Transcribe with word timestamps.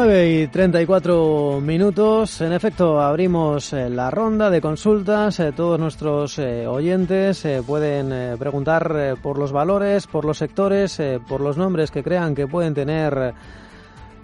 9 0.00 0.42
y 0.42 0.46
34 0.46 1.60
minutos. 1.60 2.40
En 2.40 2.52
efecto, 2.52 3.00
abrimos 3.00 3.72
eh, 3.72 3.90
la 3.90 4.12
ronda 4.12 4.48
de 4.48 4.60
consultas. 4.60 5.40
Eh, 5.40 5.50
todos 5.50 5.80
nuestros 5.80 6.38
eh, 6.38 6.68
oyentes 6.68 7.44
pueden 7.66 8.38
preguntar 8.38 9.16
por 9.20 9.40
los 9.40 9.50
valores, 9.50 10.06
por 10.06 10.24
los 10.24 10.38
sectores, 10.38 11.02
por 11.28 11.40
los 11.40 11.56
nombres 11.56 11.90
que 11.90 12.04
crean 12.04 12.36
que 12.36 12.46
pueden 12.46 12.74
tener 12.74 13.34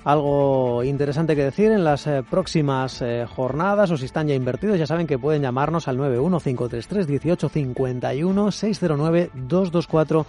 algo 0.04 0.84
interesante 0.84 1.34
que 1.34 1.44
decir 1.44 1.72
en 1.72 1.82
las 1.82 2.06
eh, 2.06 2.22
próximas 2.28 3.00
eh, 3.02 3.26
jornadas 3.28 3.90
o 3.90 3.96
si 3.96 4.04
están 4.04 4.28
ya 4.28 4.34
invertidos, 4.34 4.78
ya 4.78 4.86
saben 4.86 5.06
que 5.06 5.18
pueden 5.18 5.40
llamarnos 5.42 5.88
al 5.88 5.96
915331851 5.98 8.50
609 8.50 9.30
224 9.34 10.26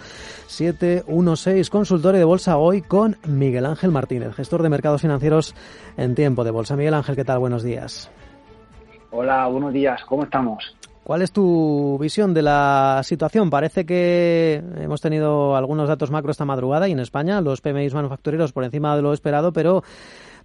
716 0.47 1.69
consultorio 1.69 2.19
de 2.19 2.25
bolsa 2.25 2.55
hoy 2.57 2.81
con 2.81 3.17
Miguel 3.27 3.65
Ángel 3.65 3.91
Martínez, 3.91 4.33
gestor 4.33 4.63
de 4.63 4.69
mercados 4.69 5.01
financieros 5.01 5.53
en 5.97 6.15
tiempo 6.15 6.45
de 6.45 6.51
bolsa. 6.51 6.75
Miguel 6.75 6.93
Ángel, 6.93 7.15
¿qué 7.15 7.25
tal? 7.25 7.39
Buenos 7.39 7.63
días. 7.63 8.11
Hola, 9.11 9.47
buenos 9.47 9.73
días, 9.73 10.03
¿cómo 10.05 10.23
estamos? 10.23 10.75
¿Cuál 11.05 11.21
es 11.21 11.31
tu 11.31 11.99
visión 12.01 12.33
de 12.33 12.41
la 12.41 13.01
situación? 13.03 13.51
Parece 13.51 13.85
que 13.85 14.59
hemos 14.77 15.01
tenido 15.01 15.55
algunos 15.55 15.87
datos 15.87 16.09
macro 16.09 16.31
esta 16.31 16.45
madrugada 16.45 16.89
y 16.89 16.93
en 16.93 16.99
España 16.99 17.41
los 17.41 17.61
PMI 17.61 17.91
manufactureros 17.91 18.51
por 18.51 18.63
encima 18.63 18.95
de 18.95 19.03
lo 19.03 19.13
esperado, 19.13 19.53
pero 19.53 19.83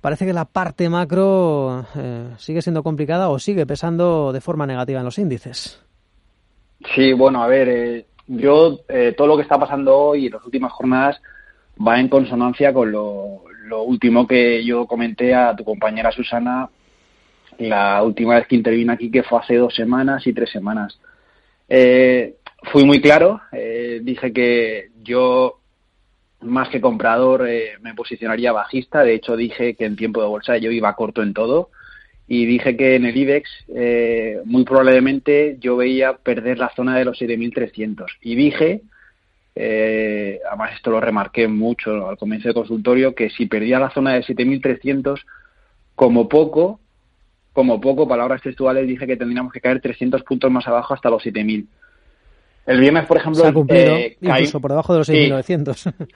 parece 0.02 0.26
que 0.26 0.34
la 0.34 0.44
parte 0.44 0.90
macro 0.90 1.86
eh, 1.96 2.26
sigue 2.36 2.60
siendo 2.60 2.82
complicada 2.82 3.30
o 3.30 3.38
sigue 3.38 3.64
pesando 3.64 4.34
de 4.34 4.42
forma 4.42 4.66
negativa 4.66 4.98
en 4.98 5.06
los 5.06 5.18
índices. 5.18 5.82
Sí, 6.94 7.14
bueno, 7.14 7.42
a 7.42 7.46
ver, 7.46 7.68
eh, 7.70 8.06
yo 8.26 8.80
eh, 8.90 9.14
todo 9.16 9.28
lo 9.28 9.36
que 9.36 9.44
está 9.44 9.58
pasando 9.58 9.96
hoy 9.96 10.26
en 10.26 10.32
las 10.32 10.44
últimas 10.44 10.72
jornadas 10.72 11.22
va 11.80 11.98
en 11.98 12.08
consonancia 12.08 12.74
con 12.74 12.92
lo 12.92 13.82
último 13.82 14.26
que 14.26 14.62
yo 14.62 14.84
comenté 14.86 15.34
a 15.34 15.56
tu 15.56 15.64
compañera 15.64 16.12
Susana 16.12 16.68
la 17.68 18.02
última 18.02 18.36
vez 18.36 18.46
que 18.46 18.56
intervine 18.56 18.92
aquí, 18.92 19.10
que 19.10 19.22
fue 19.22 19.38
hace 19.38 19.56
dos 19.56 19.74
semanas 19.74 20.26
y 20.26 20.32
tres 20.32 20.50
semanas. 20.50 20.98
Eh, 21.68 22.34
fui 22.72 22.84
muy 22.84 23.00
claro, 23.00 23.40
eh, 23.52 24.00
dije 24.02 24.32
que 24.32 24.88
yo, 25.02 25.60
más 26.40 26.68
que 26.68 26.80
comprador, 26.80 27.46
eh, 27.48 27.72
me 27.80 27.94
posicionaría 27.94 28.52
bajista. 28.52 29.02
De 29.02 29.14
hecho, 29.14 29.36
dije 29.36 29.74
que 29.74 29.84
en 29.84 29.96
tiempo 29.96 30.20
de 30.20 30.28
bolsa 30.28 30.56
yo 30.58 30.70
iba 30.70 30.96
corto 30.96 31.22
en 31.22 31.34
todo. 31.34 31.70
Y 32.26 32.46
dije 32.46 32.76
que 32.76 32.94
en 32.94 33.06
el 33.06 33.16
IBEX, 33.16 33.50
muy 34.44 34.64
probablemente, 34.64 35.56
yo 35.58 35.76
veía 35.76 36.12
perder 36.12 36.58
la 36.58 36.72
zona 36.76 36.96
de 36.96 37.04
los 37.04 37.20
7.300. 37.20 38.06
Y 38.20 38.36
dije, 38.36 38.82
además 39.56 40.74
esto 40.76 40.92
lo 40.92 41.00
remarqué 41.00 41.48
mucho 41.48 42.08
al 42.08 42.16
comienzo 42.16 42.46
del 42.46 42.54
consultorio, 42.54 43.16
que 43.16 43.30
si 43.30 43.46
perdía 43.46 43.80
la 43.80 43.90
zona 43.90 44.14
de 44.14 44.22
7.300, 44.22 45.20
como 45.96 46.28
poco, 46.28 46.78
como 47.52 47.80
poco, 47.80 48.06
palabras 48.08 48.42
textuales, 48.42 48.86
dije 48.86 49.06
que 49.06 49.16
tendríamos 49.16 49.52
que 49.52 49.60
caer 49.60 49.80
300 49.80 50.22
puntos 50.22 50.50
más 50.50 50.66
abajo 50.66 50.94
hasta 50.94 51.10
los 51.10 51.24
7.000. 51.24 51.66
El 52.66 52.80
viernes, 52.80 53.06
por 53.06 53.16
ejemplo... 53.16 53.42
Se 53.42 53.48
ha 53.48 53.52
cumplido, 53.52 53.96
eh, 53.96 54.16
incluso 54.20 54.60
por 54.60 54.70
debajo 54.70 54.92
de 54.92 54.98
los 54.98 55.08
6.900. 55.08 55.94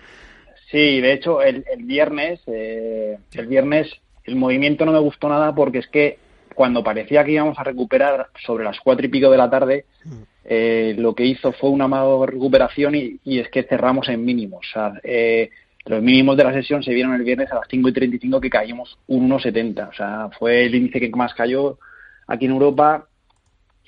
Sí. 0.70 1.00
de 1.00 1.12
hecho, 1.12 1.40
el, 1.40 1.64
viernes, 1.84 2.40
eh, 2.48 3.16
el 3.34 3.46
viernes 3.46 3.88
el 4.24 4.34
movimiento 4.34 4.84
no 4.84 4.90
me 4.92 4.98
gustó 4.98 5.28
nada 5.28 5.54
porque 5.54 5.78
es 5.78 5.86
que 5.86 6.18
cuando 6.54 6.82
parecía 6.82 7.24
que 7.24 7.32
íbamos 7.32 7.58
a 7.58 7.64
recuperar 7.64 8.28
sobre 8.44 8.64
las 8.64 8.80
cuatro 8.80 9.06
y 9.06 9.08
pico 9.08 9.30
de 9.30 9.36
la 9.36 9.50
tarde, 9.50 9.84
mm. 10.04 10.22
eh, 10.44 10.94
lo 10.98 11.14
que 11.14 11.26
hizo 11.26 11.52
fue 11.52 11.70
una 11.70 11.86
mala 11.86 12.26
recuperación 12.26 12.94
y, 12.94 13.18
y, 13.24 13.38
es 13.38 13.48
que 13.50 13.64
cerramos 13.64 14.08
en 14.08 14.24
mínimos. 14.24 14.66
O 14.68 14.72
sea, 14.72 15.00
eh, 15.02 15.50
los 15.86 16.02
mínimos 16.02 16.36
de 16.36 16.44
la 16.44 16.52
sesión 16.52 16.82
se 16.82 16.94
vieron 16.94 17.14
el 17.14 17.22
viernes 17.22 17.50
a 17.52 17.56
las 17.56 17.68
5 17.68 17.88
y 17.88 17.92
35 17.92 18.40
que 18.40 18.50
caímos 18.50 18.98
un 19.06 19.28
1,70. 19.28 19.88
O 19.88 19.92
sea, 19.92 20.30
fue 20.38 20.64
el 20.64 20.74
índice 20.74 21.00
que 21.00 21.10
más 21.10 21.34
cayó 21.34 21.78
aquí 22.26 22.46
en 22.46 22.52
Europa. 22.52 23.06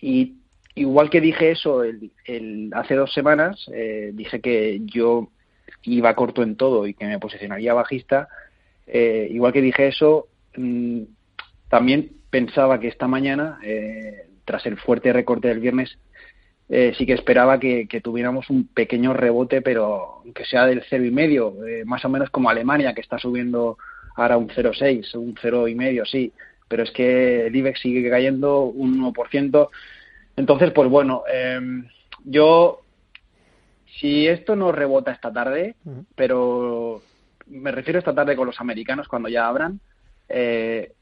Y 0.00 0.34
igual 0.74 1.08
que 1.08 1.22
dije 1.22 1.52
eso 1.52 1.82
el, 1.82 2.70
hace 2.74 2.94
dos 2.94 3.12
semanas, 3.14 3.64
eh, 3.72 4.10
dije 4.12 4.40
que 4.40 4.80
yo 4.84 5.28
iba 5.84 6.14
corto 6.14 6.42
en 6.42 6.56
todo 6.56 6.86
y 6.86 6.92
que 6.92 7.06
me 7.06 7.18
posicionaría 7.18 7.72
bajista. 7.72 8.28
Eh, 8.86 9.28
igual 9.30 9.54
que 9.54 9.62
dije 9.62 9.88
eso, 9.88 10.28
mm, 10.56 11.02
también 11.68 12.12
pensaba 12.28 12.78
que 12.78 12.88
esta 12.88 13.08
mañana, 13.08 13.58
eh, 13.62 14.28
tras 14.44 14.66
el 14.66 14.76
fuerte 14.76 15.12
recorte 15.14 15.48
del 15.48 15.60
viernes, 15.60 15.98
eh, 16.68 16.94
sí 16.98 17.06
que 17.06 17.12
esperaba 17.12 17.60
que, 17.60 17.86
tuviéramos 18.02 18.50
un 18.50 18.66
pequeño 18.66 19.12
rebote, 19.12 19.62
pero 19.62 20.22
que 20.34 20.44
sea 20.44 20.66
del 20.66 20.82
cero 20.88 21.04
y 21.04 21.10
medio, 21.10 21.64
eh, 21.66 21.84
más 21.84 22.04
o 22.04 22.08
menos 22.08 22.30
como 22.30 22.50
Alemania, 22.50 22.94
que 22.94 23.00
está 23.00 23.18
subiendo 23.18 23.78
ahora 24.16 24.36
un 24.36 24.48
0,6, 24.48 25.14
un 25.14 25.36
cero 25.40 25.68
y 25.68 25.74
medio, 25.74 26.04
sí, 26.04 26.32
pero 26.68 26.82
es 26.82 26.90
que 26.90 27.46
el 27.46 27.54
IBEX 27.54 27.80
sigue 27.80 28.10
cayendo 28.10 28.62
un 28.62 29.00
1%. 29.00 29.68
Entonces, 30.36 30.72
pues 30.72 30.90
bueno, 30.90 31.22
em, 31.32 31.86
yo, 32.24 32.82
si 34.00 34.26
esto 34.26 34.56
no 34.56 34.72
rebota 34.72 35.12
esta 35.12 35.32
tarde, 35.32 35.76
pero 36.16 37.02
me 37.46 37.70
refiero 37.70 37.98
esta 37.98 38.14
tarde 38.14 38.34
con 38.34 38.46
los 38.46 38.60
americanos 38.60 39.06
cuando 39.06 39.28
ya 39.28 39.46
abran, 39.46 39.80
eh, 40.28 40.92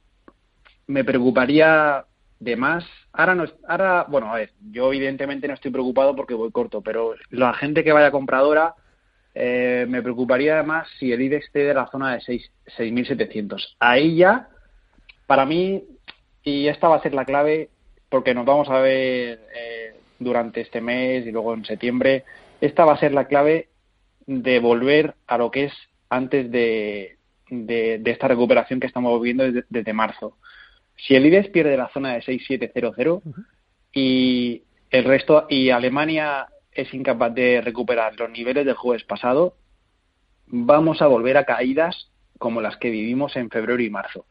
me 0.87 1.05
preocuparía 1.05 2.05
de 2.45 2.57
más. 2.57 2.85
Ahora, 3.13 3.35
no, 3.35 3.45
ahora, 3.67 4.07
bueno, 4.09 4.33
a 4.33 4.37
ver, 4.37 4.53
yo 4.71 4.93
evidentemente 4.93 5.49
no 5.49 5.55
estoy 5.55 5.71
preocupado 5.71 6.15
porque 6.15 6.35
voy 6.35 6.51
corto, 6.53 6.83
pero 6.83 7.15
la 7.31 7.55
gente 7.55 7.83
que 7.83 7.93
vaya 7.93 8.11
compradora 8.11 8.75
eh, 9.35 9.87
me 9.89 10.03
preocuparía 10.03 10.55
además 10.55 10.87
si 10.99 11.13
el 11.13 11.23
IBEX 11.23 11.53
de 11.53 11.75
la 11.75 11.89
zona 11.89 12.15
de 12.15 12.21
6.700. 12.21 13.77
Ahí 13.81 14.17
ya, 14.17 14.49
para 15.27 15.47
mí, 15.47 15.85
y 16.43 16.69
esta 16.69 16.89
va 16.89 16.97
a 16.97 17.03
ser 17.03 17.15
la 17.15 17.25
clave, 17.25 17.71
porque 18.09 18.35
nos 18.35 18.45
vamos 18.45 18.69
a 18.69 18.79
ver 18.79 19.41
eh, 19.57 19.95
durante 20.19 20.61
este 20.61 20.81
mes 20.81 21.27
y 21.27 21.33
luego 21.33 21.55
en 21.55 21.65
septiembre, 21.65 22.25
esta 22.61 22.85
va 22.85 22.95
a 22.95 22.99
ser 23.01 23.13
la 23.13 23.27
clave 23.27 23.69
de 24.27 24.59
volver 24.59 25.15
a 25.27 25.39
lo 25.39 25.51
que 25.51 25.65
es 25.65 25.73
antes 26.09 26.51
de, 26.51 27.17
de, 27.51 28.03
esta 28.05 28.29
recuperación 28.29 28.81
que 28.81 28.87
estamos 28.87 29.21
viviendo 29.21 29.63
desde 29.69 29.93
marzo. 29.93 30.37
Si 30.97 31.15
el 31.15 31.27
IBEX 31.27 31.49
pierde 31.51 31.77
la 31.77 31.89
zona 31.89 32.15
de 32.15 32.23
6700 32.23 33.23
y 33.93 34.63
el 34.91 35.05
resto 35.05 35.47
y 35.49 35.71
Alemania 35.71 36.47
es 36.73 36.93
incapaz 36.95 37.35
de 37.35 37.61
recuperar 37.61 38.19
los 38.19 38.31
niveles 38.31 38.65
del 38.65 38.75
jueves 38.75 39.05
pasado, 39.05 39.55
vamos 40.47 41.03
a 41.03 41.07
volver 41.07 41.37
a 41.37 41.45
caídas 41.45 42.11
como 42.39 42.61
las 42.61 42.77
que 42.77 42.91
vivimos 42.91 43.37
en 43.37 43.51
febrero 43.51 43.83
y 43.83 43.91
marzo. 43.91 44.27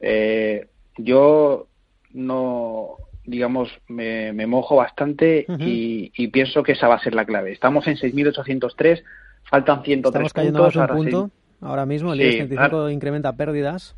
Eh, 0.00 0.68
yo 0.96 1.68
no, 2.12 2.96
digamos, 3.24 3.70
me, 3.88 4.32
mojo 4.46 4.76
bastante 4.76 5.46
y, 5.58 6.28
pienso 6.28 6.62
que 6.62 6.72
esa 6.72 6.88
va 6.88 6.96
a 6.96 7.02
ser 7.02 7.14
la 7.14 7.24
clave. 7.24 7.52
Estamos 7.52 7.86
en 7.86 7.96
6.803, 7.96 9.02
faltan 9.44 9.82
103 9.84 10.06
Estamos 10.06 10.32
cayendo 10.32 10.58
puntos. 10.64 10.76
Más 10.76 10.90
un 10.90 10.96
punto. 10.96 11.30
Ahora 11.60 11.86
mismo 11.86 12.12
el 12.12 12.20
IBEX 12.20 12.48
35 12.48 12.90
incrementa 12.90 13.32
pérdidas. 13.34 13.96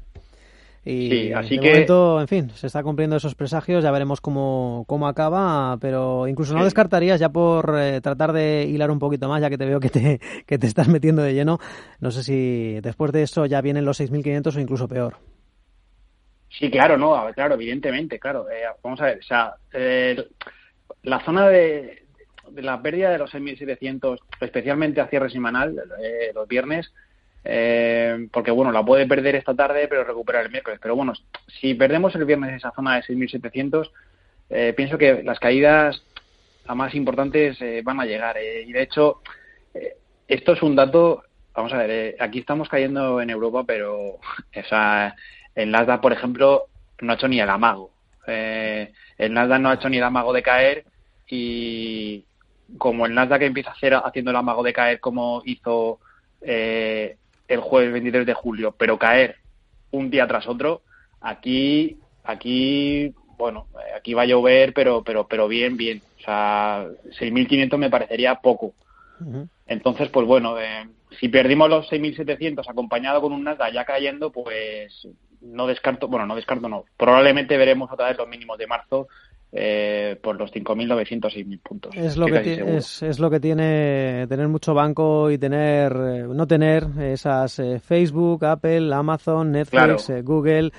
Y 0.84 1.32
así 1.32 1.56
de 1.56 1.60
que... 1.60 1.68
momento, 1.68 2.20
en 2.20 2.28
fin, 2.28 2.50
se 2.54 2.66
está 2.66 2.82
cumpliendo 2.82 3.16
esos 3.16 3.34
presagios, 3.34 3.84
ya 3.84 3.90
veremos 3.90 4.22
cómo, 4.22 4.84
cómo 4.86 5.08
acaba, 5.08 5.76
pero 5.78 6.26
incluso 6.26 6.54
no 6.54 6.64
descartarías 6.64 7.20
ya 7.20 7.28
por 7.28 7.76
eh, 7.78 8.00
tratar 8.00 8.32
de 8.32 8.64
hilar 8.64 8.90
un 8.90 8.98
poquito 8.98 9.28
más, 9.28 9.42
ya 9.42 9.50
que 9.50 9.58
te 9.58 9.66
veo 9.66 9.78
que 9.78 9.90
te, 9.90 10.20
que 10.46 10.58
te 10.58 10.66
estás 10.66 10.88
metiendo 10.88 11.22
de 11.22 11.34
lleno, 11.34 11.58
no 12.00 12.10
sé 12.10 12.22
si 12.22 12.80
después 12.80 13.12
de 13.12 13.22
eso 13.22 13.44
ya 13.44 13.60
vienen 13.60 13.84
los 13.84 14.00
6.500 14.00 14.56
o 14.56 14.60
incluso 14.60 14.88
peor. 14.88 15.16
Sí, 16.48 16.70
claro, 16.70 16.96
no, 16.96 17.30
claro, 17.34 17.54
evidentemente, 17.54 18.18
claro. 18.18 18.50
Eh, 18.50 18.64
vamos 18.82 19.00
a 19.02 19.04
ver, 19.04 19.18
o 19.18 19.22
sea, 19.22 19.54
la 21.02 21.20
zona 21.20 21.48
de, 21.48 22.04
de, 22.50 22.62
la 22.62 22.80
pérdida 22.80 23.10
de 23.10 23.18
los 23.18 23.32
6.700, 23.32 24.18
especialmente 24.40 25.00
a 25.00 25.08
cierre 25.08 25.30
semanal, 25.30 25.78
eh, 26.02 26.32
los 26.34 26.48
viernes, 26.48 26.90
eh, 27.44 28.28
porque 28.32 28.50
bueno, 28.50 28.72
la 28.72 28.84
puede 28.84 29.06
perder 29.06 29.36
esta 29.36 29.54
tarde, 29.54 29.88
pero 29.88 30.04
recuperar 30.04 30.44
el 30.44 30.50
miércoles. 30.50 30.78
Pero 30.82 30.96
bueno, 30.96 31.12
si 31.60 31.74
perdemos 31.74 32.14
el 32.14 32.24
viernes 32.24 32.54
esa 32.54 32.72
zona 32.72 32.96
de 32.96 33.02
6.700, 33.02 33.90
eh, 34.50 34.74
pienso 34.76 34.98
que 34.98 35.22
las 35.22 35.38
caídas 35.38 36.02
a 36.66 36.74
más 36.74 36.94
importantes 36.94 37.58
van 37.82 38.00
a 38.00 38.06
llegar. 38.06 38.36
y 38.38 38.72
de 38.72 38.82
hecho, 38.82 39.22
esto 40.28 40.52
es 40.52 40.62
un 40.62 40.76
dato, 40.76 41.24
vamos 41.54 41.72
a 41.72 41.78
ver, 41.78 42.16
aquí 42.20 42.38
estamos 42.38 42.68
cayendo 42.68 43.20
en 43.20 43.30
Europa, 43.30 43.64
pero 43.66 43.98
o 44.14 44.20
sea, 44.68 45.14
el 45.54 45.70
Nasdaq, 45.70 46.00
por 46.00 46.12
ejemplo, 46.12 46.66
no 47.00 47.12
ha 47.12 47.14
hecho 47.16 47.28
ni 47.28 47.40
el 47.40 47.50
amago. 47.50 47.90
Eh, 48.26 48.92
el 49.18 49.32
Nasdaq 49.32 49.60
no 49.60 49.70
ha 49.70 49.74
hecho 49.74 49.88
ni 49.88 49.98
el 49.98 50.04
amago 50.04 50.32
de 50.32 50.42
caer 50.42 50.84
y 51.28 52.24
como 52.78 53.06
el 53.06 53.14
Nasdaq 53.14 53.42
empieza 53.42 53.70
a 53.70 53.74
hacer 53.74 53.94
haciendo 53.94 54.30
el 54.30 54.36
amago 54.36 54.62
de 54.62 54.72
caer 54.72 55.00
como 55.00 55.42
hizo 55.44 55.98
eh, 56.42 57.16
el 57.50 57.60
jueves 57.60 57.92
23 57.92 58.24
de 58.24 58.34
julio, 58.34 58.74
pero 58.78 58.98
caer 58.98 59.36
un 59.90 60.08
día 60.08 60.26
tras 60.26 60.46
otro, 60.46 60.82
aquí, 61.20 61.98
aquí, 62.22 63.12
bueno, 63.36 63.66
aquí 63.96 64.14
va 64.14 64.22
a 64.22 64.26
llover, 64.26 64.72
pero, 64.72 65.02
pero, 65.02 65.26
pero 65.26 65.48
bien, 65.48 65.76
bien. 65.76 66.00
O 66.20 66.22
sea, 66.22 66.86
6.500 67.18 67.76
me 67.76 67.90
parecería 67.90 68.36
poco. 68.36 68.72
Entonces, 69.66 70.08
pues 70.08 70.26
bueno, 70.26 70.58
eh, 70.58 70.88
si 71.18 71.28
perdimos 71.28 71.68
los 71.68 71.90
6.700 71.90 72.64
acompañado 72.68 73.20
con 73.20 73.32
un 73.32 73.44
Nasdaq 73.44 73.72
ya 73.72 73.84
cayendo, 73.84 74.30
pues 74.30 75.06
no 75.42 75.66
descarto, 75.66 76.08
bueno, 76.08 76.26
no 76.26 76.36
descarto, 76.36 76.68
no. 76.68 76.84
Probablemente 76.96 77.58
veremos 77.58 77.90
otra 77.90 78.08
vez 78.08 78.16
los 78.16 78.28
mínimos 78.28 78.56
de 78.58 78.66
marzo 78.66 79.08
eh, 79.52 80.16
por 80.22 80.36
los 80.36 80.52
5.900 80.52 81.20
6.000 81.20 81.60
puntos. 81.60 81.96
Es 81.96 82.16
lo 82.16 82.26
que, 82.26 82.76
es, 82.76 83.02
es, 83.02 83.18
lo 83.18 83.30
que 83.30 83.40
tiene 83.40 84.26
tener 84.28 84.48
mucho 84.48 84.74
banco 84.74 85.30
y 85.30 85.38
tener 85.38 85.92
eh, 85.92 86.22
no 86.28 86.46
tener 86.46 86.86
esas 87.00 87.58
eh, 87.58 87.80
Facebook, 87.80 88.44
Apple, 88.44 88.94
Amazon, 88.94 89.52
Netflix, 89.52 90.10
Google 90.22 90.70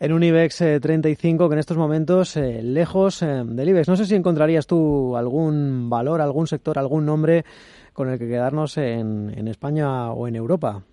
en 0.00 0.12
un 0.12 0.22
IBEX 0.22 0.58
35 0.80 1.48
que 1.48 1.52
en 1.54 1.58
estos 1.58 1.76
momentos 1.76 2.36
lejos 2.36 3.20
del 3.20 3.68
IBEX. 3.68 3.88
No 3.88 3.96
sé 3.96 4.06
si 4.06 4.14
encontrarías 4.14 4.66
tú 4.66 5.16
algún 5.16 5.90
valor, 5.90 6.20
algún 6.20 6.46
sector, 6.46 6.78
algún 6.78 7.04
nombre 7.04 7.44
con 7.92 8.08
el 8.08 8.16
que 8.16 8.28
quedarnos 8.28 8.76
en, 8.78 9.34
en 9.36 9.48
España 9.48 10.12
o 10.12 10.28
en 10.28 10.36
Europa. 10.36 10.84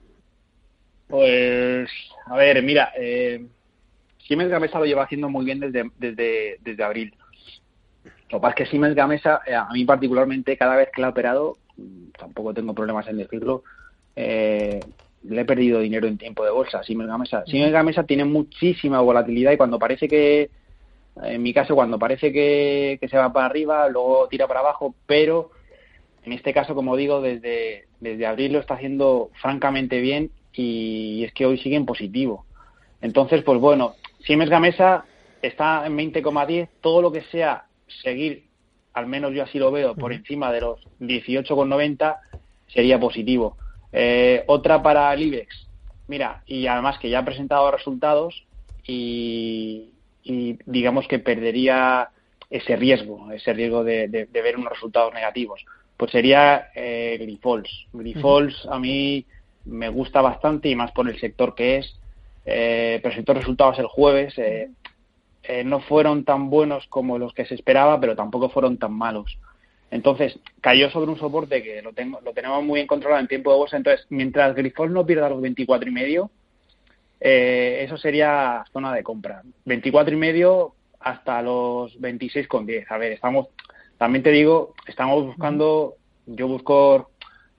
Pues, 1.08 1.88
a 2.26 2.36
ver, 2.36 2.64
mira, 2.64 2.92
eh, 2.98 3.46
Siemens 4.28 4.50
Gamesa 4.50 4.80
lo 4.80 4.86
lleva 4.86 5.04
haciendo 5.04 5.30
muy 5.30 5.46
bien 5.46 5.60
desde, 5.60 5.90
desde, 5.98 6.58
desde 6.62 6.84
abril. 6.84 7.14
Lo 8.30 8.40
que 8.40 8.42
pasa 8.42 8.50
es 8.50 8.56
que 8.56 8.66
Siemens 8.66 8.96
Gamesa, 8.96 9.42
eh, 9.46 9.54
a 9.54 9.68
mí 9.72 9.86
particularmente, 9.86 10.58
cada 10.58 10.76
vez 10.76 10.90
que 10.94 11.02
la 11.02 11.08
ha 11.08 11.12
operado, 11.12 11.58
mm, 11.78 12.12
tampoco 12.18 12.54
tengo 12.54 12.74
problemas 12.74 13.08
en 13.08 13.18
decirlo, 13.18 13.64
eh, 14.16 14.80
le 15.24 15.42
he 15.42 15.46
perdido 15.46 15.80
dinero 15.80 16.08
en 16.08 16.18
tiempo 16.18 16.44
de 16.44 16.52
bolsa. 16.52 16.84
Siemens 16.84 17.10
Gamesa. 17.10 17.46
Siemens 17.46 17.74
Gamesa 17.74 18.04
tiene 18.04 18.26
muchísima 18.26 19.00
volatilidad 19.02 19.52
y 19.52 19.58
cuando 19.58 19.78
parece 19.78 20.08
que, 20.08 20.50
en 21.24 21.42
mi 21.42 21.54
caso, 21.54 21.76
cuando 21.76 22.00
parece 22.00 22.32
que, 22.32 22.98
que 23.00 23.08
se 23.08 23.18
va 23.18 23.32
para 23.32 23.46
arriba, 23.46 23.88
luego 23.90 24.28
tira 24.28 24.48
para 24.48 24.62
abajo, 24.62 24.96
pero 25.06 25.52
en 26.26 26.34
este 26.34 26.54
caso, 26.54 26.74
como 26.74 26.96
digo, 26.96 27.22
desde, 27.22 27.86
desde 28.00 28.26
abril 28.26 28.54
lo 28.54 28.60
está 28.60 28.74
haciendo 28.74 29.30
francamente 29.40 30.02
bien 30.02 30.32
y 30.54 31.24
es 31.24 31.34
que 31.34 31.46
hoy 31.46 31.60
sigue 31.60 31.76
en 31.76 31.86
positivo. 31.86 32.46
Entonces, 33.02 33.44
pues 33.44 33.60
bueno, 33.60 33.94
Siemens 34.26 34.50
Gamesa 34.50 35.06
está 35.42 35.86
en 35.86 35.98
20,10, 35.98 36.70
todo 36.82 37.02
lo 37.02 37.12
que 37.12 37.22
sea 37.24 37.66
seguir, 38.02 38.46
al 38.94 39.08
menos 39.08 39.34
yo 39.34 39.44
así 39.44 39.60
lo 39.60 39.72
veo, 39.72 39.96
por 39.96 40.14
encima 40.14 40.52
de 40.52 40.62
los 40.62 40.80
18,90 41.00 42.18
sería 42.68 43.00
positivo. 43.00 43.58
Eh, 43.92 44.44
otra 44.48 44.82
para 44.82 45.14
el 45.14 45.24
IBEX, 45.24 45.68
mira, 46.08 46.44
y 46.48 46.68
además 46.68 46.98
que 47.00 47.10
ya 47.10 47.20
ha 47.20 47.26
presentado 47.26 47.70
resultados 47.72 48.46
y, 48.88 49.92
digamos 50.24 51.08
que 51.08 51.20
perdería 51.20 52.10
ese 52.50 52.76
riesgo, 52.76 53.32
ese 53.32 53.54
riesgo 53.54 53.84
de, 53.84 54.28
ver 54.32 54.58
unos 54.58 54.74
resultados 54.74 55.14
negativos. 55.14 55.64
Pues 55.98 56.12
sería 56.12 56.70
eh, 56.76 57.18
Grifols. 57.22 57.88
Grifols 57.94 58.68
a 58.70 58.80
mí 58.80 59.26
me 59.66 59.90
gusta 59.90 60.22
bastante 60.22 60.70
y 60.70 60.76
más 60.76 60.92
por 60.92 61.08
el 61.08 61.20
sector 61.20 61.56
que 61.56 61.78
es. 61.78 61.96
Eh, 62.46 63.00
presentó 63.02 63.34
resultados 63.34 63.80
el 63.80 63.88
jueves. 63.88 64.38
Eh, 64.38 64.70
eh, 65.44 65.64
no 65.64 65.80
fueron 65.80 66.24
tan 66.24 66.50
buenos 66.50 66.88
como 66.88 67.18
los 67.18 67.34
que 67.34 67.46
se 67.46 67.56
esperaba, 67.56 68.00
pero 68.00 68.16
tampoco 68.16 68.50
fueron 68.50 68.78
tan 68.78 68.94
malos. 68.94 69.38
Entonces, 69.92 70.40
cayó 70.62 70.90
sobre 70.90 71.12
un 71.12 71.20
soporte 71.20 71.62
que 71.62 71.82
lo, 71.82 71.94
tengo, 71.94 72.20
lo 72.22 72.34
tenemos 72.34 72.64
muy 72.64 72.80
bien 72.80 72.88
controlado 72.88 73.22
en 73.22 73.28
tiempo 73.28 73.52
de 73.52 73.58
bolsa. 73.58 73.78
Entonces, 73.78 74.06
mientras 74.10 74.56
Grifol 74.56 74.92
no 74.92 75.06
pierda 75.06 75.30
los 75.30 75.42
24 75.42 75.88
y 75.88 75.94
medio, 75.94 76.32
eh, 77.20 77.84
eso 77.84 77.98
sería 77.98 78.66
zona 78.74 78.94
de 78.94 79.04
compra. 79.04 79.44
24 79.66 80.14
y 80.14 80.18
medio 80.18 80.76
hasta 81.00 81.42
los 81.42 82.00
26,10. 82.00 82.86
A 82.90 82.98
ver, 82.98 83.12
estamos, 83.12 83.48
también 83.98 84.24
te 84.24 84.32
digo, 84.32 84.74
estamos 84.88 85.26
buscando, 85.26 85.96
yo 86.26 86.48
busco 86.48 87.12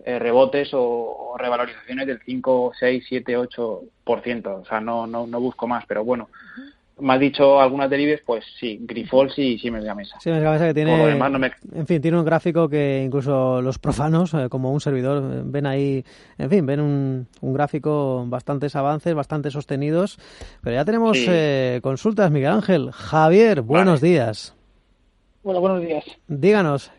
eh, 0.06 0.20
rebotes 0.20 0.68
o, 0.72 1.34
revalorizaciones 1.36 2.06
del 2.06 2.20
5, 2.24 2.74
6, 2.78 3.04
7, 3.08 3.36
8%. 3.36 4.46
O 4.46 4.64
sea, 4.64 4.80
no, 4.80 5.04
no, 5.04 5.26
no 5.26 5.40
busco 5.40 5.66
más, 5.66 5.84
pero 5.84 6.04
bueno. 6.04 6.28
Me 6.98 7.12
has 7.12 7.20
dicho 7.20 7.60
algunas 7.60 7.90
delibes, 7.90 8.22
pues 8.24 8.44
sí, 8.58 8.78
Grifols 8.82 9.36
y 9.36 9.58
Siemens 9.58 9.84
Gamesa. 9.84 10.18
Siemens 10.20 10.44
Gamesa 10.44 10.68
que 10.68 10.74
tiene, 10.74 11.18
en 11.74 11.86
fin, 11.88 12.00
tiene 12.00 12.18
un 12.18 12.24
gráfico 12.24 12.68
que 12.68 13.02
incluso 13.04 13.60
los 13.60 13.80
profanos, 13.80 14.32
eh, 14.32 14.48
como 14.48 14.72
un 14.72 14.80
servidor, 14.80 15.22
eh, 15.24 15.42
ven 15.44 15.66
ahí, 15.66 16.04
en 16.38 16.50
fin, 16.50 16.64
ven 16.64 16.80
un, 16.80 17.26
un 17.40 17.52
gráfico 17.52 18.24
bastantes 18.28 18.76
avances, 18.76 19.12
bastante 19.12 19.50
sostenidos. 19.50 20.18
Pero 20.62 20.76
ya 20.76 20.84
tenemos 20.84 21.18
consultas, 21.82 22.30
Miguel 22.30 22.52
Ángel. 22.52 22.92
Javier, 22.92 23.60
buenos 23.60 24.00
días. 24.00 24.54
Hola, 25.42 25.58
buenos 25.58 25.82
días. 25.82 26.04
Díganos, 26.28 26.92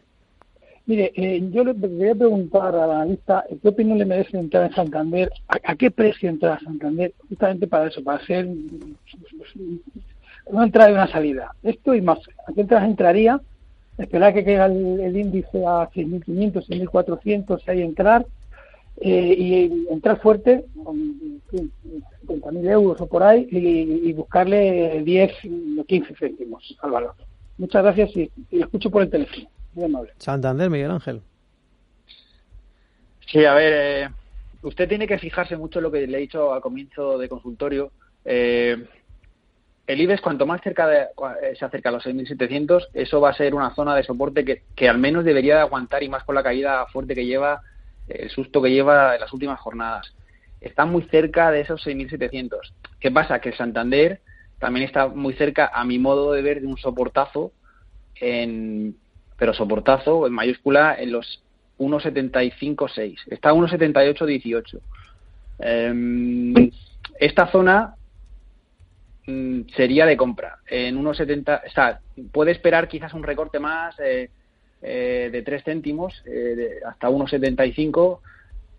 Mire, 0.87 1.11
eh, 1.17 1.41
yo 1.51 1.65
le 1.65 1.75
quería 1.75 2.15
preguntar 2.15 2.73
a 2.73 2.87
la 2.87 3.01
analista 3.01 3.43
qué 3.61 3.67
opinión 3.67 3.97
le 3.97 4.05
merece 4.05 4.37
entrar 4.37 4.67
en 4.69 4.73
Santander, 4.73 5.29
a, 5.49 5.75
qué 5.75 5.91
precio 5.91 6.29
entrar 6.29 6.53
a 6.53 6.59
Santander, 6.61 7.13
justamente 7.27 7.67
para 7.67 7.87
eso, 7.87 8.01
para 8.01 8.19
hacer 8.19 8.47
una 10.45 10.63
entrada 10.63 10.89
y 10.89 10.93
una 10.93 11.07
salida. 11.07 11.51
Esto 11.61 11.93
y 11.93 11.99
más. 11.99 12.19
¿A 12.47 12.53
qué 12.53 12.61
entras 12.61 12.85
entraría? 12.85 13.41
Esperar 13.97 14.33
que 14.33 14.45
caiga 14.45 14.67
el, 14.67 15.17
índice 15.17 15.57
a 15.65 15.89
6.500, 15.91 16.65
6.400, 16.69 17.67
ahí 17.67 17.81
entrar 17.81 18.25
eh, 19.01 19.35
y 19.37 19.87
entrar 19.91 20.21
fuerte, 20.21 20.63
con 20.85 21.41
50.000 21.51 22.69
euros 22.69 23.01
o 23.01 23.07
por 23.07 23.23
ahí, 23.23 23.45
y, 23.51 24.13
buscarle 24.13 25.03
10 25.03 25.31
o 25.79 25.83
15 25.83 26.15
céntimos 26.15 26.77
al 26.81 26.91
valor. 26.91 27.13
Muchas 27.57 27.83
gracias 27.83 28.15
y, 28.15 28.31
y 28.51 28.61
escucho 28.61 28.89
por 28.89 29.01
el 29.01 29.09
teléfono. 29.09 29.49
Santander, 30.17 30.69
Miguel 30.69 30.91
Ángel. 30.91 31.21
Sí, 33.27 33.43
a 33.45 33.53
ver, 33.53 33.73
eh, 33.75 34.09
usted 34.61 34.87
tiene 34.87 35.07
que 35.07 35.19
fijarse 35.19 35.57
mucho 35.57 35.79
en 35.79 35.83
lo 35.83 35.91
que 35.91 36.07
le 36.07 36.17
he 36.17 36.21
dicho 36.21 36.53
al 36.53 36.61
comienzo 36.61 37.17
de 37.17 37.29
consultorio. 37.29 37.91
Eh, 38.23 38.85
el 39.85 40.01
IBEX, 40.01 40.21
cuanto 40.21 40.45
más 40.45 40.61
cerca 40.61 40.87
de, 40.87 41.01
eh, 41.41 41.55
se 41.57 41.65
acerca 41.65 41.89
a 41.89 41.93
los 41.93 42.05
6.700, 42.05 42.89
eso 42.93 43.21
va 43.21 43.29
a 43.29 43.33
ser 43.33 43.53
una 43.53 43.73
zona 43.75 43.95
de 43.95 44.03
soporte 44.03 44.43
que, 44.43 44.63
que, 44.75 44.89
al 44.89 44.97
menos 44.97 45.23
debería 45.23 45.55
de 45.55 45.61
aguantar 45.61 46.03
y 46.03 46.09
más 46.09 46.23
con 46.23 46.35
la 46.35 46.43
caída 46.43 46.85
fuerte 46.87 47.15
que 47.15 47.25
lleva, 47.25 47.61
el 48.07 48.29
susto 48.29 48.61
que 48.61 48.71
lleva 48.71 49.15
en 49.15 49.21
las 49.21 49.31
últimas 49.33 49.59
jornadas. 49.59 50.13
Está 50.59 50.85
muy 50.85 51.03
cerca 51.03 51.51
de 51.51 51.61
esos 51.61 51.85
6.700. 51.85 52.73
¿Qué 52.99 53.11
pasa? 53.11 53.39
Que 53.39 53.49
el 53.49 53.57
Santander 53.57 54.21
también 54.59 54.85
está 54.85 55.07
muy 55.07 55.33
cerca, 55.33 55.69
a 55.73 55.85
mi 55.85 55.99
modo 55.99 56.31
de 56.31 56.41
ver, 56.41 56.61
de 56.61 56.67
un 56.67 56.77
soportazo 56.77 57.51
en, 58.15 58.97
pero 59.37 59.53
soportazo 59.53 60.27
en 60.27 60.33
mayúscula 60.33 60.95
en 60.99 61.11
los 61.11 61.41
1.75.6. 61.79 63.17
Está 63.27 63.49
a 63.49 63.53
1.78.18. 63.53 64.79
Eh, 65.59 66.71
esta 67.19 67.47
zona 67.51 67.95
mm, 69.25 69.61
sería 69.75 70.05
de 70.05 70.17
compra. 70.17 70.59
En 70.67 70.97
1.70, 71.03 71.61
o 71.65 71.71
sea, 71.71 71.99
puede 72.31 72.51
esperar 72.51 72.87
quizás 72.87 73.13
un 73.13 73.23
recorte 73.23 73.59
más 73.59 73.95
eh, 73.99 74.29
eh, 74.81 75.29
de 75.31 75.41
3 75.41 75.63
céntimos 75.63 76.23
eh, 76.25 76.79
hasta 76.85 77.09
1.75, 77.09 78.19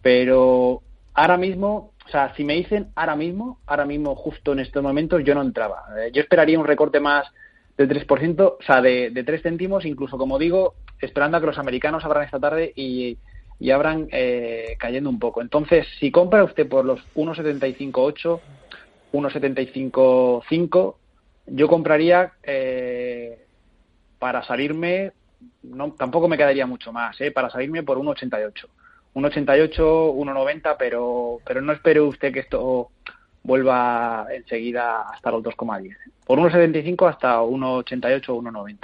pero 0.02 0.82
ahora 1.14 1.36
mismo, 1.36 1.92
o 2.06 2.08
sea, 2.10 2.34
si 2.34 2.44
me 2.44 2.54
dicen 2.54 2.88
ahora 2.94 3.16
mismo, 3.16 3.58
ahora 3.66 3.84
mismo 3.84 4.14
justo 4.14 4.52
en 4.52 4.60
estos 4.60 4.82
momentos, 4.82 5.22
yo 5.24 5.34
no 5.34 5.42
entraba. 5.42 5.84
yo 6.12 6.22
esperaría 6.22 6.58
un 6.58 6.66
recorte 6.66 7.00
más 7.00 7.26
del 7.78 7.88
3%, 7.88 8.56
o 8.58 8.62
sea, 8.62 8.82
de, 8.82 9.11
de 9.11 9.25
3 9.25 9.42
céntimos, 9.42 9.87
incluso 9.87 10.18
como 10.18 10.38
digo, 10.38 10.75
esperando 11.00 11.37
a 11.37 11.40
que 11.40 11.47
los 11.47 11.58
americanos 11.58 12.04
abran 12.04 12.25
esta 12.25 12.40
tarde 12.40 12.73
y, 12.75 13.16
y 13.61 13.70
abran 13.70 14.08
eh, 14.11 14.76
cayendo 14.78 15.08
un 15.08 15.18
poco. 15.18 15.40
Entonces, 15.40 15.87
si 15.99 16.11
compra 16.11 16.44
usted 16.44 16.68
por 16.68 16.85
los 16.85 17.00
1,75,8, 17.14 18.40
1,75,5. 19.12 20.94
Yo 21.47 21.68
compraría 21.68 22.32
eh, 22.42 23.47
para 24.18 24.42
salirme, 24.42 25.12
no, 25.62 25.92
tampoco 25.92 26.28
me 26.28 26.37
quedaría 26.37 26.66
mucho 26.66 26.92
más, 26.92 27.18
¿eh? 27.20 27.30
para 27.30 27.49
salirme 27.49 27.82
por 27.82 27.99
1,88. 27.99 28.66
1,88, 29.14 29.76
1,90, 29.78 30.76
pero, 30.78 31.38
pero 31.44 31.61
no 31.62 31.73
espere 31.73 32.00
usted 32.00 32.32
que 32.32 32.40
esto 32.40 32.90
vuelva 33.48 34.26
enseguida 34.30 35.08
hasta 35.10 35.30
los 35.30 35.42
2,10. 35.42 35.96
Por 36.26 36.38
1,75 36.38 37.08
hasta 37.08 37.40
1,88 37.40 38.28
o 38.28 38.42
1,90. 38.42 38.76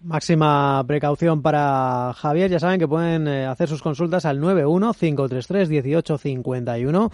Máxima 0.00 0.84
precaución 0.86 1.42
para 1.42 2.12
Javier. 2.14 2.48
Ya 2.50 2.60
saben 2.60 2.78
que 2.78 2.86
pueden 2.86 3.26
eh, 3.26 3.46
hacer 3.46 3.68
sus 3.68 3.82
consultas 3.82 4.26
al 4.26 4.38
915331851 4.40 7.10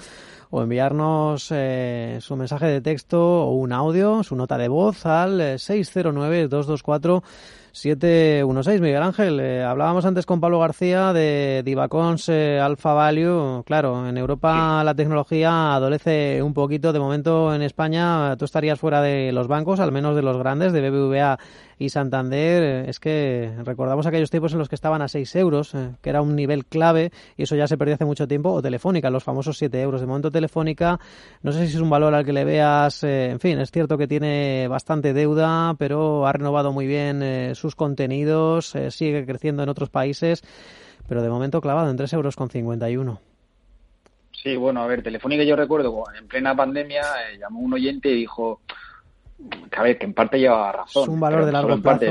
o 0.50 0.62
enviarnos 0.62 1.48
eh, 1.52 2.18
su 2.20 2.36
mensaje 2.36 2.66
de 2.66 2.80
texto 2.80 3.46
o 3.46 3.52
un 3.52 3.72
audio, 3.72 4.22
su 4.22 4.36
nota 4.36 4.58
de 4.58 4.68
voz 4.68 5.06
al 5.06 5.40
609-224. 5.40 7.22
Eh, 7.22 7.26
716. 7.72 8.80
Miguel 8.80 9.02
Ángel, 9.02 9.40
eh, 9.40 9.62
hablábamos 9.62 10.04
antes 10.04 10.26
con 10.26 10.40
Pablo 10.40 10.58
García 10.58 11.12
de 11.12 11.62
Divacons 11.64 12.28
eh, 12.28 12.58
Alpha 12.60 12.92
Value. 12.92 13.62
Claro, 13.64 14.08
en 14.08 14.16
Europa 14.18 14.82
la 14.84 14.94
tecnología 14.94 15.74
adolece 15.74 16.42
un 16.42 16.54
poquito. 16.54 16.92
De 16.92 16.98
momento 16.98 17.54
en 17.54 17.62
España 17.62 18.36
tú 18.36 18.44
estarías 18.44 18.80
fuera 18.80 19.00
de 19.00 19.32
los 19.32 19.48
bancos, 19.48 19.80
al 19.80 19.92
menos 19.92 20.16
de 20.16 20.22
los 20.22 20.36
grandes, 20.36 20.72
de 20.72 20.90
BBVA 20.90 21.38
y 21.80 21.88
Santander. 21.88 22.88
Es 22.88 23.00
que 23.00 23.52
recordamos 23.64 24.06
aquellos 24.06 24.30
tiempos 24.30 24.52
en 24.52 24.60
los 24.60 24.68
que 24.68 24.76
estaban 24.76 25.02
a 25.02 25.08
6 25.08 25.34
euros, 25.34 25.75
eh, 25.75 25.90
que 26.00 26.10
era 26.10 26.22
un 26.22 26.37
nivel 26.37 26.64
clave 26.66 27.10
y 27.37 27.42
eso 27.42 27.56
ya 27.56 27.66
se 27.66 27.76
perdió 27.76 27.96
hace 27.96 28.04
mucho 28.04 28.28
tiempo. 28.28 28.52
O 28.52 28.62
Telefónica, 28.62 29.10
los 29.10 29.25
famosos 29.25 29.58
7 29.58 29.80
euros. 29.80 30.00
De 30.00 30.06
momento 30.06 30.30
Telefónica, 30.30 31.00
no 31.42 31.50
sé 31.50 31.66
si 31.66 31.75
es 31.75 31.80
un 31.82 31.90
valor 31.90 32.14
al 32.14 32.25
que 32.25 32.32
le 32.32 32.44
veas. 32.44 33.02
en 33.02 33.40
fin, 33.40 33.58
es 33.58 33.72
cierto 33.72 33.99
que 33.99 34.06
tiene 34.06 34.68
bastante 34.68 35.12
deuda, 35.12 35.75
pero 35.76 36.26
ha 36.26 36.32
renovado 36.32 36.72
muy 36.72 36.87
bien 36.87 37.22
sus 37.54 37.75
contenidos, 37.75 38.75
eh, 38.75 38.90
sigue 38.90 39.25
creciendo 39.25 39.62
en 39.62 39.68
otros 39.68 39.90
países, 39.90 40.42
pero 41.08 41.22
de 41.22 41.28
momento 41.28 41.60
clavado 41.60 41.90
en 41.90 41.96
3,51 41.96 42.14
euros. 42.14 42.37
con 42.37 42.50
Sí, 44.42 44.56
bueno, 44.56 44.82
a 44.82 44.87
ver, 44.87 45.02
Telefónica 45.02 45.44
yo 45.44 45.56
recuerdo, 45.56 46.04
en 46.18 46.26
plena 46.26 46.54
pandemia 46.54 47.02
eh, 47.02 47.38
llamó 47.38 47.60
un 47.60 47.75
oyente 47.75 48.08
y 48.08 48.14
dijo 48.14 48.60
a 49.76 49.82
ver, 49.82 49.99
que 49.99 50.06
en 50.06 50.14
parte 50.14 50.38
lleva 50.38 50.73
razón. 50.73 51.04
Es 51.04 51.09
un 51.09 51.20
valor 51.20 51.44
de 51.44 51.52
largo 51.52 51.80
plazo. 51.80 52.06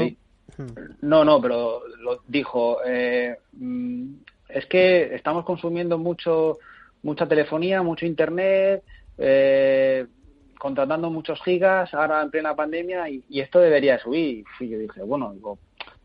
Hmm. 0.57 0.67
No, 1.01 1.23
no, 1.23 1.41
pero 1.41 1.81
lo 1.99 2.21
dijo, 2.27 2.79
eh, 2.85 3.37
mm, 3.53 4.13
es 4.49 4.65
que 4.65 5.15
estamos 5.15 5.45
consumiendo 5.45 5.97
mucho 5.97 6.57
mucha 7.03 7.27
telefonía, 7.27 7.81
mucho 7.81 8.05
internet, 8.05 8.83
eh, 9.17 10.05
contratando 10.57 11.09
muchos 11.09 11.41
gigas 11.43 11.93
ahora 11.93 12.21
en 12.21 12.29
plena 12.29 12.55
pandemia 12.55 13.09
y, 13.09 13.23
esto 13.39 13.59
debería 13.59 13.99
subir. 13.99 14.43
Y 14.59 14.69
yo 14.69 14.79
dije, 14.79 15.01
bueno, 15.03 15.33
digo, 15.33 15.57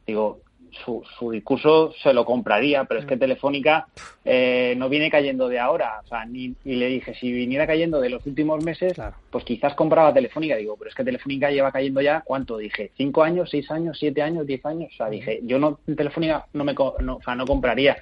digo 0.07 0.41
su, 0.85 1.03
su 1.19 1.31
discurso 1.31 1.93
se 2.03 2.13
lo 2.13 2.25
compraría, 2.25 2.85
pero 2.85 3.01
es 3.01 3.07
que 3.07 3.17
mm. 3.17 3.19
Telefónica 3.19 3.87
eh, 4.25 4.75
no 4.77 4.89
viene 4.89 5.11
cayendo 5.11 5.49
de 5.49 5.59
ahora. 5.59 6.01
O 6.05 6.07
sea, 6.07 6.25
ni, 6.25 6.55
y 6.65 6.75
le 6.77 6.89
dije, 6.89 7.15
si 7.15 7.33
viniera 7.33 7.67
cayendo 7.67 8.01
de 8.01 8.11
los 8.11 8.25
últimos 8.27 8.63
meses, 8.65 8.95
pues 9.31 9.45
quizás 9.45 9.75
compraba 9.75 10.13
Telefónica. 10.13 10.57
Digo, 10.57 10.77
pero 10.77 10.91
es 10.91 10.95
que 10.95 11.05
Telefónica 11.05 11.51
lleva 11.51 11.73
cayendo 11.73 12.01
ya, 12.01 12.23
¿cuánto? 12.25 12.59
Dije, 12.59 12.91
¿cinco 12.97 13.23
años, 13.23 13.51
seis 13.51 13.71
años, 13.71 13.99
siete 13.99 14.23
años, 14.23 14.47
diez 14.47 14.65
años? 14.67 14.91
O 14.93 14.97
sea, 14.97 15.09
dije, 15.09 15.41
yo 15.43 15.59
no, 15.59 15.79
Telefónica 15.97 16.47
no 16.53 16.65
me 16.65 16.75
no, 16.75 17.17
o 17.17 17.23
sea, 17.23 17.35
no 17.35 17.47
compraría. 17.47 17.97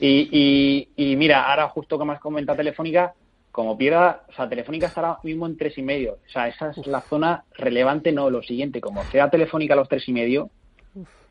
Y, 0.00 0.28
y, 0.30 0.88
y 1.10 1.16
mira, 1.16 1.50
ahora 1.50 1.68
justo 1.68 1.98
que 1.98 2.04
me 2.04 2.12
has 2.12 2.20
comentado 2.20 2.56
Telefónica, 2.56 3.14
como 3.50 3.78
pierda, 3.78 4.24
o 4.28 4.32
sea, 4.34 4.48
Telefónica 4.48 4.88
estará 4.88 5.18
mismo 5.22 5.46
en 5.46 5.56
tres 5.56 5.78
y 5.78 5.82
medio. 5.82 6.18
O 6.26 6.30
sea, 6.30 6.48
esa 6.48 6.70
es 6.70 6.86
la 6.86 7.00
zona 7.00 7.44
relevante, 7.54 8.12
no 8.12 8.28
lo 8.28 8.42
siguiente. 8.42 8.82
Como 8.82 9.02
sea 9.04 9.30
Telefónica 9.30 9.72
a 9.72 9.78
los 9.78 9.88
tres 9.88 10.06
y 10.08 10.12
medio, 10.12 10.50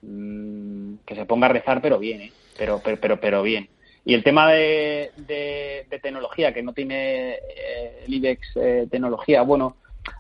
mmm, 0.01 0.95
que 1.05 1.15
se 1.15 1.25
ponga 1.25 1.47
a 1.47 1.49
rezar, 1.49 1.81
pero 1.81 1.99
bien, 1.99 2.21
¿eh? 2.21 2.31
Pero, 2.57 2.81
pero, 2.83 2.97
pero, 2.99 3.19
pero 3.19 3.43
bien. 3.43 3.69
Y 4.05 4.13
el 4.13 4.23
tema 4.23 4.51
de, 4.51 5.11
de, 5.17 5.99
tecnología, 6.01 6.53
que 6.53 6.61
no 6.61 6.73
tiene 6.73 7.33
eh, 7.33 8.03
el 8.05 8.13
IBEX 8.13 8.47
eh, 8.55 8.87
tecnología, 8.89 9.41
bueno, 9.41 9.77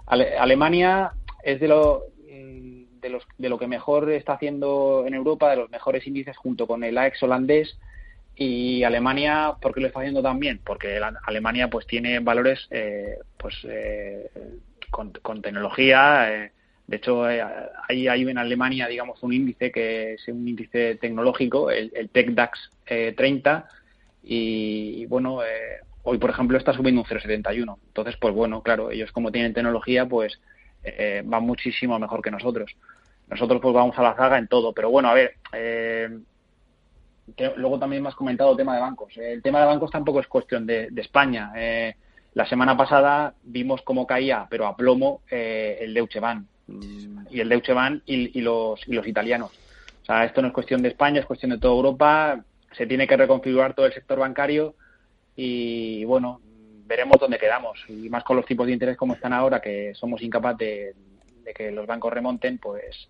Ale 0.07 0.37
Alemania 0.37 1.11
es 1.43 1.59
de 1.59 1.67
lo, 1.67 2.05
mm, 2.27 2.99
de, 2.99 3.09
los, 3.09 3.23
de 3.37 3.49
lo 3.49 3.59
que 3.59 3.67
mejor 3.67 4.11
está 4.11 4.33
haciendo 4.33 5.03
en 5.05 5.13
Europa, 5.13 5.51
de 5.51 5.57
los 5.57 5.69
mejores 5.69 6.07
índices 6.07 6.35
junto 6.35 6.65
con 6.65 6.83
el 6.83 6.97
AEX 6.97 7.21
holandés 7.23 7.77
y 8.35 8.83
Alemania, 8.83 9.55
¿por 9.61 9.73
qué 9.73 9.81
lo 9.81 9.87
está 9.87 9.99
haciendo 9.99 10.21
tan 10.21 10.39
bien? 10.39 10.59
Porque 10.63 10.99
Alemania 11.25 11.69
pues 11.69 11.87
tiene 11.87 12.19
valores 12.19 12.67
eh, 12.69 13.17
pues 13.37 13.55
eh, 13.63 14.29
con, 14.91 15.41
tecnología. 15.41 16.33
Eh, 16.33 16.51
de 16.87 16.97
hecho, 16.97 17.23
hay, 17.23 18.07
hay 18.07 18.21
en 18.21 18.37
Alemania, 18.37 18.87
digamos, 18.87 19.21
un 19.23 19.33
índice 19.33 19.71
que 19.71 20.13
es 20.13 20.27
un 20.27 20.47
índice 20.47 20.95
tecnológico, 20.95 21.71
el, 21.71 21.91
el 21.95 22.09
TechDAX 22.09 22.69
30, 22.85 23.67
y, 24.23 25.05
bueno, 25.07 25.39
hoy, 26.03 26.17
por 26.17 26.29
ejemplo, 26.29 26.57
está 26.57 26.73
subiendo 26.73 27.01
un 27.01 27.07
0,71. 27.07 27.77
Entonces, 27.87 28.15
pues 28.17 28.33
bueno, 28.33 28.61
claro, 28.61 28.91
ellos 28.91 29.11
como 29.11 29.31
tienen 29.31 29.53
tecnología, 29.53 30.05
pues 30.07 30.39
van 31.23 31.43
muchísimo 31.43 31.97
mejor 31.97 32.21
que 32.21 32.31
nosotros. 32.31 32.75
Nosotros 33.27 33.59
pues 33.61 33.73
vamos 33.73 33.97
a 33.97 34.03
la 34.03 34.15
zaga 34.15 34.37
en 34.37 34.47
todo, 34.47 34.73
pero 34.73 34.89
bueno, 34.91 35.09
a 35.09 35.13
ver, 35.13 35.35
luego 37.57 37.79
también 37.79 38.03
me 38.03 38.09
has 38.09 38.15
comentado 38.15 38.51
el 38.51 38.57
tema 38.57 38.75
de 38.75 38.81
bancos. 38.81 39.17
El 39.17 39.41
tema 39.41 39.59
de 39.59 39.65
bancos 39.65 39.91
tampoco 39.91 40.19
es 40.19 40.27
cuestión 40.27 40.65
de, 40.65 40.89
España. 40.97 41.51
Eh, 41.55 41.95
la 42.33 42.45
semana 42.45 42.75
pasada 42.77 43.33
vimos 43.43 43.81
cómo 43.81 44.05
caía, 44.05 44.47
pero 44.49 44.67
a 44.67 44.75
plomo, 44.75 45.21
eh, 45.29 45.77
el 45.81 45.93
Deutsche 45.93 46.19
Bank 46.19 46.45
y 46.67 47.39
el 47.39 47.49
Deutsche 47.49 47.73
Bank 47.73 48.03
y, 48.05 48.41
los, 48.41 48.79
y 48.87 48.93
los 48.93 49.07
italianos. 49.07 49.51
O 50.01 50.05
sea, 50.05 50.25
esto 50.25 50.41
no 50.41 50.49
es 50.49 50.53
cuestión 50.53 50.81
de 50.81 50.89
España, 50.89 51.19
es 51.19 51.25
cuestión 51.25 51.51
de 51.51 51.57
toda 51.57 51.73
Europa. 51.73 52.43
Se 52.73 52.85
tiene 52.85 53.07
que 53.07 53.17
reconfigurar 53.17 53.73
todo 53.73 53.85
el 53.85 53.93
sector 53.93 54.19
bancario 54.19 54.75
y, 55.35 56.05
bueno, 56.05 56.41
veremos 56.85 57.17
dónde 57.19 57.39
quedamos. 57.39 57.79
Y 57.89 58.09
más 58.09 58.23
con 58.23 58.37
los 58.37 58.45
tipos 58.45 58.67
de 58.67 58.73
interés 58.73 58.97
como 58.97 59.13
están 59.13 59.33
ahora, 59.33 59.61
que 59.61 59.93
somos 59.95 60.21
incapaces 60.21 60.57
de, 60.59 60.95
de 61.43 61.53
que 61.53 61.71
los 61.71 61.87
bancos 61.87 62.13
remonten, 62.13 62.57
pues 62.57 63.09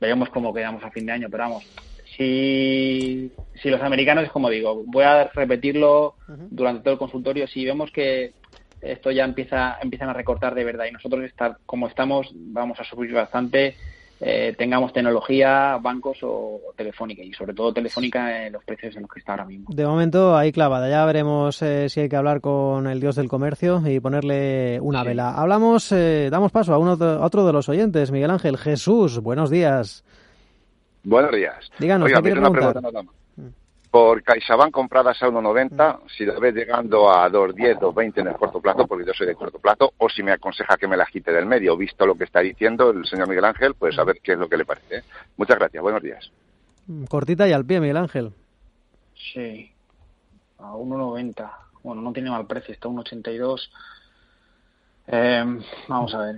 veremos 0.00 0.30
cómo 0.30 0.54
quedamos 0.54 0.82
a 0.82 0.90
fin 0.90 1.06
de 1.06 1.12
año. 1.12 1.28
Pero 1.30 1.44
vamos, 1.44 1.64
si, 2.16 3.30
si 3.62 3.70
los 3.70 3.80
americanos, 3.82 4.30
como 4.30 4.50
digo, 4.50 4.82
voy 4.86 5.04
a 5.04 5.24
repetirlo 5.28 6.14
durante 6.50 6.82
todo 6.82 6.94
el 6.94 6.98
consultorio, 6.98 7.46
si 7.46 7.64
vemos 7.64 7.90
que 7.90 8.32
esto 8.80 9.10
ya 9.10 9.24
empieza 9.24 9.78
empiezan 9.82 10.08
a 10.08 10.12
recortar 10.12 10.54
de 10.54 10.64
verdad 10.64 10.86
y 10.86 10.92
nosotros 10.92 11.24
estar 11.24 11.58
como 11.66 11.86
estamos 11.86 12.32
vamos 12.34 12.80
a 12.80 12.84
subir 12.84 13.12
bastante 13.12 13.76
eh, 14.22 14.54
tengamos 14.58 14.92
tecnología, 14.92 15.78
bancos 15.80 16.18
o, 16.22 16.60
telefónica 16.76 17.22
y 17.22 17.32
sobre 17.32 17.54
todo 17.54 17.72
telefónica 17.72 18.46
en 18.46 18.52
los 18.52 18.62
precios 18.62 18.94
en 18.94 19.02
los 19.02 19.10
que 19.10 19.20
está 19.20 19.32
ahora 19.32 19.46
mismo. 19.46 19.66
De 19.70 19.86
momento 19.86 20.36
ahí 20.36 20.52
clavada, 20.52 20.90
ya 20.90 21.06
veremos 21.06 21.62
eh, 21.62 21.88
si 21.88 22.00
hay 22.00 22.08
que 22.10 22.16
hablar 22.16 22.42
con 22.42 22.86
el 22.86 23.00
dios 23.00 23.16
del 23.16 23.28
comercio 23.28 23.82
y 23.86 23.98
ponerle 23.98 24.78
una 24.82 25.04
vela. 25.04 25.34
Hablamos, 25.34 25.90
eh, 25.92 26.28
damos 26.30 26.52
paso 26.52 26.74
a, 26.74 26.78
uno 26.78 27.02
a 27.02 27.24
otro 27.24 27.46
de 27.46 27.52
los 27.54 27.70
oyentes, 27.70 28.10
Miguel 28.10 28.30
Ángel 28.30 28.58
Jesús, 28.58 29.20
buenos 29.20 29.48
días. 29.48 30.04
Buenos 31.02 31.32
días. 31.32 31.72
Díganos, 31.78 32.06
Oiga, 32.06 32.20
¿qué 32.20 32.32
una 32.32 32.50
pregunta. 32.50 32.80
Por 33.90 34.22
CaixaBank 34.22 34.70
compradas 34.70 35.20
a 35.20 35.28
1,90, 35.28 36.00
si 36.16 36.24
la 36.24 36.38
ves 36.38 36.54
llegando 36.54 37.10
a 37.10 37.28
2,10, 37.28 37.80
2,20 37.80 38.18
en 38.18 38.28
el 38.28 38.34
corto 38.34 38.60
plazo, 38.60 38.86
porque 38.86 39.04
yo 39.04 39.12
soy 39.12 39.26
de 39.26 39.34
corto 39.34 39.58
plazo, 39.58 39.92
o 39.98 40.08
si 40.08 40.22
me 40.22 40.30
aconseja 40.30 40.76
que 40.76 40.86
me 40.86 40.96
la 40.96 41.06
quite 41.06 41.32
del 41.32 41.46
medio, 41.46 41.76
visto 41.76 42.06
lo 42.06 42.14
que 42.14 42.24
está 42.24 42.38
diciendo 42.40 42.90
el 42.90 43.04
señor 43.04 43.28
Miguel 43.28 43.46
Ángel, 43.46 43.74
pues 43.74 43.98
a 43.98 44.04
ver 44.04 44.20
qué 44.22 44.32
es 44.32 44.38
lo 44.38 44.48
que 44.48 44.56
le 44.56 44.64
parece. 44.64 44.98
¿eh? 44.98 45.02
Muchas 45.36 45.58
gracias, 45.58 45.82
buenos 45.82 46.02
días. 46.02 46.30
Cortita 47.08 47.48
y 47.48 47.52
al 47.52 47.66
pie, 47.66 47.80
Miguel 47.80 47.96
Ángel. 47.96 48.32
Sí, 49.34 49.72
a 50.58 50.72
1,90. 50.72 51.50
Bueno, 51.82 52.02
no 52.02 52.12
tiene 52.12 52.30
mal 52.30 52.46
precio, 52.46 52.72
está 52.72 52.88
a 52.88 52.92
1,82. 52.92 53.70
Eh, 55.08 55.60
vamos 55.88 56.14
a 56.14 56.18
ver, 56.18 56.36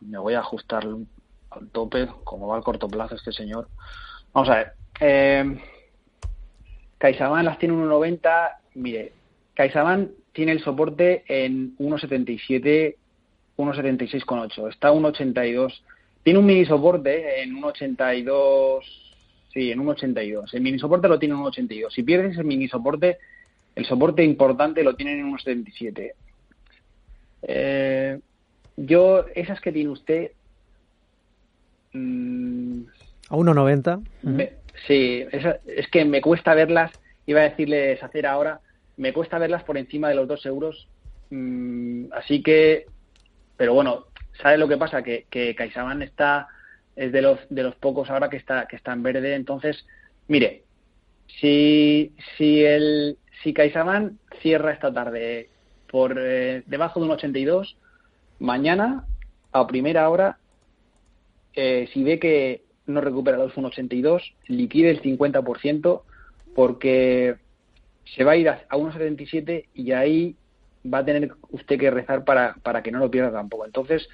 me 0.00 0.18
voy 0.18 0.32
a 0.32 0.40
ajustar 0.40 0.86
al 1.50 1.68
tope, 1.68 2.08
como 2.24 2.48
va 2.48 2.56
al 2.56 2.62
corto 2.62 2.88
plazo 2.88 3.16
este 3.16 3.32
señor. 3.32 3.68
Vamos 4.32 4.48
a 4.48 4.54
ver. 4.56 4.72
Eh, 5.00 5.60
CaixaBank 7.00 7.44
las 7.44 7.58
tiene 7.58 7.74
1,90. 7.74 8.50
Mire, 8.74 9.12
CaixaBank 9.54 10.10
tiene 10.32 10.52
el 10.52 10.62
soporte 10.62 11.24
en 11.26 11.76
1,77, 11.78 12.94
1,76,8. 13.56 14.68
Está 14.70 14.92
1,82. 14.92 15.80
Tiene 16.22 16.38
un 16.38 16.46
mini 16.46 16.64
soporte 16.64 17.42
en 17.42 17.60
1,82. 17.60 18.80
Sí, 19.52 19.72
en 19.72 19.80
1,82. 19.80 20.54
El 20.54 20.60
mini 20.60 20.78
soporte 20.78 21.08
lo 21.08 21.18
tiene 21.18 21.34
en 21.34 21.40
1,82. 21.40 21.90
Si 21.90 22.04
pierdes 22.04 22.38
el 22.38 22.44
mini 22.44 22.68
soporte, 22.68 23.18
el 23.74 23.84
soporte 23.84 24.22
importante 24.22 24.84
lo 24.84 24.94
tienen 24.94 25.18
en 25.18 25.32
1,77. 25.32 26.12
Eh, 27.42 28.20
yo, 28.76 29.24
esas 29.34 29.60
que 29.60 29.72
tiene 29.72 29.90
usted, 29.90 30.30
Mm, 31.92 32.82
a 33.28 33.36
1,90. 33.36 34.00
Sí, 34.86 35.26
es, 35.30 35.88
que 35.88 36.04
me 36.04 36.20
cuesta 36.20 36.54
verlas, 36.54 36.90
iba 37.26 37.40
a 37.40 37.48
decirles 37.48 38.02
hacer 38.02 38.26
ahora, 38.26 38.60
me 38.96 39.12
cuesta 39.12 39.38
verlas 39.38 39.62
por 39.64 39.78
encima 39.78 40.08
de 40.08 40.14
los 40.14 40.28
2 40.28 40.46
euros. 40.46 40.88
Mm, 41.30 42.12
así 42.12 42.42
que 42.42 42.86
pero 43.60 43.74
bueno, 43.74 44.06
¿sabes 44.40 44.58
lo 44.58 44.66
que 44.66 44.78
pasa? 44.78 45.02
Que, 45.02 45.26
que 45.28 45.50
está, 45.50 46.48
es 46.96 47.12
de 47.12 47.20
los, 47.20 47.38
de 47.50 47.62
los 47.62 47.74
pocos 47.74 48.08
ahora 48.08 48.30
que 48.30 48.38
está, 48.38 48.64
que 48.66 48.76
está 48.76 48.94
en 48.94 49.02
verde. 49.02 49.34
Entonces, 49.34 49.84
mire, 50.28 50.62
si, 51.42 52.14
si, 52.38 52.64
el, 52.64 53.18
si 53.42 53.52
CaixaBank 53.52 54.14
cierra 54.40 54.72
esta 54.72 54.90
tarde 54.94 55.50
por 55.90 56.16
eh, 56.18 56.62
debajo 56.64 57.00
de 57.00 57.04
un 57.04 57.12
82, 57.12 57.76
mañana 58.38 59.04
a 59.52 59.66
primera 59.66 60.08
hora, 60.08 60.38
eh, 61.52 61.86
si 61.92 62.02
ve 62.02 62.18
que 62.18 62.62
no 62.90 63.00
recupera 63.00 63.38
los 63.38 63.54
1,82, 63.54 64.34
liquide 64.46 64.90
el 64.90 65.02
50% 65.02 66.02
porque 66.54 67.36
se 68.14 68.24
va 68.24 68.32
a 68.32 68.36
ir 68.36 68.48
a, 68.48 68.64
a 68.68 68.76
1,77 68.76 69.66
y 69.74 69.92
ahí 69.92 70.36
va 70.92 70.98
a 70.98 71.04
tener 71.04 71.32
usted 71.50 71.78
que 71.78 71.90
rezar 71.90 72.24
para, 72.24 72.54
para 72.62 72.82
que 72.82 72.90
no 72.90 72.98
lo 72.98 73.10
pierda 73.10 73.32
tampoco. 73.32 73.66
Entonces, 73.66 74.08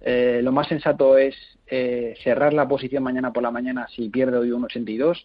eh, 0.00 0.40
lo 0.42 0.52
más 0.52 0.68
sensato 0.68 1.18
es 1.18 1.34
eh, 1.66 2.14
cerrar 2.22 2.52
la 2.52 2.68
posición 2.68 3.02
mañana 3.02 3.32
por 3.32 3.42
la 3.42 3.50
mañana 3.50 3.88
si 3.94 4.08
pierde 4.08 4.38
hoy 4.38 4.50
1,82. 4.50 5.24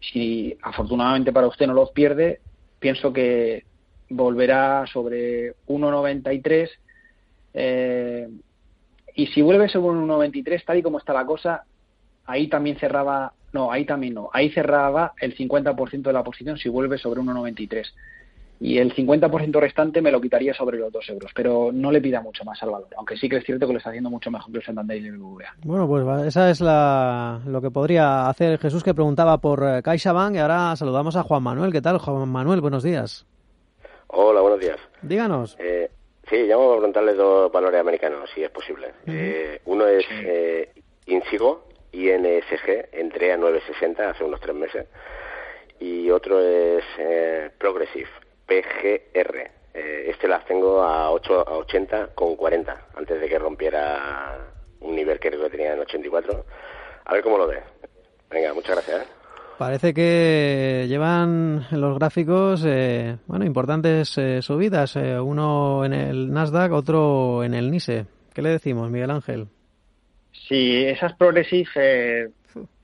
Si 0.00 0.56
afortunadamente 0.62 1.32
para 1.32 1.46
usted 1.46 1.66
no 1.66 1.74
los 1.74 1.90
pierde, 1.92 2.40
pienso 2.78 3.12
que 3.12 3.64
volverá 4.10 4.86
sobre 4.92 5.54
1,93. 5.66 6.68
Eh, 7.54 8.28
y 9.16 9.26
si 9.28 9.42
vuelve 9.42 9.68
sobre 9.68 9.96
1,93, 9.96 10.64
tal 10.64 10.78
y 10.78 10.82
como 10.82 10.98
está 10.98 11.12
la 11.12 11.24
cosa, 11.24 11.64
ahí 12.26 12.48
también 12.48 12.76
cerraba, 12.78 13.32
no, 13.52 13.70
ahí 13.70 13.84
también 13.84 14.14
no, 14.14 14.30
ahí 14.32 14.50
cerraba 14.50 15.12
el 15.20 15.36
50% 15.36 16.02
de 16.02 16.12
la 16.12 16.24
posición 16.24 16.58
si 16.58 16.68
vuelve 16.68 16.98
sobre 16.98 17.20
1,93 17.20 17.84
y 18.60 18.78
el 18.78 18.94
50% 18.94 19.60
restante 19.60 20.00
me 20.00 20.12
lo 20.12 20.20
quitaría 20.20 20.54
sobre 20.54 20.78
los 20.78 20.90
2 20.92 21.08
euros, 21.10 21.32
pero 21.34 21.70
no 21.72 21.90
le 21.90 22.00
pida 22.00 22.20
mucho 22.20 22.44
más 22.44 22.62
al 22.62 22.70
valor, 22.70 22.88
aunque 22.96 23.16
sí 23.16 23.28
que 23.28 23.36
es 23.36 23.44
cierto 23.44 23.66
que 23.66 23.72
lo 23.72 23.78
está 23.78 23.90
haciendo 23.90 24.10
mucho 24.10 24.30
mejor 24.30 24.52
que 24.52 24.58
el 24.58 24.64
Santander 24.64 24.96
y 25.02 25.06
el 25.08 25.18
BBVA. 25.18 25.54
Bueno, 25.64 25.88
pues 25.88 26.26
esa 26.26 26.48
es 26.50 26.60
la, 26.60 27.40
lo 27.46 27.60
que 27.60 27.70
podría 27.70 28.28
hacer 28.28 28.58
Jesús, 28.58 28.84
que 28.84 28.94
preguntaba 28.94 29.38
por 29.38 29.62
eh, 29.64 29.82
CaixaBank, 29.82 30.36
y 30.36 30.38
ahora 30.38 30.76
saludamos 30.76 31.16
a 31.16 31.24
Juan 31.24 31.42
Manuel. 31.42 31.72
¿Qué 31.72 31.82
tal, 31.82 31.98
Juan 31.98 32.28
Manuel? 32.28 32.60
Buenos 32.60 32.84
días. 32.84 33.26
Hola, 34.06 34.40
buenos 34.40 34.60
días. 34.60 34.78
Díganos. 35.02 35.56
Eh, 35.58 35.90
sí, 36.30 36.36
llamo 36.44 36.70
a 36.72 36.76
preguntarle 36.76 37.14
dos 37.14 37.50
valores 37.50 37.80
americanos, 37.80 38.30
si 38.34 38.44
es 38.44 38.50
posible. 38.50 38.92
eh, 39.06 39.60
uno 39.66 39.86
es 39.86 40.04
eh, 40.10 40.70
Insigo, 41.06 41.64
INSG, 41.94 42.88
entré 42.92 43.32
a 43.32 43.38
9.60 43.38 44.10
hace 44.10 44.24
unos 44.24 44.40
tres 44.40 44.54
meses, 44.54 44.86
y 45.80 46.10
otro 46.10 46.40
es 46.40 46.84
eh, 46.98 47.50
Progressive, 47.58 48.08
PGR. 48.46 49.50
Eh, 49.74 50.06
este 50.08 50.28
las 50.28 50.44
tengo 50.44 50.82
a 50.82 51.10
8 51.10 51.48
a 51.48 51.56
80 51.58 52.14
con 52.14 52.36
40 52.36 52.86
antes 52.96 53.20
de 53.20 53.28
que 53.28 53.38
rompiera 53.38 54.38
un 54.80 54.94
nivel 54.94 55.18
que 55.18 55.30
creo 55.30 55.42
que 55.42 55.50
tenía 55.50 55.72
en 55.72 55.80
84. 55.80 56.44
A 57.04 57.12
ver 57.12 57.22
cómo 57.22 57.38
lo 57.38 57.46
ve. 57.46 57.60
Venga, 58.30 58.54
muchas 58.54 58.76
gracias. 58.76 59.02
¿eh? 59.02 59.24
Parece 59.58 59.94
que 59.94 60.86
llevan 60.88 61.66
los 61.70 61.96
gráficos, 61.96 62.64
eh, 62.66 63.18
bueno, 63.26 63.44
importantes 63.44 64.18
eh, 64.18 64.42
subidas. 64.42 64.96
Eh, 64.96 65.20
uno 65.20 65.84
en 65.84 65.92
el 65.92 66.32
Nasdaq, 66.32 66.72
otro 66.72 67.44
en 67.44 67.54
el 67.54 67.70
NISE. 67.70 68.06
¿Qué 68.32 68.42
le 68.42 68.48
decimos, 68.48 68.90
Miguel 68.90 69.12
Ángel? 69.12 69.46
Sí, 70.48 70.84
esas 70.84 71.14
progressive, 71.16 71.68
eh, 71.76 72.28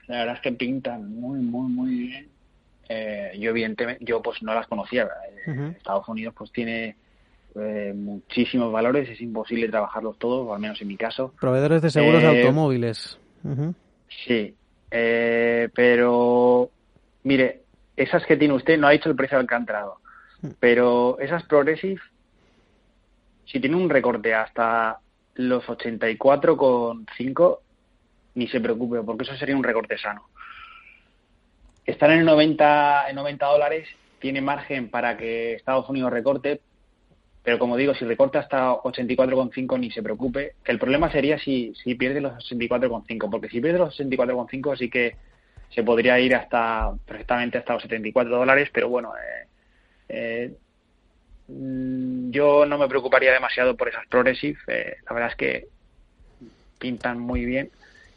la 0.07 0.17
verdad 0.19 0.35
es 0.35 0.41
que 0.41 0.51
pintan 0.51 1.13
muy, 1.13 1.39
muy, 1.39 1.71
muy 1.71 1.95
bien. 2.07 2.29
Eh, 2.89 3.37
yo 3.39 3.51
evidentemente, 3.51 4.03
yo 4.03 4.21
pues 4.21 4.41
no 4.43 4.53
las 4.53 4.67
conocía. 4.67 5.07
Uh 5.47 5.51
-huh. 5.51 5.77
Estados 5.77 6.07
Unidos 6.07 6.33
pues 6.37 6.51
tiene 6.51 6.95
eh, 7.55 7.93
muchísimos 7.95 8.71
valores, 8.71 9.09
es 9.09 9.21
imposible 9.21 9.69
trabajarlos 9.69 10.17
todos, 10.17 10.47
o 10.47 10.53
al 10.53 10.59
menos 10.59 10.81
en 10.81 10.87
mi 10.87 10.97
caso. 10.97 11.33
Proveedores 11.39 11.81
de 11.81 11.89
seguros 11.89 12.23
Eh, 12.23 12.27
automóviles. 12.41 13.17
Ujú. 13.43 13.73
Sí, 14.25 14.55
eh, 14.89 15.69
pero 15.73 16.69
mire, 17.23 17.61
esas 17.95 18.25
que 18.25 18.37
tiene 18.37 18.53
usted, 18.55 18.77
no 18.77 18.87
ha 18.87 18.91
dicho 18.91 19.09
el 19.09 19.15
precio 19.15 19.37
al 19.37 19.47
que 19.47 19.53
ha 19.55 19.57
entrado, 19.57 19.97
pero 20.59 21.17
esas 21.19 21.43
Progressive, 21.43 22.01
si 23.45 23.59
tiene 23.59 23.75
un 23.75 23.89
recorte 23.89 24.33
hasta 24.33 24.99
los 25.35 25.63
84,5, 25.65 27.59
ni 28.35 28.47
se 28.47 28.61
preocupe, 28.61 29.01
porque 29.03 29.23
eso 29.23 29.35
sería 29.35 29.55
un 29.55 29.63
recorte 29.63 29.97
sano. 29.97 30.27
Están 31.85 32.11
en 32.11 32.25
90, 32.25 33.09
en 33.09 33.15
90 33.15 33.45
dólares, 33.45 33.87
tiene 34.19 34.41
margen 34.41 34.89
para 34.89 35.17
que 35.17 35.53
Estados 35.53 35.89
Unidos 35.89 36.11
recorte, 36.11 36.61
pero 37.43 37.57
como 37.57 37.75
digo, 37.75 37.93
si 37.95 38.05
recorta 38.05 38.39
hasta 38.39 38.71
84,5 38.73 39.79
ni 39.79 39.89
se 39.89 40.03
preocupe. 40.03 40.53
El 40.63 40.77
problema 40.77 41.11
sería 41.11 41.39
si, 41.39 41.73
si 41.83 41.95
pierde 41.95 42.21
los 42.21 42.33
64,5, 42.49 43.29
porque 43.31 43.49
si 43.49 43.59
pierde 43.59 43.79
los 43.79 43.99
64,5 43.99 44.77
sí 44.77 44.89
que 44.89 45.15
se 45.73 45.83
podría 45.83 46.19
ir 46.19 46.35
hasta 46.35 46.93
perfectamente 47.05 47.57
hasta 47.57 47.73
los 47.73 47.83
74 47.83 48.37
dólares, 48.37 48.69
pero 48.71 48.89
bueno, 48.89 49.13
eh, 49.15 49.47
eh, 50.09 50.53
yo 52.29 52.65
no 52.65 52.77
me 52.77 52.87
preocuparía 52.87 53.31
demasiado 53.33 53.75
por 53.75 53.89
esas 53.89 54.07
Progressive. 54.07 54.57
Eh, 54.67 54.95
la 55.07 55.13
verdad 55.13 55.31
es 55.31 55.35
que 55.37 55.67
pintan 56.79 57.19
muy 57.19 57.45
bien. 57.45 57.69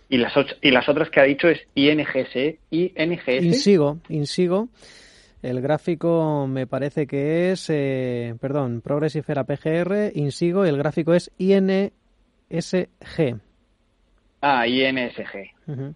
Y 0.09 0.18
las, 0.18 0.37
ocho, 0.37 0.55
y 0.61 0.70
las 0.70 0.88
otras 0.88 1.11
que 1.11 1.20
ha 1.20 1.25
dicho 1.25 1.49
es 1.49 1.61
INGS, 1.75 2.59
INGS. 2.70 3.42
Insigo, 3.42 3.99
Insigo. 4.09 4.68
El 5.42 5.61
gráfico 5.61 6.47
me 6.47 6.66
parece 6.66 7.07
que 7.07 7.51
es, 7.53 7.68
eh, 7.68 8.35
perdón, 8.40 8.81
Progressive 8.81 9.27
era 9.29 9.44
PGR, 9.44 10.12
Insigo, 10.14 10.64
y 10.64 10.68
el 10.68 10.79
gráfico 10.79 11.12
es 11.14 11.31
INSG. 11.38 11.90
Ah, 14.40 14.66
INSG. 14.66 15.53
Uh 15.66 15.73
-huh. 15.73 15.94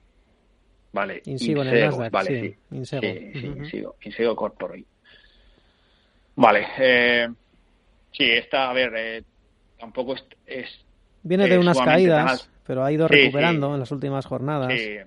Vale. 0.92 1.22
Insigo 1.26 1.62
en 1.62 1.68
el 1.68 1.80
Nasdaq, 1.84 2.10
vale, 2.10 2.40
sí. 2.40 2.48
sí. 2.48 2.76
Insego. 2.76 3.02
Sí, 3.02 3.08
Uh 3.08 3.38
-huh. 3.38 3.56
Insigo, 3.58 3.96
Insigo 4.02 4.36
Corporate. 4.36 4.84
Vale. 6.40 6.66
Eh, 6.78 7.28
sí, 8.12 8.30
esta, 8.30 8.70
a 8.70 8.72
ver, 8.72 8.92
eh, 8.96 9.22
tampoco 9.78 10.14
es, 10.14 10.24
es 10.46 10.66
Viene 11.24 11.48
de 11.48 11.56
eh, 11.56 11.58
unas 11.58 11.78
caídas, 11.80 12.30
al- 12.44 12.48
pero 12.64 12.84
ha 12.84 12.92
ido 12.92 13.08
recuperando 13.08 13.66
sí. 13.68 13.74
en 13.74 13.80
las 13.80 13.90
últimas 13.90 14.24
jornadas. 14.24 14.72
Sí, 14.72 14.98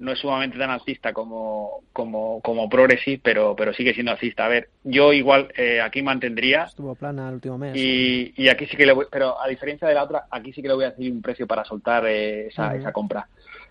no 0.00 0.10
es 0.12 0.18
sumamente 0.18 0.58
tan 0.58 0.70
alcista 0.70 1.12
como, 1.12 1.84
como, 1.92 2.40
como 2.40 2.68
Progressive, 2.68 3.20
pero, 3.22 3.54
pero 3.54 3.72
sigue 3.74 3.94
siendo 3.94 4.10
alcista. 4.10 4.44
A 4.44 4.48
ver, 4.48 4.68
yo 4.82 5.12
igual 5.12 5.52
eh, 5.56 5.80
aquí 5.80 6.02
mantendría 6.02 6.64
Estuvo 6.64 6.96
plana 6.96 7.28
el 7.28 7.34
último 7.36 7.56
mes. 7.58 7.76
y, 7.76 8.34
y 8.36 8.48
aquí 8.48 8.66
sí 8.66 8.76
que 8.76 8.86
le 8.86 8.92
voy, 8.92 9.06
pero 9.10 9.40
a 9.40 9.46
diferencia 9.48 9.86
de 9.86 9.94
la 9.94 10.02
otra, 10.02 10.26
aquí 10.30 10.52
sí 10.52 10.60
que 10.62 10.68
le 10.68 10.74
voy 10.74 10.84
a 10.84 10.90
decir 10.90 11.12
un 11.12 11.22
precio 11.22 11.46
para 11.46 11.64
soltar 11.64 12.04
eh, 12.06 12.48
esa, 12.48 12.74
esa 12.74 12.92
compra. 12.92 13.28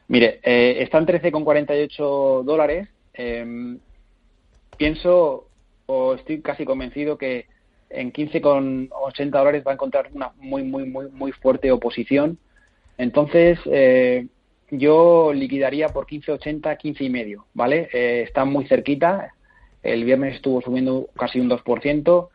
Mire, 0.08 0.40
eh, 0.44 0.78
está 0.82 0.98
en 1.00 1.08
13,48 1.08 2.44
dólares. 2.44 2.88
eh, 3.14 3.76
pienso 4.78 5.48
o 5.86 6.16
estoy 6.16 6.42
casi 6.42 6.66
convencido 6.66 7.18
que 7.18 7.46
en 7.90 8.12
15,80 8.12 9.30
dólares 9.30 9.64
va 9.66 9.72
a 9.72 9.76
encontrar 9.76 10.10
una 10.14 10.32
muy, 10.38 10.64
muy, 10.64 10.86
muy, 10.86 11.10
muy 11.12 11.32
fuerte 11.32 11.72
oposición. 11.72 12.38
Entonces, 12.98 13.60
eh, 13.66 14.28
yo 14.72 15.32
liquidaría 15.34 15.90
por 15.90 16.08
15,80, 16.08 16.78
15 16.78 17.04
y 17.04 17.10
medio, 17.10 17.46
¿vale? 17.54 17.90
Eh, 17.94 18.24
está 18.26 18.46
muy 18.46 18.66
cerquita. 18.66 19.34
El 19.84 20.04
viernes 20.04 20.36
estuvo 20.36 20.62
subiendo 20.62 21.08
casi 21.18 21.40
un 21.40 21.50
2%. 21.50 22.30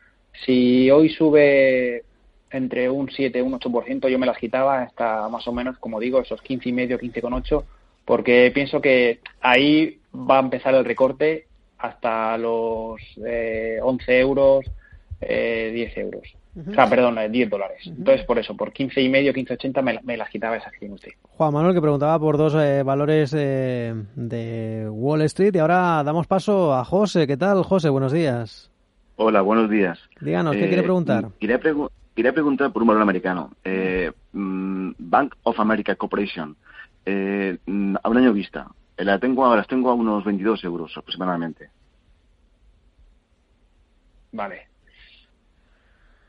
Si 0.45 0.91
hoy 0.91 1.09
sube 1.09 2.05
entre 2.51 2.91
un 2.91 3.11
7 3.11 3.39
y 3.39 3.43
un 3.43 3.53
8%, 3.53 4.09
yo 4.09 4.19
me 4.19 4.27
las 4.27 4.39
quitaba 4.39 4.83
hasta 4.83 5.29
más 5.29 5.47
o 5.49 5.53
menos, 5.53 5.79
como 5.79 6.01
digo, 6.01 6.21
esos 6.21 6.41
15 6.43 6.69
y 6.69 6.73
medio, 6.73 6.99
15,8, 6.99 7.65
porque 8.05 8.51
pienso 8.55 8.81
que 8.81 9.21
ahí 9.41 9.99
va 10.15 10.39
a 10.39 10.43
empezar 10.43 10.75
el 10.75 10.85
recorte 10.85 11.47
hasta 11.81 12.37
los 12.39 13.01
eh, 13.27 13.79
11 13.83 14.21
euros, 14.21 14.67
eh, 15.21 15.71
10 15.75 15.97
euros. 15.99 16.23
O 16.69 16.75
sea, 16.75 16.89
perdón, 16.91 17.17
eh, 17.19 17.29
10 17.29 17.49
dólares. 17.49 17.87
Ujú. 17.87 17.97
Entonces, 17.99 18.27
por 18.27 18.39
eso, 18.39 18.57
por 18.57 18.73
15 18.73 19.01
y 19.01 19.09
medio, 19.09 19.33
15,80 19.33 19.83
me, 19.83 20.01
me 20.03 20.17
las 20.17 20.29
quitaba 20.31 20.57
esas 20.57 20.73
que 20.73 20.81
tiene 20.81 20.95
usted. 20.95 21.13
Juan 21.23 21.53
Manuel 21.55 21.75
que 21.75 21.81
preguntaba 21.81 22.19
por 22.19 22.37
dos 22.37 22.55
eh, 22.57 22.83
valores 22.83 23.33
eh, 23.39 23.95
de 24.17 24.89
Wall 24.91 25.23
Street 25.23 25.55
y 25.55 25.59
ahora 25.59 26.03
damos 26.05 26.27
paso 26.27 26.75
a 26.75 26.85
José. 26.85 27.27
¿Qué 27.27 27.37
tal, 27.37 27.63
José? 27.63 27.89
Buenos 27.89 28.13
días. 28.13 28.71
Hola, 29.17 29.43
buenos 29.43 29.71
días. 29.71 29.99
Díganos, 30.21 30.57
¿qué 30.57 30.65
Eh, 30.65 30.69
quiere 30.69 30.83
preguntar? 30.83 31.29
Quería, 31.39 31.61
pregu- 31.61 31.91
quería 32.17 32.33
preguntar 32.33 32.73
por 32.73 32.83
un 32.83 32.89
valor 32.89 33.03
americano. 33.03 33.51
Eh, 33.65 34.11
mm, 34.33 34.91
Bank 34.99 35.35
of 35.45 35.61
America 35.61 35.95
Corporation. 35.95 36.57
Eh, 37.07 37.59
mm, 37.65 37.97
a 38.03 38.09
un 38.09 38.17
año 38.17 38.33
vista. 38.33 38.67
Eh, 39.01 39.05
la 39.05 39.19
tengo, 39.19 39.55
las 39.57 39.67
tengo 39.67 39.91
a 39.91 39.95
unos 39.95 40.23
22 40.25 40.63
euros 40.65 40.93
aproximadamente. 40.97 41.71
Vale. 44.33 44.69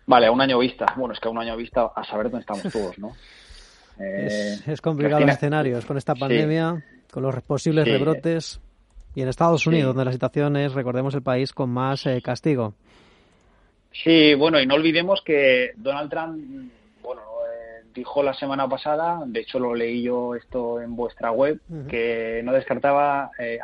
Vale, 0.07 0.27
a 0.27 0.31
un 0.31 0.41
año 0.41 0.59
vista. 0.59 0.85
Bueno, 0.95 1.13
es 1.13 1.19
que 1.19 1.27
a 1.27 1.31
un 1.31 1.37
año 1.37 1.55
vista, 1.57 1.91
a 1.95 2.03
saber 2.03 2.29
dónde 2.29 2.39
estamos 2.39 2.63
todos, 2.73 2.97
¿no? 2.97 3.09
Eh, 3.99 4.25
Es, 4.27 4.67
es 4.67 4.81
complicado 4.81 5.17
Cristina- 5.17 5.27
los 5.31 5.37
escenarios 5.37 5.85
con 5.85 5.97
esta 5.97 6.13
Sí. 6.15 6.19
pandemia, 6.19 6.83
con 7.11 7.23
los 7.23 7.41
posibles 7.43 7.85
Sí. 7.85 7.91
rebrotes 7.91 8.61
y 9.15 9.21
en 9.21 9.27
Estados 9.27 9.61
Sí. 9.61 9.69
Unidos, 9.69 9.87
donde 9.93 10.05
la 10.05 10.11
situación 10.13 10.55
es, 10.55 10.73
recordemos, 10.73 11.13
el 11.13 11.21
país 11.21 11.53
con 11.53 11.69
más 11.69 12.05
eh, 12.05 12.21
castigo. 12.21 12.73
Sí, 13.91 14.33
bueno, 14.35 14.59
y 14.61 14.65
no 14.65 14.75
olvidemos 14.75 15.21
que 15.21 15.71
Donald 15.75 16.09
Trump, 16.09 16.71
bueno, 17.03 17.21
dijo 17.93 18.23
la 18.23 18.33
semana 18.33 18.67
pasada, 18.67 19.21
de 19.25 19.41
hecho 19.41 19.59
lo 19.59 19.75
leí 19.75 20.03
yo 20.03 20.35
esto 20.35 20.81
en 20.81 20.95
vuestra 20.95 21.31
web, 21.31 21.59
que 21.89 22.41
no 22.43 22.53
descartaba 22.53 23.31
eh, 23.39 23.59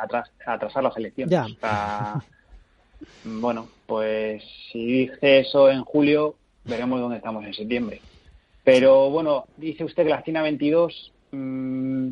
atrasar 0.46 0.82
las 0.82 0.96
elecciones. 0.96 1.56
bueno, 3.24 3.68
pues 3.86 4.42
si 4.70 4.84
dice 4.84 5.40
eso 5.40 5.70
en 5.70 5.84
julio, 5.84 6.36
veremos 6.64 7.00
dónde 7.00 7.16
estamos 7.16 7.44
en 7.44 7.54
septiembre. 7.54 8.00
Pero 8.64 9.10
bueno, 9.10 9.46
dice 9.56 9.84
usted 9.84 10.04
que 10.04 10.10
la 10.10 10.22
China 10.22 10.42
22. 10.42 11.12
Mmm, 11.30 12.10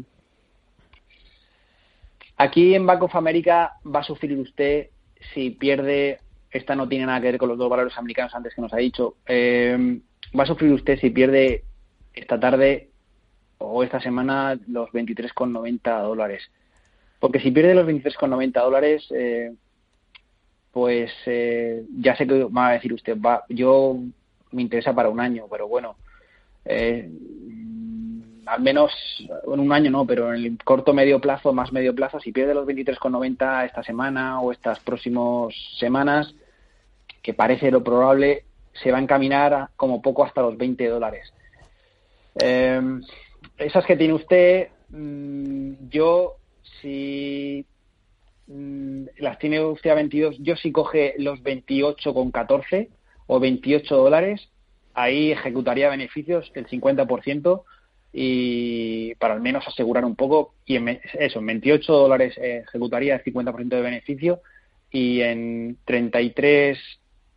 aquí 2.39 2.75
en 2.75 2.87
Bank 2.87 3.03
of 3.03 3.15
America 3.15 3.75
va 3.85 4.01
a 4.01 4.05
sufrir 4.05 4.39
usted 4.39 4.89
si 5.35 5.51
pierde. 5.51 6.21
Esta 6.51 6.75
no 6.75 6.89
tiene 6.89 7.05
nada 7.05 7.21
que 7.21 7.33
ver 7.33 7.39
con 7.39 7.51
los 7.51 7.59
dos 7.59 7.69
valores 7.69 7.97
americanos 7.99 8.35
antes 8.35 8.55
que 8.55 8.63
nos 8.63 8.73
ha 8.73 8.79
dicho. 8.79 9.17
Eh, 9.27 10.01
va 10.39 10.45
a 10.45 10.47
sufrir 10.47 10.73
usted 10.73 10.99
si 10.99 11.11
pierde 11.11 11.65
esta 12.17 12.41
tarde 12.41 12.91
o 13.59 13.85
esta 13.85 14.01
semana 14.01 14.59
los 14.67 14.91
23,90 14.91 16.03
dólares. 16.03 16.51
Porque 17.21 17.41
si 17.41 17.51
pierde 17.51 17.75
los 17.75 17.87
23,90 17.87 18.53
dólares, 18.63 19.07
eh, 19.15 19.53
pues 20.73 21.13
eh, 21.27 21.85
ya 21.99 22.17
sé 22.17 22.27
que 22.27 22.45
va 22.45 22.69
a 22.69 22.73
decir 22.73 22.93
usted, 22.93 23.17
va, 23.21 23.45
yo 23.49 23.97
me 24.53 24.63
interesa 24.63 24.95
para 24.95 25.09
un 25.09 25.21
año, 25.21 25.47
pero 25.51 25.69
bueno, 25.69 25.97
eh, 26.65 27.11
al 28.47 28.61
menos 28.61 28.93
en 29.53 29.61
un 29.61 29.73
año 29.73 29.91
no, 29.91 30.07
pero 30.07 30.33
en 30.33 30.45
el 30.45 30.59
corto 30.63 30.93
medio 30.93 31.21
plazo, 31.21 31.53
más 31.53 31.73
medio 31.73 31.95
plazo, 31.95 32.21
si 32.21 32.33
pierde 32.33 32.55
los 32.55 32.67
23,90 32.67 33.67
esta 33.67 33.83
semana 33.83 34.41
o 34.41 34.53
estas 34.53 34.79
próximas 34.81 35.55
semanas, 35.79 36.35
que 37.23 37.35
parece 37.35 37.71
lo 37.71 37.83
probable, 37.83 38.45
se 38.75 38.93
va 38.93 38.99
a 38.99 39.03
encaminar 39.03 39.71
como 39.77 40.03
poco 40.03 40.25
hasta 40.25 40.43
los 40.43 40.57
20 40.57 40.87
dólares. 40.89 41.33
Eh, 42.41 43.01
esas 43.59 43.85
que 43.87 43.97
tiene 43.97 44.15
usted, 44.15 44.69
mm, 44.91 45.89
yo 45.89 46.37
si 46.81 47.65
mm, 48.47 49.05
las 49.19 49.39
tiene 49.39 49.65
usted 49.65 49.91
a 49.91 49.95
22, 49.95 50.37
yo 50.41 50.57
si 50.57 50.73
coge 50.73 51.15
los 51.19 51.43
28,14 51.43 52.89
o 53.27 53.41
28 53.41 53.97
dólares, 53.97 54.49
ahí 54.95 55.33
ejecutaría 55.33 55.89
beneficios 55.91 56.51
el 56.55 56.67
50% 56.67 57.65
y 58.13 59.15
para 59.17 59.35
al 59.35 59.41
menos 59.41 59.67
asegurar 59.67 60.05
un 60.05 60.17
poco, 60.17 60.55
y 60.65 60.77
en 60.77 61.01
eso, 61.19 61.39
en 61.39 61.47
28 61.47 61.93
dólares 61.93 62.35
eh, 62.39 62.65
ejecutaría 62.67 63.17
el 63.17 63.25
50% 63.25 63.69
de 63.69 63.83
beneficio 63.83 64.41
y 64.91 65.21
en 65.21 65.77
33 65.85 66.79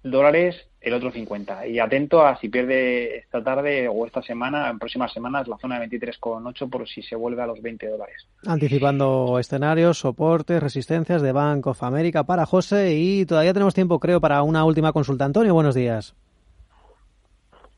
dólares 0.04 0.69
el 0.82 0.94
otro 0.94 1.12
50. 1.12 1.68
Y 1.68 1.80
atento 1.80 2.26
a 2.26 2.38
si 2.38 2.50
pierde 2.50 3.18
esta 3.18 3.44
tarde 3.44 3.88
o 3.88 4.06
esta 4.06 4.22
semana, 4.22 4.70
en 4.70 4.80
próximas 4.80 5.12
semanas, 5.12 5.48
la 5.48 5.58
zona 5.58 5.80
de 5.80 5.88
23,8 5.88 6.70
por 6.70 6.88
si 6.88 7.02
se 7.02 7.16
vuelve 7.16 7.42
a 7.42 7.48
los 7.48 7.62
20 7.62 7.90
dólares. 7.90 8.28
Anticipando 8.46 9.40
escenarios, 9.40 10.00
soportes, 10.00 10.62
resistencias 10.62 11.22
de 11.22 11.32
Bank 11.32 11.68
of 11.68 11.84
America 11.84 12.24
para 12.24 12.46
José 12.46 12.94
y 12.94 13.26
todavía 13.26 13.54
tenemos 13.54 13.74
tiempo, 13.74 14.00
creo, 14.00 14.22
para 14.22 14.42
una 14.44 14.64
última 14.64 14.94
consulta. 14.94 15.26
Antonio, 15.26 15.54
buenos 15.54 15.76
días. 15.76 16.16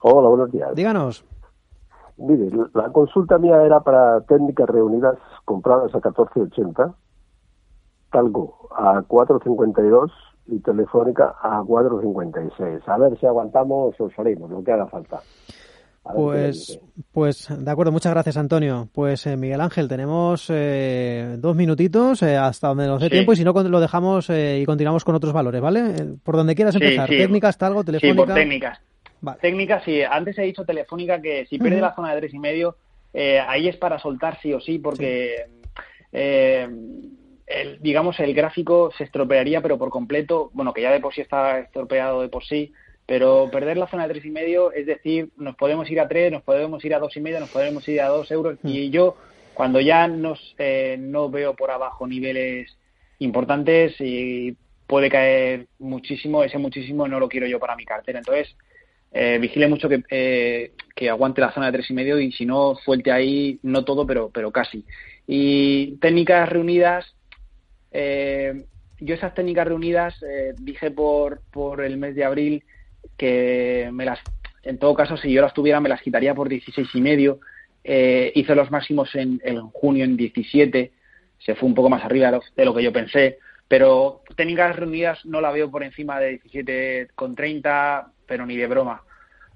Hola, 0.01 0.29
buenos 0.29 0.51
días. 0.51 0.73
Díganos. 0.75 1.25
Mire, 2.17 2.49
la 2.73 2.89
consulta 2.89 3.39
mía 3.39 3.63
era 3.63 3.79
para 3.79 4.21
técnicas 4.21 4.69
reunidas 4.69 5.17
compradas 5.43 5.93
a 5.95 5.99
14.80, 5.99 6.93
Talgo 8.11 8.69
a 8.75 9.01
4.52 9.01 10.11
y 10.47 10.60
Telefónica 10.60 11.36
a 11.41 11.62
4.56. 11.62 12.82
A 12.88 12.97
ver 12.97 13.19
si 13.19 13.25
aguantamos 13.25 13.95
o 13.99 14.10
salimos, 14.12 14.49
lo 14.49 14.63
que 14.63 14.71
haga 14.71 14.88
falta. 14.88 15.21
Pues, 16.04 16.80
pues 17.12 17.47
de 17.56 17.71
acuerdo, 17.71 17.91
muchas 17.91 18.12
gracias 18.12 18.36
Antonio. 18.36 18.89
Pues 18.91 19.27
eh, 19.27 19.38
Miguel 19.38 19.62
Ángel, 19.62 19.88
tenemos 19.88 20.47
eh, 20.49 21.36
dos 21.38 21.56
minutitos 21.56 22.23
eh, 22.23 22.38
hasta 22.38 22.69
donde 22.69 22.88
nos 22.88 23.01
dé 23.01 23.10
tiempo 23.10 23.34
y 23.34 23.36
si 23.36 23.43
no 23.43 23.54
lo 23.54 23.80
dejamos 23.80 24.30
y 24.30 24.65
continuamos 24.65 25.04
con 25.04 25.13
otros 25.13 25.32
valores, 25.32 25.62
¿vale? 25.62 25.93
Por 26.23 26.36
donde 26.36 26.56
quieras 26.56 26.73
empezar, 26.73 27.08
técnicas, 27.08 27.58
talgo, 27.58 27.84
telefónica. 27.84 28.13
Sí, 28.13 28.17
por 28.17 28.34
técnicas. 28.34 28.82
Técnicas, 29.39 29.84
sí. 29.84 30.01
Antes 30.01 30.39
he 30.39 30.43
dicho 30.43 30.65
telefónica 30.65 31.21
que 31.21 31.45
si 31.45 31.60
pierde 31.60 31.80
la 31.80 31.93
zona 31.93 32.15
de 32.15 32.21
tres 32.21 32.34
y 32.34 32.39
medio, 32.39 32.75
ahí 33.13 33.67
es 33.67 33.77
para 33.77 33.99
soltar 33.99 34.39
sí 34.41 34.51
o 34.54 34.60
sí 34.60 34.80
porque 34.80 35.45
el, 37.47 37.82
digamos, 37.82 38.19
el 38.19 38.34
gráfico 38.34 38.91
se 38.97 39.04
estropearía, 39.04 39.62
pero 39.62 39.77
por 39.77 39.89
completo, 39.89 40.49
bueno, 40.54 40.73
que 40.73 40.82
ya 40.82 40.91
de 40.91 40.99
por 40.99 41.13
sí 41.13 41.21
está 41.21 41.60
estropeado 41.60 42.21
de 42.21 42.30
por 42.30 42.43
sí, 42.43 42.73
pero 43.06 43.49
perder 43.51 43.77
la 43.77 43.88
zona 43.88 44.08
de 44.08 44.13
tres 44.13 44.25
y 44.25 44.32
medio, 44.32 44.71
es 44.71 44.86
decir, 44.86 45.30
nos 45.38 45.56
podemos 45.56 45.89
ir 45.89 45.99
a 45.99 46.08
tres, 46.08 46.32
nos 46.32 46.43
podemos 46.43 46.84
ir 46.86 46.93
a 46.95 46.99
dos 46.99 47.15
y 47.15 47.21
medio, 47.21 47.39
nos 47.39 47.49
podemos 47.49 47.88
ir 47.88 48.01
a 48.01 48.08
dos 48.08 48.32
euros, 48.32 48.58
y 48.63 48.89
yo, 48.89 49.17
cuando 49.54 49.80
ya 49.80 50.08
nos, 50.08 50.56
eh, 50.58 50.97
no 50.99 51.30
veo 51.30 51.56
por 51.56 51.71
abajo 51.71 52.08
niveles 52.08 52.77
importantes 53.19 53.95
y 53.99 54.56
puede 54.88 55.10
caer 55.10 55.67
muchísimo, 55.80 56.43
ese 56.43 56.58
muchísimo 56.58 57.08
no 57.08 57.19
lo 57.19 57.30
quiero 57.30 57.47
yo 57.47 57.60
para 57.60 57.75
mi 57.75 57.86
cartera. 57.86 58.19
Entonces, 58.19 58.56
eh, 59.13 59.38
vigile 59.39 59.67
mucho 59.67 59.88
que, 59.88 60.04
eh, 60.10 60.71
que 60.95 61.10
aguante 61.10 61.41
la 61.41 61.54
zona 61.54 61.67
de 61.67 61.73
tres 61.73 61.89
y 61.89 61.93
medio 61.93 62.19
y 62.19 62.32
si 62.32 62.45
no, 62.45 62.75
suelte 62.75 63.12
ahí, 63.12 63.60
no 63.63 63.86
todo, 63.86 64.06
pero, 64.06 64.30
pero 64.34 64.51
casi. 64.51 64.84
Y 65.27 65.97
técnicas 65.97 66.49
reunidas, 66.49 67.15
eh, 67.91 68.65
yo 68.99 69.15
esas 69.15 69.34
técnicas 69.34 69.67
reunidas 69.67 70.15
eh, 70.23 70.54
dije 70.58 70.91
por, 70.91 71.41
por 71.51 71.82
el 71.82 71.97
mes 71.97 72.15
de 72.15 72.23
abril 72.23 72.63
que 73.17 73.89
me 73.91 74.06
las, 74.06 74.19
en 74.63 74.77
todo 74.77 74.93
caso, 74.93 75.17
si 75.17 75.32
yo 75.32 75.41
las 75.41 75.54
tuviera, 75.54 75.80
me 75.80 75.89
las 75.89 76.01
quitaría 76.01 76.36
por 76.36 76.47
16 76.47 76.88
y 76.93 77.01
medio. 77.01 77.39
Eh, 77.84 78.32
hice 78.36 78.54
los 78.54 78.69
máximos 78.69 79.13
en, 79.15 79.41
en, 79.43 79.60
junio 79.69 80.06
en 80.06 80.15
17, 80.15 80.91
se 81.39 81.56
fue 81.56 81.67
un 81.67 81.73
poco 81.73 81.89
más 81.89 82.06
arriba 82.06 82.39
de 82.56 82.65
lo, 82.65 82.75
que 82.75 82.84
yo 82.84 82.93
pensé, 82.93 83.39
pero 83.67 84.21
técnicas 84.36 84.75
reunidas 84.75 85.25
no 85.25 85.41
la 85.41 85.51
veo 85.51 85.71
por 85.71 85.84
encima 85.84 86.19
de 86.19 86.30
17 86.32 87.10
con 87.15 87.36
30, 87.36 88.12
pero 88.27 88.45
ni 88.45 88.56
de 88.56 88.67
broma. 88.67 89.01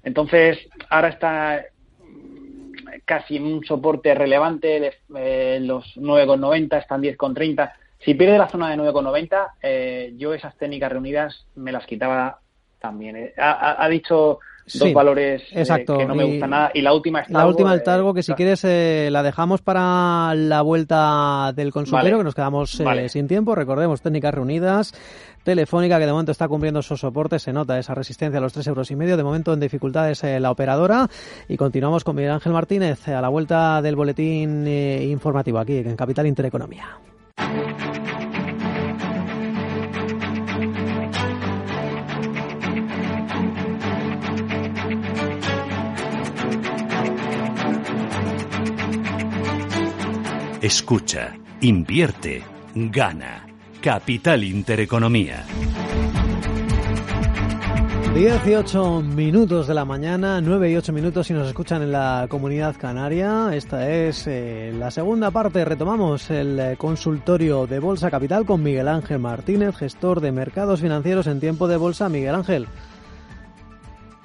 Entonces, 0.03 0.57
ahora 0.89 1.09
está 1.09 1.65
casi 3.05 3.37
en 3.37 3.45
un 3.45 3.63
soporte 3.63 4.15
relevante, 4.15 4.91
eh, 5.15 5.59
los 5.61 5.95
9,90 5.97 6.79
están 6.79 7.03
10,30 7.03 7.73
si 7.99 8.13
pierde 8.13 8.37
la 8.37 8.47
zona 8.47 8.69
de 8.69 8.77
9,90, 8.77 9.47
eh, 9.61 10.13
yo 10.17 10.33
esas 10.33 10.55
técnicas 10.57 10.91
reunidas 10.91 11.45
me 11.55 11.71
las 11.71 11.85
quitaba 11.85 12.39
también. 12.79 13.15
Eh. 13.15 13.33
Ha, 13.37 13.87
dicho 13.89 14.39
dos 14.73 14.93
valores 14.93 15.43
eh, 15.51 15.63
que 15.85 16.05
no 16.05 16.15
me 16.15 16.23
gustan 16.23 16.49
nada 16.49 16.71
y 16.73 16.81
la 16.81 16.93
última 16.93 17.21
es 17.21 17.29
La 17.29 17.47
última 17.47 17.73
el 17.73 17.83
Talgo, 17.83 18.13
que 18.13 18.23
si 18.23 18.33
quieres 18.33 18.63
la 18.63 19.23
dejamos 19.23 19.61
para 19.61 20.33
la 20.35 20.61
vuelta 20.61 21.51
del 21.55 21.71
consultorio, 21.71 22.19
que 22.19 22.23
nos 22.23 22.35
quedamos 22.35 22.79
sin 23.07 23.27
tiempo. 23.27 23.55
Recordemos, 23.55 24.01
técnicas 24.01 24.33
reunidas. 24.33 24.93
Telefónica, 25.43 25.99
que 25.99 26.07
de 26.07 26.11
momento 26.11 26.31
está 26.31 26.47
cumpliendo 26.47 26.79
esos 26.79 26.99
soportes, 26.99 27.43
se 27.43 27.53
nota 27.53 27.77
esa 27.77 27.93
resistencia 27.93 28.39
a 28.39 28.41
los 28.41 28.53
tres 28.53 28.65
euros 28.65 28.89
y 28.89 28.95
medio. 28.95 29.15
De 29.15 29.23
momento 29.23 29.53
en 29.53 29.59
dificultades 29.59 30.23
la 30.23 30.49
operadora. 30.49 31.07
Y 31.47 31.57
continuamos 31.57 32.03
con 32.03 32.15
Miguel 32.15 32.31
Ángel 32.31 32.53
Martínez 32.53 33.07
a 33.07 33.21
la 33.21 33.29
vuelta 33.29 33.81
del 33.83 33.95
boletín 33.95 34.67
informativo 34.67 35.59
aquí 35.59 35.77
en 35.77 35.95
Capital 35.95 36.25
Intereconomía. 36.25 36.97
Escucha, 50.65 51.37
invierte, 51.61 52.41
gana. 52.73 53.45
Capital 53.81 54.43
Intereconomía. 54.43 55.45
18 58.15 59.01
minutos 59.01 59.67
de 59.67 59.73
la 59.73 59.83
mañana, 59.83 60.39
9 60.39 60.71
y 60.71 60.77
8 60.77 60.93
minutos 60.93 61.27
si 61.27 61.33
nos 61.33 61.49
escuchan 61.49 61.81
en 61.81 61.91
la 61.91 62.27
comunidad 62.29 62.77
canaria. 62.77 63.49
Esta 63.51 63.91
es 63.91 64.25
eh, 64.27 64.73
la 64.73 64.89
segunda 64.89 65.31
parte. 65.31 65.65
Retomamos 65.65 66.29
el 66.31 66.57
eh, 66.57 66.75
consultorio 66.77 67.67
de 67.67 67.79
Bolsa 67.79 68.09
Capital 68.09 68.45
con 68.45 68.63
Miguel 68.63 68.87
Ángel 68.87 69.19
Martínez, 69.19 69.75
gestor 69.75 70.21
de 70.21 70.31
mercados 70.31 70.79
financieros 70.79 71.27
en 71.27 71.41
tiempo 71.41 71.67
de 71.67 71.75
bolsa. 71.75 72.07
Miguel 72.07 72.35
Ángel. 72.35 72.67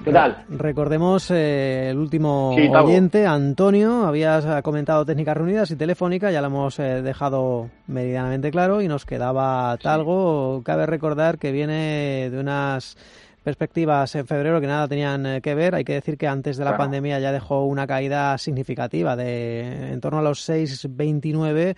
¿Qué 0.04 0.12
tal? 0.12 0.44
Recordemos 0.48 1.28
eh, 1.32 1.88
el 1.90 1.98
último 1.98 2.50
oyente, 2.50 3.26
Antonio, 3.26 4.06
habías 4.06 4.62
comentado 4.62 5.04
técnicas 5.04 5.36
reunidas 5.36 5.72
y 5.72 5.76
telefónica, 5.76 6.30
ya 6.30 6.40
lo 6.40 6.46
hemos 6.46 6.76
dejado 6.76 7.68
meridianamente 7.88 8.52
claro 8.52 8.82
y 8.82 8.88
nos 8.88 9.04
quedaba 9.04 9.76
Talgo. 9.78 10.62
Cabe 10.64 10.86
recordar 10.86 11.38
que 11.38 11.50
viene 11.50 12.30
de 12.30 12.38
unas 12.38 12.96
perspectivas 13.42 14.14
en 14.14 14.26
febrero 14.26 14.60
que 14.60 14.66
nada 14.66 14.88
tenían 14.88 15.26
eh, 15.26 15.40
que 15.40 15.54
ver. 15.54 15.74
Hay 15.74 15.84
que 15.84 15.94
decir 15.94 16.18
que 16.18 16.26
antes 16.26 16.56
de 16.56 16.64
la 16.64 16.76
pandemia 16.76 17.18
ya 17.18 17.32
dejó 17.32 17.64
una 17.64 17.86
caída 17.86 18.36
significativa 18.38 19.16
de 19.16 19.92
en 19.92 20.00
torno 20.00 20.18
a 20.18 20.22
los 20.22 20.48
6,29 20.48 21.76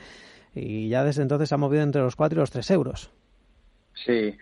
y 0.55 0.89
ya 0.89 1.05
desde 1.05 1.23
entonces 1.23 1.49
se 1.49 1.55
ha 1.55 1.59
movido 1.59 1.83
entre 1.83 2.03
los 2.03 2.17
4 2.17 2.37
y 2.37 2.41
los 2.41 2.51
3 2.51 2.71
euros. 2.73 3.11
Sí. 3.95 4.37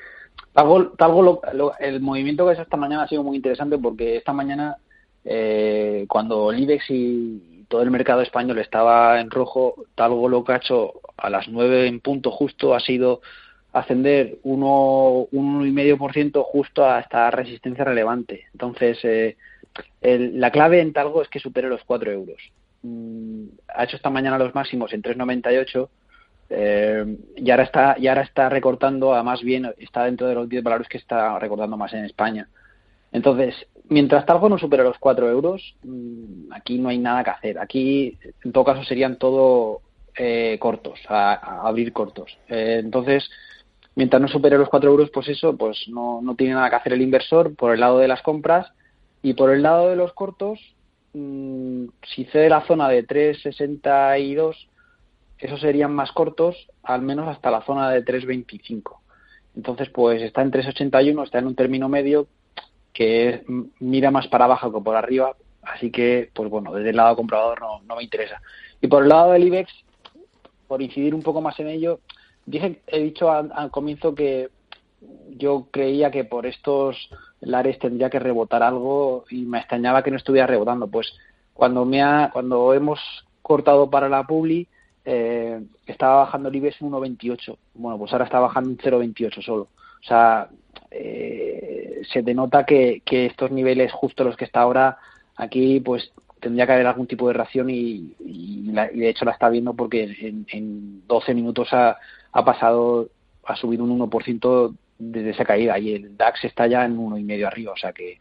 Talgo, 0.53 0.89
Talgo 0.91 1.43
el 1.79 2.01
movimiento 2.01 2.47
que 2.47 2.55
es 2.55 2.59
esta 2.59 2.77
mañana 2.77 3.05
ha 3.05 3.09
sido 3.09 3.23
muy 3.23 3.37
interesante 3.37 3.79
porque 3.79 4.17
esta 4.17 4.33
mañana 4.33 4.77
eh, 5.25 6.07
cuando 6.09 6.51
el 6.51 6.61
IBEX 6.61 6.85
y 6.89 7.65
todo 7.69 7.83
el 7.83 7.91
mercado 7.91 8.23
español 8.23 8.59
estaba 8.59 9.21
en 9.21 9.31
rojo, 9.31 9.85
Talgo 9.95 10.29
lo 10.29 10.43
que 10.43 10.53
ha 10.53 10.57
hecho 10.57 10.95
a 11.17 11.31
las 11.31 11.49
nueve 11.49 11.87
en 11.87 12.01
punto 12.01 12.31
justo 12.31 12.75
ha 12.75 12.81
sido 12.81 13.21
ascender 13.73 14.39
uno, 14.43 15.29
un 15.31 15.67
y 15.67 15.71
medio 15.71 15.97
por 15.97 16.13
ciento 16.13 16.43
justo 16.43 16.85
a 16.85 17.01
esta 17.01 17.31
resistencia 17.31 17.85
relevante. 17.85 18.47
Entonces, 18.53 18.99
eh, 19.05 19.37
la 20.01 20.51
clave 20.51 20.81
en 20.81 20.93
Talgo 20.93 21.23
es 21.23 21.29
que 21.29 21.39
supere 21.39 21.69
los 21.69 21.83
4 21.85 22.11
euros. 22.11 22.41
Mm, 22.83 23.45
ha 23.75 23.85
hecho 23.85 23.97
esta 23.97 24.11
mañana 24.11 24.39
los 24.39 24.55
máximos 24.55 24.93
en 24.93 25.03
3,98 25.03 25.89
eh, 26.49 27.17
y 27.37 27.51
ahora 27.51 27.63
está 27.63 27.97
y 27.99 28.09
ahora 28.09 28.23
está 28.23 28.49
recortando, 28.49 29.15
además 29.15 29.43
bien 29.43 29.73
está 29.79 30.05
dentro 30.05 30.27
de 30.27 30.35
los 30.35 30.49
10 30.49 30.65
valores 30.65 30.89
que 30.89 30.99
está 30.99 31.39
recortando 31.39 31.77
más 31.77 31.93
en 31.93 32.05
España. 32.05 32.49
Entonces, 33.13 33.55
mientras 33.89 34.27
Talgo 34.27 34.49
no 34.49 34.59
supere 34.59 34.83
los 34.83 34.99
4 34.99 35.29
euros, 35.31 35.77
mm, 35.85 36.53
aquí 36.53 36.79
no 36.79 36.89
hay 36.89 36.99
nada 36.99 37.23
que 37.25 37.31
hacer. 37.31 37.59
Aquí, 37.59 38.19
en 38.45 38.53
todo 38.53 38.65
caso, 38.65 38.85
serían 38.85 39.17
todo 39.17 39.83
eh, 40.17 40.59
cortos, 40.61 40.99
a, 41.09 41.67
abrir 41.67 41.93
cortos. 41.93 42.37
Eh, 42.49 42.81
entonces, 42.83 43.31
mientras 44.01 44.23
no 44.23 44.29
supere 44.29 44.57
los 44.57 44.71
4 44.71 44.91
euros, 44.91 45.11
pues 45.11 45.29
eso, 45.29 45.55
pues 45.59 45.87
no, 45.89 46.23
no 46.23 46.35
tiene 46.35 46.55
nada 46.55 46.71
que 46.71 46.77
hacer 46.77 46.95
el 46.95 47.03
inversor 47.03 47.55
por 47.55 47.75
el 47.75 47.81
lado 47.81 47.99
de 47.99 48.09
las 48.09 48.23
compras 48.23 48.73
y 49.21 49.35
por 49.35 49.51
el 49.51 49.63
lado 49.63 49.91
de 49.91 49.97
los 49.97 50.15
cortos, 50.15 50.59
mm, 51.13 51.85
si 52.07 52.25
cede 52.25 52.49
la 52.49 52.67
zona 52.67 52.89
de 52.89 53.07
3,62, 53.07 54.57
esos 55.37 55.61
serían 55.61 55.95
más 55.95 56.13
cortos, 56.13 56.57
al 56.83 57.03
menos 57.03 57.29
hasta 57.29 57.51
la 57.51 57.61
zona 57.61 57.91
de 57.91 58.03
3,25. 58.03 59.03
Entonces, 59.55 59.91
pues 59.91 60.23
está 60.23 60.41
en 60.41 60.51
3,81, 60.51 61.23
está 61.23 61.39
en 61.39 61.49
un 61.49 61.55
término 61.55 61.91
medio 61.91 62.27
que 62.95 63.45
mira 63.81 64.11
más 64.11 64.29
para 64.29 64.47
abajo 64.47 64.73
que 64.73 64.81
por 64.81 64.97
arriba, 64.97 65.37
así 65.61 65.91
que, 65.91 66.31
pues 66.33 66.49
bueno, 66.49 66.73
desde 66.73 66.89
el 66.89 66.97
lado 66.97 67.17
comprador 67.17 67.61
no, 67.61 67.83
no 67.83 67.97
me 67.97 68.03
interesa. 68.03 68.41
Y 68.81 68.87
por 68.89 69.03
el 69.03 69.11
lado 69.11 69.33
del 69.33 69.45
IBEX, 69.45 69.71
por 70.69 70.81
incidir 70.81 71.15
un 71.15 71.23
poco 71.23 71.43
más 71.43 71.61
en 71.61 71.69
ello, 71.69 72.01
dije, 72.47 72.81
he 72.87 73.03
dicho 73.03 73.31
al 73.31 73.71
comienzo 73.71 74.15
que 74.15 74.51
yo 75.37 75.67
creía 75.71 76.11
que 76.11 76.25
por 76.25 76.47
estos 76.47 77.11
lares 77.41 77.79
tendría 77.79 78.11
que 78.11 78.19
rebotar 78.19 78.63
algo 78.63 79.25
y 79.31 79.43
me 79.43 79.59
extrañaba 79.59 80.03
que 80.03 80.11
no 80.11 80.17
estuviera 80.17 80.47
rebotando. 80.47 80.89
Pues 80.89 81.13
cuando 81.55 81.85
me 81.85 82.03
ha, 82.03 82.31
cuando 82.33 82.75
hemos 82.75 83.01
cortado 83.43 83.89
para 83.91 84.09
la 84.09 84.25
publi 84.25 84.69
eh, 85.05 85.61
estaba 85.87 86.17
bajando 86.17 86.49
el 86.49 86.57
IBEX 86.57 86.83
un 86.83 86.93
1.28. 86.93 87.57
Bueno, 87.75 87.99
pues 87.99 88.13
ahora 88.13 88.27
está 88.27 88.39
bajando 88.39 88.71
un 88.71 88.79
0.28 88.79 89.43
solo. 89.43 89.63
O 89.63 90.07
sea, 90.07 90.49
eh, 90.91 92.03
se 92.13 92.23
denota 92.23 92.65
que, 92.65 93.03
que 93.05 93.27
estos 93.27 93.51
niveles 93.51 93.93
justo 93.93 94.25
los 94.25 94.37
que 94.37 94.45
está 94.45 94.61
ahora 94.61 94.99
aquí, 95.37 95.81
pues 95.81 96.13
tendría 96.41 96.67
que 96.67 96.73
haber 96.73 96.87
algún 96.87 97.07
tipo 97.07 97.29
de 97.29 97.35
reacción 97.35 97.69
y, 97.71 98.15
y, 98.21 98.73
de 98.73 99.09
hecho 99.09 99.25
la 99.27 99.33
está 99.33 99.49
viendo 99.51 99.75
porque 99.75 100.05
en, 100.21 100.47
en 100.51 101.07
12 101.07 101.35
minutos 101.35 101.69
ha, 101.73 101.99
ha 102.33 102.45
pasado, 102.45 103.09
ha 103.45 103.57
subido 103.57 103.85
un 103.85 103.99
1% 103.99 104.75
desde 104.99 105.31
esa 105.31 105.45
caída 105.45 105.79
y 105.79 105.95
el 105.95 106.17
DAX 106.17 106.45
está 106.45 106.67
ya 106.67 106.85
en 106.85 106.99
uno 106.99 107.17
y 107.17 107.25
medio 107.25 107.47
arriba, 107.47 107.73
o 107.73 107.77
sea 107.77 107.93
que 107.93 108.19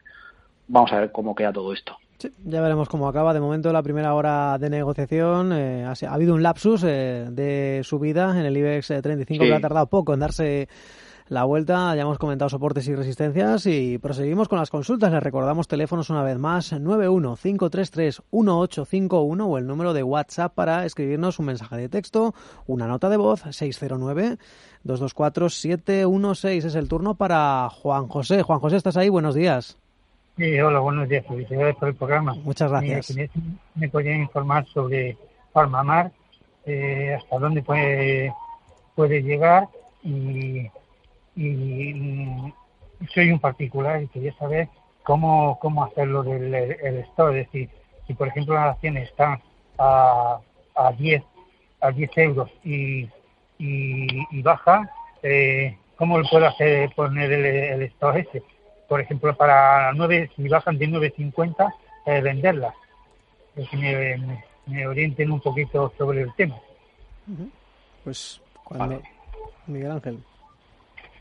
vamos 0.68 0.92
a 0.92 1.00
ver 1.00 1.12
cómo 1.12 1.34
queda 1.34 1.52
todo 1.52 1.72
esto. 1.72 1.96
Sí, 2.18 2.30
ya 2.44 2.60
veremos 2.60 2.88
cómo 2.88 3.08
acaba. 3.08 3.32
De 3.32 3.40
momento, 3.40 3.72
la 3.72 3.82
primera 3.82 4.14
hora 4.14 4.58
de 4.58 4.68
negociación 4.68 5.52
eh, 5.52 5.84
ha, 5.84 5.92
ha, 5.92 6.14
habido 6.14 6.34
un 6.34 6.42
lapsus 6.42 6.84
eh, 6.84 7.26
de 7.30 7.80
subida 7.82 8.38
en 8.38 8.44
el 8.44 8.56
IBEX 8.56 8.88
35 8.88 9.42
sí. 9.42 9.48
que 9.48 9.54
ha 9.54 9.60
tardado 9.60 9.86
poco 9.86 10.12
en 10.12 10.20
darse 10.20 10.68
la 11.30 11.44
vuelta. 11.44 11.94
Ya 11.94 12.02
hemos 12.02 12.18
comentado 12.18 12.50
soportes 12.50 12.86
y 12.88 12.94
resistencias 12.94 13.64
y 13.66 13.96
proseguimos 13.98 14.48
con 14.48 14.58
las 14.58 14.68
consultas. 14.68 15.12
Les 15.12 15.22
recordamos 15.22 15.68
teléfonos 15.68 16.10
una 16.10 16.24
vez 16.24 16.36
más 16.38 16.72
915331851 16.72 19.48
o 19.48 19.56
el 19.56 19.66
número 19.66 19.94
de 19.94 20.02
WhatsApp 20.02 20.52
para 20.52 20.84
escribirnos 20.84 21.38
un 21.38 21.46
mensaje 21.46 21.76
de 21.76 21.88
texto, 21.88 22.34
una 22.66 22.88
nota 22.88 23.08
de 23.08 23.16
voz 23.16 23.42
609 23.42 24.38
224 24.82 25.50
716 25.50 26.64
es 26.64 26.74
el 26.74 26.88
turno 26.88 27.14
para 27.14 27.68
Juan 27.70 28.08
José. 28.08 28.42
Juan 28.42 28.58
José, 28.58 28.76
¿estás 28.76 28.96
ahí? 28.96 29.08
Buenos 29.08 29.36
días. 29.36 29.78
Sí, 30.36 30.60
hola, 30.60 30.80
buenos 30.80 31.08
días. 31.08 31.24
Felicidades 31.26 31.76
por 31.76 31.86
el 31.88 31.94
programa. 31.94 32.34
Muchas 32.34 32.72
gracias. 32.72 33.14
Me, 33.14 33.30
me 33.76 33.88
podrían 33.88 34.22
informar 34.22 34.66
sobre 34.66 35.16
Farmamar, 35.52 36.10
eh, 36.66 37.14
hasta 37.16 37.38
dónde 37.38 37.62
puede, 37.62 38.34
puede 38.96 39.22
llegar 39.22 39.68
y 40.02 40.68
y 41.46 42.52
soy 43.14 43.30
un 43.30 43.38
particular 43.38 44.02
y 44.02 44.08
quería 44.08 44.34
saber 44.34 44.68
cómo, 45.02 45.58
cómo 45.58 45.84
hacerlo 45.84 46.22
del 46.22 46.54
el 46.54 46.98
store. 46.98 47.40
Es 47.40 47.46
decir, 47.46 47.70
si 48.06 48.14
por 48.14 48.28
ejemplo 48.28 48.54
las 48.54 48.74
acciones 48.74 49.08
están 49.08 49.40
a, 49.78 50.38
a 50.74 50.92
10 50.92 51.22
a 51.80 51.90
10 51.90 52.18
euros 52.18 52.50
y, 52.62 53.08
y, 53.58 54.06
y 54.30 54.42
baja, 54.42 54.90
eh, 55.22 55.76
¿cómo 55.96 56.18
lo 56.18 56.28
puedo 56.28 56.46
hacer 56.46 56.90
poner 56.94 57.32
el, 57.32 57.46
el 57.46 57.82
store 57.84 58.20
ese? 58.20 58.42
Por 58.86 59.00
ejemplo, 59.00 59.34
para 59.34 59.92
9, 59.94 60.30
si 60.36 60.48
bajan 60.48 60.76
de 60.76 60.88
9.50, 60.88 61.72
eh, 62.06 62.20
venderlas. 62.20 62.74
Que 63.54 63.76
me, 63.76 64.16
me, 64.16 64.44
me, 64.66 64.86
orienten 64.86 65.30
un 65.30 65.40
poquito 65.40 65.92
sobre 65.96 66.22
el 66.22 66.34
tema. 66.34 66.56
Pues, 68.04 68.40
cuando... 68.64 69.00
Miguel 69.66 69.92
Ángel. 69.92 70.18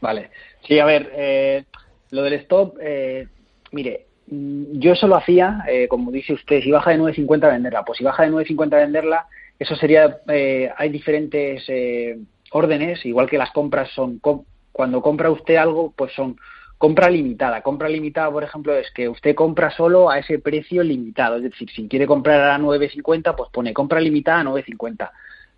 Vale. 0.02 0.30
Sí, 0.68 0.80
a 0.80 0.86
ver, 0.86 1.12
eh, 1.16 1.64
lo 2.12 2.24
del 2.24 2.34
stop, 2.34 2.78
eh, 2.82 3.28
mire, 3.72 4.06
mm, 4.28 4.80
yo 4.80 4.94
eso 4.94 5.08
lo 5.08 5.16
hacía, 5.16 5.64
eh, 5.68 5.88
como 5.88 6.12
dice 6.12 6.34
usted, 6.34 6.62
si 6.62 6.72
baja 6.72 6.92
de 6.92 6.98
9.50 6.98 7.48
venderla. 7.48 7.84
Pues 7.86 7.98
si 7.98 8.04
baja 8.04 8.24
de 8.24 8.32
9.50 8.32 8.78
venderla, 8.78 9.28
eso 9.58 9.76
sería, 9.76 10.20
eh, 10.30 10.72
hay 10.78 10.90
diferentes 10.90 11.64
eh, 11.68 12.18
órdenes, 12.52 13.06
igual 13.06 13.30
que 13.30 13.38
las 13.38 13.52
compras 13.52 13.90
son, 13.92 14.20
com 14.20 14.44
cuando 14.72 15.02
compra 15.02 15.30
usted 15.30 15.56
algo, 15.56 15.94
pues 15.96 16.14
son 16.14 16.38
compra 16.78 17.10
limitada. 17.10 17.62
Compra 17.62 17.90
limitada, 17.90 18.32
por 18.32 18.44
ejemplo, 18.44 18.74
es 18.74 18.90
que 18.92 19.10
usted 19.10 19.36
compra 19.36 19.70
solo 19.72 20.10
a 20.10 20.20
ese 20.20 20.40
precio 20.40 20.82
limitado. 20.82 21.36
Es 21.36 21.44
decir, 21.44 21.70
si 21.70 21.90
quiere 21.90 22.08
comprar 22.08 22.40
a 22.50 22.58
9.50, 22.58 23.36
pues 23.36 23.50
pone 23.52 23.74
compra 23.74 24.00
limitada 24.00 24.40
a 24.40 24.44
9.50. 24.46 25.12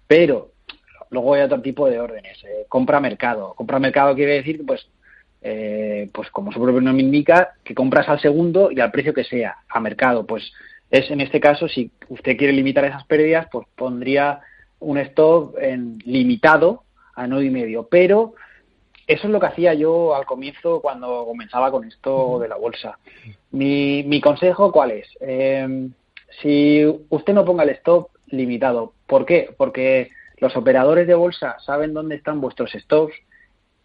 Pero 0.07 0.51
Luego 1.11 1.33
hay 1.33 1.41
otro 1.41 1.61
tipo 1.61 1.87
de 1.89 1.99
órdenes. 1.99 2.43
Eh, 2.43 2.65
compra 2.67 2.99
mercado. 2.99 3.53
Compra 3.53 3.79
mercado 3.79 4.15
quiere 4.15 4.35
decir, 4.35 4.65
pues, 4.65 4.87
eh, 5.41 6.09
pues 6.13 6.31
como 6.31 6.51
su 6.51 6.59
propio 6.61 6.81
nombre 6.81 7.03
indica, 7.03 7.53
que 7.63 7.75
compras 7.75 8.09
al 8.09 8.19
segundo 8.21 8.71
y 8.71 8.79
al 8.79 8.91
precio 8.91 9.13
que 9.13 9.25
sea, 9.25 9.57
a 9.69 9.79
mercado. 9.79 10.25
Pues 10.25 10.51
es 10.89 11.11
en 11.11 11.21
este 11.21 11.39
caso, 11.39 11.67
si 11.67 11.91
usted 12.09 12.37
quiere 12.37 12.53
limitar 12.53 12.85
esas 12.85 13.05
pérdidas, 13.05 13.47
pues 13.51 13.67
pondría 13.75 14.39
un 14.79 14.97
stop 14.97 15.57
en 15.59 15.99
limitado 16.05 16.83
a 17.13 17.27
nueve 17.27 17.45
y 17.45 17.51
medio. 17.51 17.87
Pero 17.91 18.33
eso 19.05 19.27
es 19.27 19.31
lo 19.31 19.39
que 19.41 19.47
hacía 19.47 19.73
yo 19.73 20.15
al 20.15 20.25
comienzo 20.25 20.81
cuando 20.81 21.25
comenzaba 21.25 21.71
con 21.71 21.85
esto 21.85 22.39
de 22.39 22.47
la 22.47 22.55
bolsa. 22.55 22.97
Mi, 23.51 24.03
mi 24.03 24.21
consejo, 24.21 24.71
¿cuál 24.71 24.91
es? 24.91 25.07
Eh, 25.19 25.89
si 26.41 26.85
usted 27.09 27.33
no 27.33 27.43
ponga 27.43 27.63
el 27.63 27.71
stop 27.71 28.09
limitado, 28.27 28.93
¿por 29.07 29.25
qué? 29.25 29.49
Porque 29.57 30.11
los 30.41 30.55
operadores 30.57 31.07
de 31.07 31.13
bolsa 31.13 31.57
saben 31.65 31.93
dónde 31.93 32.15
están 32.15 32.41
vuestros 32.41 32.71
stocks 32.71 33.15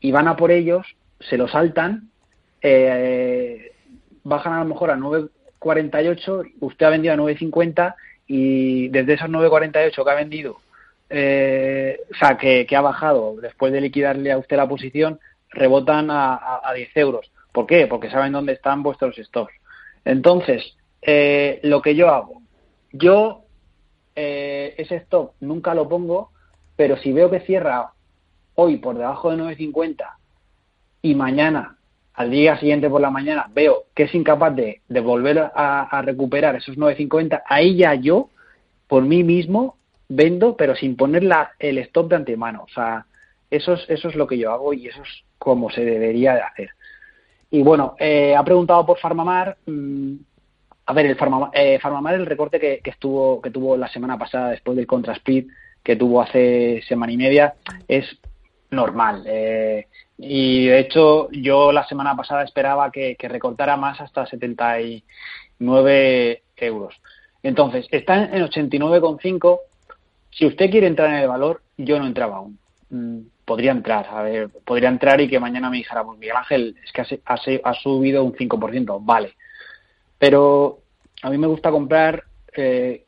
y 0.00 0.10
van 0.10 0.26
a 0.26 0.36
por 0.36 0.50
ellos, 0.50 0.84
se 1.20 1.36
los 1.36 1.52
saltan, 1.52 2.10
eh, 2.60 3.72
bajan 4.24 4.54
a 4.54 4.58
lo 4.60 4.64
mejor 4.64 4.90
a 4.90 4.96
9.48, 4.96 6.54
usted 6.60 6.86
ha 6.86 6.90
vendido 6.90 7.14
a 7.14 7.16
9.50 7.16 7.94
y 8.26 8.88
desde 8.88 9.14
esos 9.14 9.28
9.48 9.28 10.04
que 10.04 10.10
ha 10.10 10.14
vendido, 10.14 10.56
eh, 11.08 12.00
o 12.10 12.14
sea, 12.16 12.36
que, 12.36 12.66
ha 12.74 12.80
bajado 12.80 13.36
después 13.40 13.72
de 13.72 13.80
liquidarle 13.80 14.32
a 14.32 14.38
usted 14.38 14.56
la 14.56 14.68
posición, 14.68 15.20
rebotan 15.50 16.08
a 16.10 16.72
10 16.74 16.96
euros. 16.96 17.30
¿Por 17.56 17.66
qué? 17.66 17.86
Porque 17.86 18.10
saben 18.10 18.32
dónde 18.32 18.52
están 18.52 18.82
vuestros 18.82 19.16
stocks. 19.16 19.54
Entonces, 20.04 20.76
eh, 21.00 21.58
lo 21.62 21.80
que 21.80 21.94
yo 21.94 22.10
hago, 22.10 22.42
yo 22.92 23.44
eh, 24.14 24.74
ese 24.76 24.96
stop 24.96 25.32
nunca 25.40 25.74
lo 25.74 25.88
pongo 25.88 26.32
pero 26.76 26.96
si 26.98 27.12
veo 27.12 27.30
que 27.30 27.40
cierra 27.40 27.92
hoy 28.54 28.76
por 28.76 28.96
debajo 28.96 29.30
de 29.30 29.42
9.50 29.42 30.04
y 31.02 31.14
mañana, 31.14 31.76
al 32.14 32.30
día 32.30 32.58
siguiente 32.58 32.88
por 32.88 33.00
la 33.00 33.10
mañana, 33.10 33.50
veo 33.52 33.84
que 33.94 34.04
es 34.04 34.14
incapaz 34.14 34.54
de, 34.54 34.80
de 34.88 35.00
volver 35.00 35.50
a, 35.54 36.02
recuperar 36.02 36.56
esos 36.56 36.76
9.50, 36.76 37.42
ahí 37.46 37.76
ya 37.76 37.94
yo, 37.94 38.30
por 38.88 39.02
mí 39.02 39.22
mismo, 39.22 39.76
vendo, 40.08 40.56
pero 40.56 40.74
sin 40.74 40.96
poner 40.96 41.24
la, 41.24 41.52
el 41.58 41.78
stop 41.78 42.08
de 42.10 42.16
antemano. 42.16 42.62
O 42.64 42.68
sea, 42.68 43.06
eso 43.50 43.74
es, 43.74 43.84
eso 43.88 44.08
es 44.08 44.14
lo 44.14 44.26
que 44.26 44.38
yo 44.38 44.50
hago 44.52 44.72
y 44.72 44.86
eso 44.86 45.02
es 45.02 45.24
como 45.38 45.70
se 45.70 45.84
debería 45.84 46.34
de 46.34 46.40
hacer. 46.40 46.70
Y 47.50 47.62
bueno, 47.62 47.94
eh, 47.98 48.34
ha 48.34 48.44
preguntado 48.44 48.84
por 48.86 48.98
Farmamar. 48.98 49.56
Mmm, 49.66 50.14
a 50.86 50.92
ver, 50.92 51.06
el 51.06 51.16
Farmamar, 51.16 51.50
eh, 51.52 51.78
Farmamar 51.80 52.14
el 52.14 52.26
recorte 52.26 52.60
que, 52.60 52.80
estuvo, 52.84 53.40
que 53.40 53.50
tuvo 53.50 53.76
la 53.76 53.88
semana 53.88 54.16
pasada 54.18 54.50
después 54.50 54.76
del 54.76 54.86
Contra 54.86 55.14
Speed, 55.14 55.46
que 55.86 55.94
tuvo 55.94 56.20
hace 56.20 56.82
semana 56.88 57.12
y 57.12 57.16
media 57.16 57.54
es 57.86 58.04
normal. 58.72 59.22
Eh, 59.24 59.86
y 60.18 60.66
de 60.66 60.80
hecho, 60.80 61.30
yo 61.30 61.70
la 61.70 61.86
semana 61.86 62.16
pasada 62.16 62.42
esperaba 62.42 62.90
que, 62.90 63.16
recortara 63.20 63.76
más 63.76 64.00
hasta 64.00 64.26
79 64.26 66.42
euros. 66.56 67.00
Entonces, 67.40 67.86
está 67.92 68.16
en 68.16 68.42
89,5. 68.42 69.60
Si 70.32 70.46
usted 70.46 70.72
quiere 70.72 70.88
entrar 70.88 71.10
en 71.10 71.18
el 71.18 71.28
valor, 71.28 71.62
yo 71.76 72.00
no 72.00 72.06
entraba 72.08 72.38
aún. 72.38 72.58
Mm, 72.90 73.20
podría 73.44 73.70
entrar, 73.70 74.08
a 74.10 74.22
ver, 74.22 74.48
podría 74.64 74.88
entrar 74.88 75.20
y 75.20 75.28
que 75.28 75.38
mañana 75.38 75.70
me 75.70 75.76
dijera, 75.76 76.02
pues 76.02 76.18
Miguel 76.18 76.36
Ángel, 76.36 76.74
es 76.84 76.90
que 76.90 77.02
ha, 77.02 77.06
ha, 77.62 77.74
subido 77.74 78.24
un 78.24 78.32
5%, 78.32 78.98
vale. 79.02 79.36
Pero 80.18 80.80
a 81.22 81.30
mí 81.30 81.38
me 81.38 81.46
gusta 81.46 81.70
comprar 81.70 82.24
eh, 82.56 83.05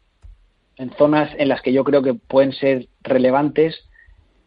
en 0.79 0.91
zonas 0.97 1.31
en 1.39 1.49
las 1.49 1.61
que 1.61 1.73
yo 1.73 1.85
creo 1.85 2.03
que 2.03 2.15
pueden 2.15 2.53
ser 2.53 2.89
relevantes 3.03 3.85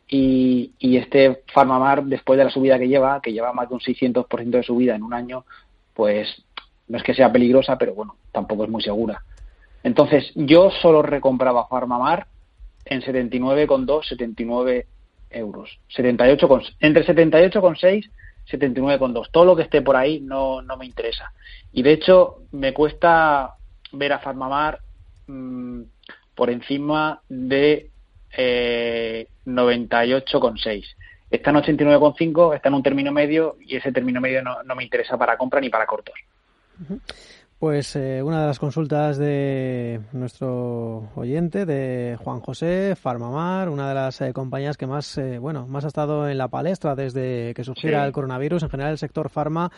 y, 0.07 0.73
y 0.79 0.97
este 0.97 1.43
Farmamar, 1.53 2.05
después 2.05 2.37
de 2.37 2.45
la 2.45 2.49
subida 2.49 2.79
que 2.79 2.87
lleva, 2.87 3.21
que 3.21 3.33
lleva 3.33 3.53
más 3.53 3.69
de 3.69 3.75
un 3.75 3.81
600% 3.81 4.49
de 4.49 4.63
subida 4.63 4.95
en 4.95 5.03
un 5.03 5.13
año, 5.13 5.45
pues 5.93 6.43
no 6.87 6.97
es 6.97 7.03
que 7.03 7.13
sea 7.13 7.31
peligrosa, 7.31 7.77
pero 7.77 7.93
bueno, 7.93 8.15
tampoco 8.31 8.63
es 8.63 8.69
muy 8.69 8.81
segura. 8.81 9.23
Entonces, 9.83 10.31
yo 10.35 10.69
solo 10.69 11.01
recompraba 11.01 11.67
Farmamar 11.67 12.27
en 12.85 13.01
79,2, 13.01 14.03
79 14.07 14.87
euros. 15.31 15.79
78 15.89 16.47
con, 16.47 16.61
entre 16.79 17.05
78,6 17.05 18.09
79,2. 18.49 19.29
Todo 19.31 19.45
lo 19.45 19.55
que 19.55 19.63
esté 19.63 19.81
por 19.81 19.95
ahí 19.95 20.19
no, 20.19 20.61
no 20.61 20.77
me 20.77 20.85
interesa. 20.85 21.31
Y 21.71 21.83
de 21.83 21.93
hecho, 21.93 22.39
me 22.51 22.73
cuesta 22.73 23.55
ver 23.91 24.13
a 24.13 24.19
Farmamar 24.19 24.79
mmm, 25.27 25.81
por 26.41 26.49
encima 26.49 27.21
de 27.29 27.91
eh, 28.35 29.27
98,6. 29.45 30.83
Está 31.29 31.51
en 31.51 31.55
89,5, 31.57 32.55
está 32.55 32.69
en 32.69 32.73
un 32.73 32.81
término 32.81 33.11
medio 33.11 33.57
y 33.63 33.75
ese 33.75 33.91
término 33.91 34.19
medio 34.19 34.41
no, 34.41 34.63
no 34.63 34.73
me 34.73 34.83
interesa 34.83 35.19
para 35.19 35.37
compra 35.37 35.61
ni 35.61 35.69
para 35.69 35.85
cortos. 35.85 36.15
Pues 37.59 37.95
eh, 37.95 38.23
una 38.23 38.41
de 38.41 38.47
las 38.47 38.57
consultas 38.57 39.19
de 39.19 40.01
nuestro 40.13 41.11
oyente, 41.13 41.67
de 41.67 42.17
Juan 42.23 42.39
José, 42.39 42.95
Farmamar, 42.99 43.69
una 43.69 43.89
de 43.89 43.93
las 43.93 44.19
eh, 44.21 44.33
compañías 44.33 44.77
que 44.77 44.87
más, 44.87 45.15
eh, 45.19 45.37
bueno, 45.37 45.67
más 45.67 45.85
ha 45.85 45.89
estado 45.89 46.27
en 46.27 46.39
la 46.39 46.47
palestra 46.47 46.95
desde 46.95 47.53
que 47.53 47.63
surgiera 47.63 48.03
el 48.03 48.13
coronavirus. 48.13 48.63
En 48.63 48.69
general, 48.71 48.93
el 48.93 48.97
sector 48.97 49.29
farma 49.29 49.71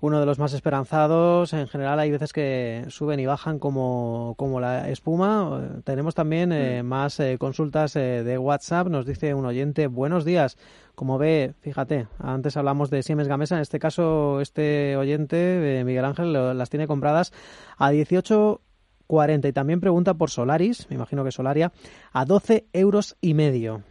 uno 0.00 0.20
de 0.20 0.26
los 0.26 0.38
más 0.38 0.52
esperanzados. 0.52 1.52
En 1.52 1.68
general 1.68 1.98
hay 1.98 2.10
veces 2.10 2.32
que 2.32 2.84
suben 2.88 3.20
y 3.20 3.26
bajan 3.26 3.58
como, 3.58 4.34
como 4.36 4.60
la 4.60 4.88
espuma. 4.88 5.80
Tenemos 5.84 6.14
también 6.14 6.52
eh, 6.52 6.82
mm. 6.82 6.86
más 6.86 7.20
eh, 7.20 7.36
consultas 7.38 7.96
eh, 7.96 8.22
de 8.22 8.38
WhatsApp. 8.38 8.88
Nos 8.88 9.06
dice 9.06 9.34
un 9.34 9.46
oyente, 9.46 9.86
buenos 9.86 10.24
días. 10.24 10.56
Como 10.94 11.18
ve, 11.18 11.54
fíjate, 11.60 12.06
antes 12.18 12.56
hablamos 12.56 12.90
de 12.90 13.02
Siemens 13.02 13.28
Gamesa, 13.28 13.56
en 13.56 13.62
este 13.62 13.78
caso 13.78 14.40
este 14.40 14.96
oyente, 14.96 15.82
Miguel 15.84 16.06
Ángel, 16.06 16.32
las 16.32 16.70
tiene 16.70 16.86
compradas 16.86 17.34
a 17.76 17.92
18,40 17.92 19.46
y 19.46 19.52
también 19.52 19.80
pregunta 19.80 20.14
por 20.14 20.30
Solaris, 20.30 20.88
me 20.88 20.96
imagino 20.96 21.22
que 21.22 21.32
Solaria, 21.32 21.70
a 22.14 22.24
12 22.24 22.64
euros 22.72 23.18
y 23.20 23.34
medio. 23.34 23.82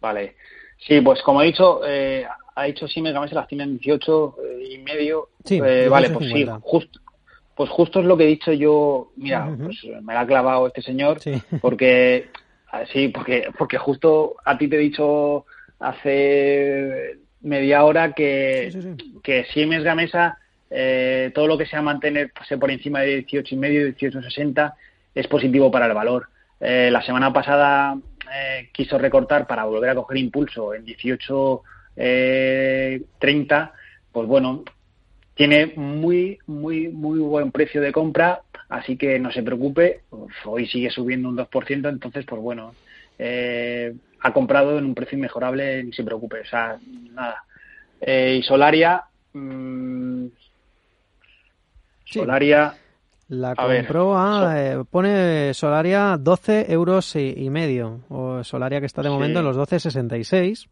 Vale. 0.00 0.36
Sí, 0.78 1.00
pues 1.00 1.22
como 1.22 1.42
he 1.42 1.46
dicho, 1.46 1.84
eh, 1.84 2.26
ha 2.56 2.64
dicho 2.64 2.88
Siemens 2.88 3.14
Gamesa 3.14 3.36
las 3.36 3.48
tienen 3.48 3.78
18 3.78 4.36
eh, 4.42 4.68
y 4.72 4.78
medio. 4.78 5.28
Sí, 5.44 5.60
eh, 5.64 5.88
vale, 5.88 6.10
pues 6.10 6.28
sí, 6.28 6.46
justo. 6.62 7.00
Pues 7.54 7.70
justo 7.70 8.00
es 8.00 8.06
lo 8.06 8.16
que 8.16 8.24
he 8.24 8.28
dicho 8.28 8.52
yo, 8.52 9.12
mira, 9.16 9.48
pues 9.62 9.78
me 10.02 10.12
la 10.12 10.20
ha 10.20 10.26
clavado 10.26 10.66
este 10.66 10.82
señor, 10.82 11.18
porque 11.62 12.28
ah, 12.70 12.82
sí, 12.92 13.08
porque 13.08 13.48
porque 13.56 13.78
justo 13.78 14.34
a 14.44 14.58
ti 14.58 14.68
te 14.68 14.76
he 14.76 14.80
dicho 14.80 15.46
hace 15.78 17.18
media 17.40 17.84
hora 17.84 18.12
que, 18.12 18.96
que 19.22 19.44
Siemens 19.52 19.84
Gamesa 19.84 20.38
eh, 20.70 21.30
todo 21.34 21.46
lo 21.46 21.56
que 21.56 21.66
sea 21.66 21.80
mantenerse 21.80 22.58
por 22.58 22.70
encima 22.70 23.00
de 23.00 23.22
18 23.22 23.54
y 23.54 23.58
medio, 23.58 23.88
18.60 23.88 24.74
es 25.14 25.26
positivo 25.28 25.70
para 25.70 25.86
el 25.86 25.94
valor. 25.94 26.28
Eh, 26.60 26.88
la 26.90 27.02
semana 27.02 27.32
pasada 27.32 27.96
eh, 28.32 28.70
quiso 28.72 28.98
recortar 28.98 29.46
para 29.46 29.64
volver 29.64 29.90
a 29.90 29.94
coger 29.94 30.16
impulso 30.18 30.74
en 30.74 30.84
18 30.84 31.62
eh, 31.96 33.02
30, 33.18 33.72
pues 34.12 34.28
bueno, 34.28 34.64
tiene 35.34 35.72
muy, 35.76 36.38
muy, 36.46 36.88
muy 36.88 37.18
buen 37.18 37.52
precio 37.52 37.80
de 37.80 37.92
compra, 37.92 38.40
así 38.68 38.96
que 38.96 39.18
no 39.18 39.30
se 39.30 39.42
preocupe, 39.42 40.00
hoy 40.44 40.66
sigue 40.66 40.90
subiendo 40.90 41.28
un 41.28 41.36
2%, 41.36 41.88
entonces, 41.88 42.24
pues 42.24 42.40
bueno, 42.40 42.74
eh, 43.18 43.94
ha 44.20 44.32
comprado 44.32 44.78
en 44.78 44.86
un 44.86 44.94
precio 44.94 45.18
inmejorable, 45.18 45.84
ni 45.84 45.92
se 45.92 46.04
preocupe, 46.04 46.40
o 46.40 46.46
sea, 46.46 46.78
nada. 47.12 47.44
Eh, 48.00 48.38
y 48.40 48.42
Solaria, 48.42 49.04
mmm, 49.34 50.26
Solaria... 52.06 52.74
La 53.28 53.56
compró 53.56 54.16
a, 54.16 54.54
eh, 54.56 54.84
pone 54.88 55.52
Solaria 55.52 56.16
12 56.16 56.72
euros 56.72 57.16
y, 57.16 57.50
medio, 57.50 58.02
o 58.08 58.44
Solaria 58.44 58.78
que 58.78 58.86
está 58.86 59.02
de 59.02 59.10
momento 59.10 59.40
en 59.40 59.44
los 59.44 59.56
12,66 59.56 60.68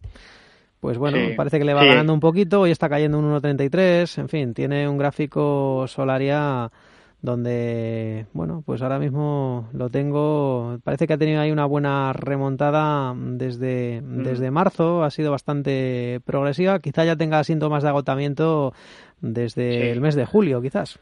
pues 0.85 0.99
bueno, 0.99 1.17
parece 1.35 1.59
que 1.59 1.65
le 1.65 1.73
va 1.73 1.83
ganando 1.83 2.13
un 2.13 2.21
poquito, 2.21 2.61
hoy 2.61 2.71
está 2.71 2.91
cayendo 2.91 3.19
un 3.19 3.33
1.33, 3.33 4.19
en 4.19 4.29
fin, 4.29 4.53
tiene 4.53 4.87
un 4.87 4.99
gráfico 4.99 5.87
Solaria 5.89 6.71
donde, 7.23 8.27
bueno, 8.35 8.63
pues 8.67 8.83
ahora 8.83 8.99
mismo 8.99 9.71
lo 9.73 9.89
tengo, 9.89 10.79
parece 10.85 11.07
que 11.07 11.15
ha 11.15 11.17
tenido 11.17 11.41
ahí 11.41 11.51
una 11.51 11.65
buena 11.65 12.13
remontada 12.13 13.15
desde, 13.17 14.03
mm. 14.03 14.25
desde 14.25 14.51
marzo, 14.51 15.05
ha 15.05 15.11
sido 15.11 15.31
bastante 15.31 16.21
progresiva, 16.27 16.79
quizá 16.81 17.03
ya 17.07 17.17
tenga 17.17 17.43
síntomas 17.45 17.83
de 17.83 17.89
agotamiento 17.89 18.75
desde 19.23 19.91
el 19.91 20.03
mes 20.03 20.15
de 20.17 20.27
julio, 20.27 20.61
quizás. 20.61 20.99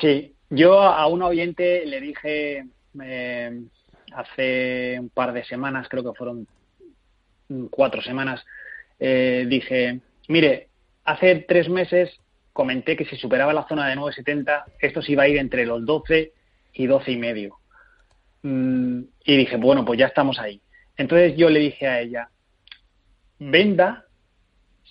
Sí, 0.00 0.34
yo 0.48 0.80
a 0.82 1.06
un 1.06 1.22
oyente 1.22 1.86
le 1.86 2.00
dije 2.00 2.64
eh, 3.00 3.62
hace 4.12 4.98
un 4.98 5.08
par 5.08 5.32
de 5.32 5.44
semanas, 5.44 5.86
creo 5.88 6.02
que 6.02 6.18
fueron 6.18 6.48
cuatro 7.70 8.02
semanas, 8.02 8.44
eh, 9.00 9.46
dije, 9.48 10.00
mire, 10.28 10.68
hace 11.04 11.44
tres 11.48 11.68
meses 11.68 12.20
comenté 12.52 12.96
que 12.96 13.06
si 13.06 13.16
superaba 13.16 13.52
la 13.52 13.66
zona 13.66 13.88
de 13.88 13.96
9,70, 13.96 14.64
esto 14.80 15.02
se 15.02 15.12
iba 15.12 15.22
a 15.22 15.28
ir 15.28 15.38
entre 15.38 15.64
los 15.64 15.84
12 15.84 16.32
y 16.74 16.86
12 16.86 17.10
y 17.10 17.16
medio. 17.16 17.56
Mm, 18.42 19.00
y 19.24 19.36
dije, 19.36 19.56
bueno, 19.56 19.84
pues 19.84 19.98
ya 19.98 20.06
estamos 20.06 20.38
ahí. 20.38 20.60
Entonces 20.96 21.34
yo 21.36 21.48
le 21.48 21.60
dije 21.60 21.86
a 21.86 22.00
ella, 22.00 22.28
venda 23.38 24.04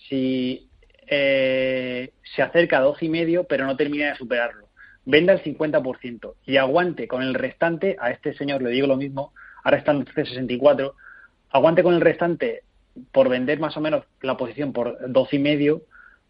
si 0.07 0.67
eh, 1.07 2.11
se 2.35 2.41
acerca 2.41 2.79
a 2.79 2.81
12 2.81 3.05
y 3.05 3.09
medio, 3.09 3.43
pero 3.43 3.65
no 3.65 3.77
termina 3.77 4.09
de 4.09 4.15
superarlo. 4.15 4.69
Venda 5.05 5.33
el 5.33 5.43
50% 5.43 6.33
y 6.45 6.57
aguante 6.57 7.07
con 7.07 7.21
el 7.21 7.33
restante, 7.33 7.95
a 7.99 8.11
este 8.11 8.33
señor 8.33 8.61
le 8.61 8.71
digo 8.71 8.87
lo 8.87 8.97
mismo, 8.97 9.33
ahora 9.63 9.77
está 9.77 9.91
en 9.91 10.05
64, 10.05 10.95
aguante 11.51 11.83
con 11.83 11.93
el 11.93 12.01
restante 12.01 12.63
por 13.11 13.29
vender 13.29 13.59
más 13.59 13.75
o 13.77 13.81
menos 13.81 14.05
la 14.21 14.37
posición 14.37 14.73
por 14.73 14.97
12 15.11 15.35
y 15.35 15.39
medio, 15.39 15.81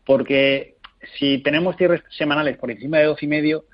porque 0.06 0.76
si 1.18 1.40
tenemos 1.40 1.78
cierres 1.78 2.02
semanales 2.10 2.58
por 2.58 2.72
encima 2.72 2.98
de 2.98 3.06
12 3.06 3.26
y 3.26 3.28
medio, 3.28 3.66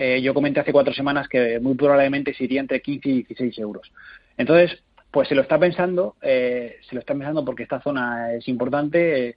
eh, 0.00 0.22
yo 0.22 0.32
comenté 0.32 0.60
hace 0.60 0.72
cuatro 0.72 0.94
semanas 0.94 1.28
que 1.28 1.58
muy 1.58 1.74
probablemente 1.74 2.32
se 2.32 2.44
iría 2.44 2.60
entre 2.60 2.80
15 2.80 3.08
y 3.08 3.12
16 3.24 3.58
euros. 3.58 3.90
Entonces, 4.36 4.80
pues 5.10 5.28
se 5.28 5.34
lo 5.34 5.42
está 5.42 5.58
pensando, 5.58 6.14
eh, 6.22 6.76
se 6.88 6.94
lo 6.94 7.00
está 7.00 7.14
pensando 7.14 7.44
porque 7.44 7.64
esta 7.64 7.80
zona 7.80 8.32
es 8.34 8.46
importante. 8.46 9.28
Eh, 9.28 9.36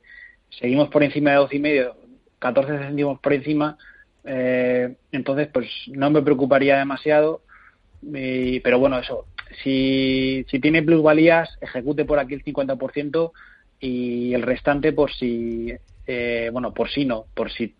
seguimos 0.49 0.89
por 0.89 1.01
encima 1.01 1.31
de 1.31 1.37
12 1.37 1.55
y 1.55 1.59
medio, 1.59 1.95
14 2.37 2.77
céntimos 2.77 3.19
por 3.19 3.33
encima. 3.33 3.77
entonces, 4.23 5.47
pues 5.51 5.67
no 5.87 6.11
me 6.11 6.21
preocuparía 6.21 6.77
demasiado. 6.77 7.41
pero 8.63 8.77
bueno, 8.77 8.99
eso, 8.99 9.25
si, 9.63 10.45
si 10.49 10.59
tiene 10.59 10.83
plusvalías, 10.83 11.57
ejecute 11.61 12.05
por 12.05 12.19
aquí 12.19 12.33
el 12.33 12.43
50% 12.43 13.31
y 13.79 14.33
el 14.33 14.41
restante 14.43 14.93
por 14.93 15.11
si, 15.11 15.73
eh, 16.07 16.49
bueno, 16.51 16.73
por 16.73 16.89
si 16.89 17.05
no, 17.05 17.25
por 17.33 17.51
si, 17.51 17.73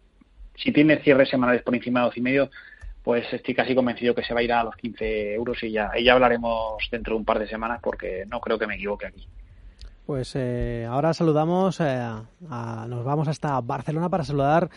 si 0.56 0.72
tiene 0.72 0.98
cierres 1.02 1.30
semanales 1.30 1.62
por 1.64 1.76
encima 1.76 2.02
de 2.02 2.06
dos 2.08 2.18
y 2.18 2.22
medio, 2.22 2.50
pues 3.04 3.32
estoy 3.34 3.54
casi 3.54 3.74
convencido 3.74 4.14
que 4.14 4.24
se 4.24 4.34
va 4.34 4.41
a 4.41 4.43
ir 4.43 4.54
a 4.54 4.64
los 4.64 4.76
15 4.76 5.34
euros 5.34 5.62
y 5.64 5.72
ya, 5.72 5.91
y 5.98 6.04
ya 6.04 6.14
hablaremos 6.14 6.78
dentro 6.91 7.14
de 7.14 7.20
un 7.20 7.26
par 7.26 7.39
de 7.39 7.48
semanas 7.48 7.80
porque 7.82 8.26
no 8.28 8.39
creo 8.39 8.60
que 8.60 8.68
me 8.68 8.76
equivoque 8.76 9.08
aquí. 9.08 9.28
Pues 10.06 10.36
eh, 10.36 10.86
ahora 10.89 11.14
saludamos, 11.14 11.80
eh, 11.80 12.10
nos 12.41 13.04
vamos 13.04 13.28
hasta 13.28 13.60
Barcelona 13.62 14.10
para 14.10 14.24
saludar 14.24 14.70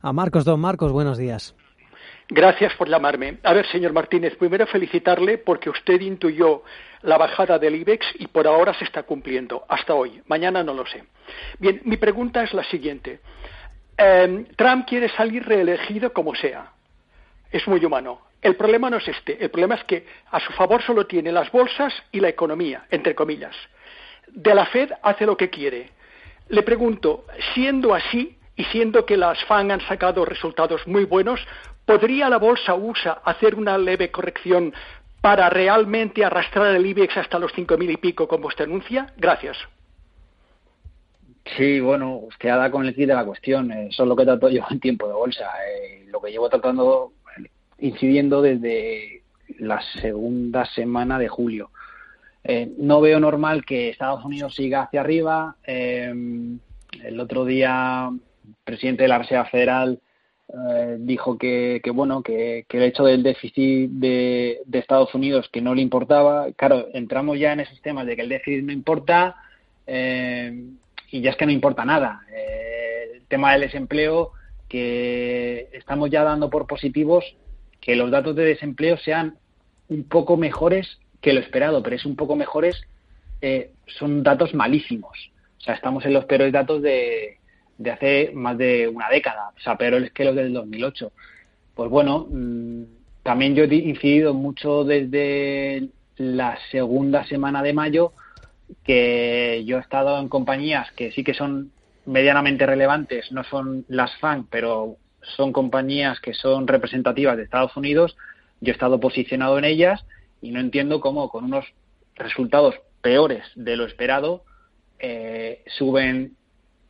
a 0.00 0.12
Marcos. 0.12 0.44
Don 0.44 0.60
Marcos, 0.60 0.92
buenos 0.92 1.18
días. 1.18 1.54
Gracias 2.32 2.72
por 2.74 2.88
llamarme. 2.88 3.38
A 3.42 3.52
ver, 3.52 3.66
señor 3.66 3.92
Martínez, 3.92 4.36
primero 4.36 4.64
felicitarle 4.68 5.38
porque 5.38 5.68
usted 5.68 6.00
intuyó 6.00 6.62
la 7.02 7.18
bajada 7.18 7.58
del 7.58 7.74
IBEX 7.74 8.06
y 8.20 8.28
por 8.28 8.46
ahora 8.46 8.72
se 8.74 8.84
está 8.84 9.02
cumpliendo, 9.02 9.64
hasta 9.68 9.94
hoy. 9.94 10.22
Mañana 10.28 10.62
no 10.62 10.72
lo 10.72 10.86
sé. 10.86 11.02
Bien, 11.58 11.80
mi 11.84 11.96
pregunta 11.96 12.44
es 12.44 12.54
la 12.54 12.62
siguiente. 12.62 13.18
Em, 13.96 14.44
Trump 14.54 14.86
quiere 14.86 15.08
salir 15.08 15.44
reelegido 15.44 16.12
como 16.12 16.36
sea. 16.36 16.70
Es 17.50 17.66
muy 17.66 17.84
humano. 17.84 18.20
El 18.40 18.54
problema 18.54 18.88
no 18.88 18.98
es 18.98 19.08
este. 19.08 19.42
El 19.42 19.50
problema 19.50 19.74
es 19.74 19.84
que 19.84 20.06
a 20.30 20.38
su 20.38 20.52
favor 20.52 20.82
solo 20.82 21.06
tiene 21.06 21.32
las 21.32 21.50
bolsas 21.50 21.92
y 22.12 22.20
la 22.20 22.28
economía, 22.28 22.86
entre 22.90 23.14
comillas. 23.14 23.56
de 24.28 24.54
la 24.54 24.66
Fed 24.66 24.92
hace 25.02 25.26
lo 25.26 25.36
que 25.36 25.50
quiere. 25.50 25.90
Le 26.50 26.62
pregunto, 26.62 27.24
siendo 27.52 27.92
así 27.92 28.38
y 28.54 28.62
siendo 28.66 29.04
que 29.04 29.16
las 29.16 29.42
FAN 29.46 29.72
han 29.72 29.80
sacado 29.80 30.24
resultados 30.24 30.86
muy 30.86 31.04
buenos, 31.04 31.44
¿podría 31.90 32.28
la 32.28 32.38
bolsa 32.38 32.74
USA 32.74 33.20
hacer 33.24 33.56
una 33.56 33.76
leve 33.76 34.12
corrección 34.12 34.72
para 35.20 35.50
realmente 35.50 36.24
arrastrar 36.24 36.72
el 36.76 36.86
IBEX 36.86 37.16
hasta 37.16 37.40
los 37.40 37.50
cinco 37.52 37.76
mil 37.76 37.90
y 37.90 37.96
pico 37.96 38.28
como 38.28 38.46
usted 38.46 38.66
anuncia? 38.66 39.12
Gracias. 39.16 39.56
Sí, 41.56 41.80
bueno, 41.80 42.14
usted 42.18 42.48
ha 42.50 42.58
dado 42.58 42.70
con 42.70 42.86
el 42.86 42.94
kit 42.94 43.08
de 43.08 43.14
la 43.14 43.24
cuestión. 43.24 43.72
Eh, 43.72 43.88
eso 43.90 44.04
es 44.04 44.08
lo 44.08 44.14
que 44.14 44.24
trato 44.24 44.48
yo 44.48 44.62
en 44.70 44.78
tiempo 44.78 45.08
de 45.08 45.14
bolsa. 45.14 45.50
Eh, 45.66 46.04
lo 46.06 46.20
que 46.20 46.30
llevo 46.30 46.48
tratando, 46.48 47.12
incidiendo 47.80 48.40
desde 48.40 49.24
la 49.58 49.82
segunda 50.00 50.66
semana 50.66 51.18
de 51.18 51.26
julio. 51.26 51.70
Eh, 52.44 52.70
no 52.78 53.00
veo 53.00 53.18
normal 53.18 53.64
que 53.64 53.88
Estados 53.88 54.24
Unidos 54.24 54.54
siga 54.54 54.82
hacia 54.82 55.00
arriba. 55.00 55.56
el 55.66 56.60
otro 57.18 57.44
día, 57.44 58.10
el 58.10 58.54
presidente 58.62 59.02
de 59.02 59.08
la 59.08 59.18
Reserva 59.18 59.46
Federal 59.46 60.00
dijo 60.98 61.38
que, 61.38 61.80
bueno 61.92 62.22
que, 62.22 62.66
el 62.68 62.82
hecho 62.82 63.04
del 63.04 63.22
déficit 63.22 63.90
de, 63.90 64.60
de, 64.66 64.78
Estados 64.78 65.14
Unidos 65.14 65.48
que 65.52 65.60
no 65.60 65.74
le 65.74 65.82
importaba. 65.82 66.50
Claro, 66.52 66.88
entramos 66.92 67.38
ya 67.38 67.52
en 67.52 67.60
esos 67.60 67.80
temas 67.82 68.06
de 68.06 68.16
que 68.16 68.22
el 68.22 68.28
déficit 68.28 68.64
no 68.64 68.72
importa. 68.72 69.36
Eh, 69.86 70.66
y 71.10 71.20
ya 71.20 71.30
es 71.30 71.36
que 71.36 71.46
no 71.46 71.52
importa 71.52 71.84
nada. 71.84 72.22
Eh, 72.32 73.12
el 73.16 73.26
tema 73.26 73.52
del 73.52 73.62
desempleo, 73.62 74.32
que 74.68 75.68
estamos 75.72 76.10
ya 76.10 76.22
dando 76.22 76.48
por 76.48 76.66
positivos 76.66 77.24
que 77.80 77.96
los 77.96 78.10
datos 78.10 78.36
de 78.36 78.44
desempleo 78.44 78.96
sean 78.98 79.36
un 79.88 80.04
poco 80.04 80.36
mejores 80.36 80.98
que 81.20 81.32
lo 81.32 81.40
esperado, 81.40 81.82
pero 81.82 81.96
es 81.96 82.06
un 82.06 82.14
poco 82.14 82.36
mejores, 82.36 82.80
eh, 83.40 83.72
son 83.86 84.22
datos 84.22 84.54
malísimos. 84.54 85.32
O 85.58 85.60
sea, 85.62 85.74
estamos 85.74 86.04
en 86.04 86.12
los 86.12 86.24
peores 86.26 86.52
datos 86.52 86.82
de, 86.82 87.39
de 87.80 87.90
hace 87.90 88.30
más 88.34 88.58
de 88.58 88.88
una 88.88 89.08
década, 89.08 89.52
o 89.56 89.60
sea, 89.60 89.76
peores 89.76 90.12
que 90.12 90.26
los 90.26 90.36
del 90.36 90.52
2008. 90.52 91.12
Pues 91.74 91.88
bueno, 91.88 92.26
mm, 92.30 92.82
también 93.22 93.54
yo 93.54 93.64
he 93.64 93.74
incidido 93.74 94.34
mucho 94.34 94.84
desde 94.84 95.88
la 96.18 96.58
segunda 96.70 97.24
semana 97.24 97.62
de 97.62 97.72
mayo 97.72 98.12
que 98.84 99.62
yo 99.64 99.78
he 99.78 99.80
estado 99.80 100.20
en 100.20 100.28
compañías 100.28 100.92
que 100.92 101.10
sí 101.12 101.24
que 101.24 101.32
son 101.32 101.72
medianamente 102.04 102.66
relevantes, 102.66 103.32
no 103.32 103.44
son 103.44 103.86
las 103.88 104.14
FAN, 104.18 104.46
pero 104.50 104.96
son 105.36 105.50
compañías 105.52 106.20
que 106.20 106.34
son 106.34 106.66
representativas 106.66 107.38
de 107.38 107.44
Estados 107.44 107.74
Unidos, 107.78 108.14
yo 108.60 108.72
he 108.72 108.74
estado 108.74 109.00
posicionado 109.00 109.58
en 109.58 109.64
ellas 109.64 110.04
y 110.42 110.50
no 110.50 110.60
entiendo 110.60 111.00
cómo 111.00 111.30
con 111.30 111.44
unos 111.44 111.64
resultados 112.14 112.74
peores 113.00 113.42
de 113.54 113.76
lo 113.76 113.86
esperado 113.86 114.44
eh, 114.98 115.62
suben 115.78 116.36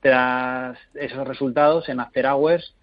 tras 0.01 0.79
esos 0.95 1.27
resultados 1.27 1.89
en 1.89 2.01
After 2.01 2.27
Hours 2.27 2.75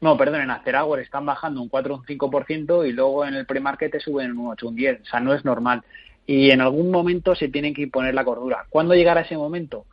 no, 0.00 0.16
perdón, 0.16 0.40
en 0.40 0.50
After 0.50 0.74
Hours 0.76 1.02
están 1.02 1.26
bajando 1.26 1.60
un 1.60 1.68
4 1.68 1.94
o 1.94 1.98
un 1.98 2.04
5% 2.04 2.88
y 2.88 2.92
luego 2.92 3.26
en 3.26 3.34
el 3.34 3.44
pre-market 3.44 4.00
suben 4.00 4.36
un 4.36 4.48
8 4.48 4.66
o 4.66 4.68
un 4.70 4.76
10. 4.76 5.02
O 5.02 5.04
sea, 5.04 5.20
no 5.20 5.34
es 5.34 5.44
normal 5.44 5.82
y 6.26 6.50
en 6.50 6.60
algún 6.60 6.90
momento 6.90 7.34
se 7.34 7.48
tiene 7.48 7.74
que 7.74 7.82
imponer 7.82 8.14
la 8.14 8.24
cordura. 8.24 8.64
¿Cuándo 8.70 8.94
llegará 8.94 9.22
ese 9.22 9.36
momento? 9.36 9.84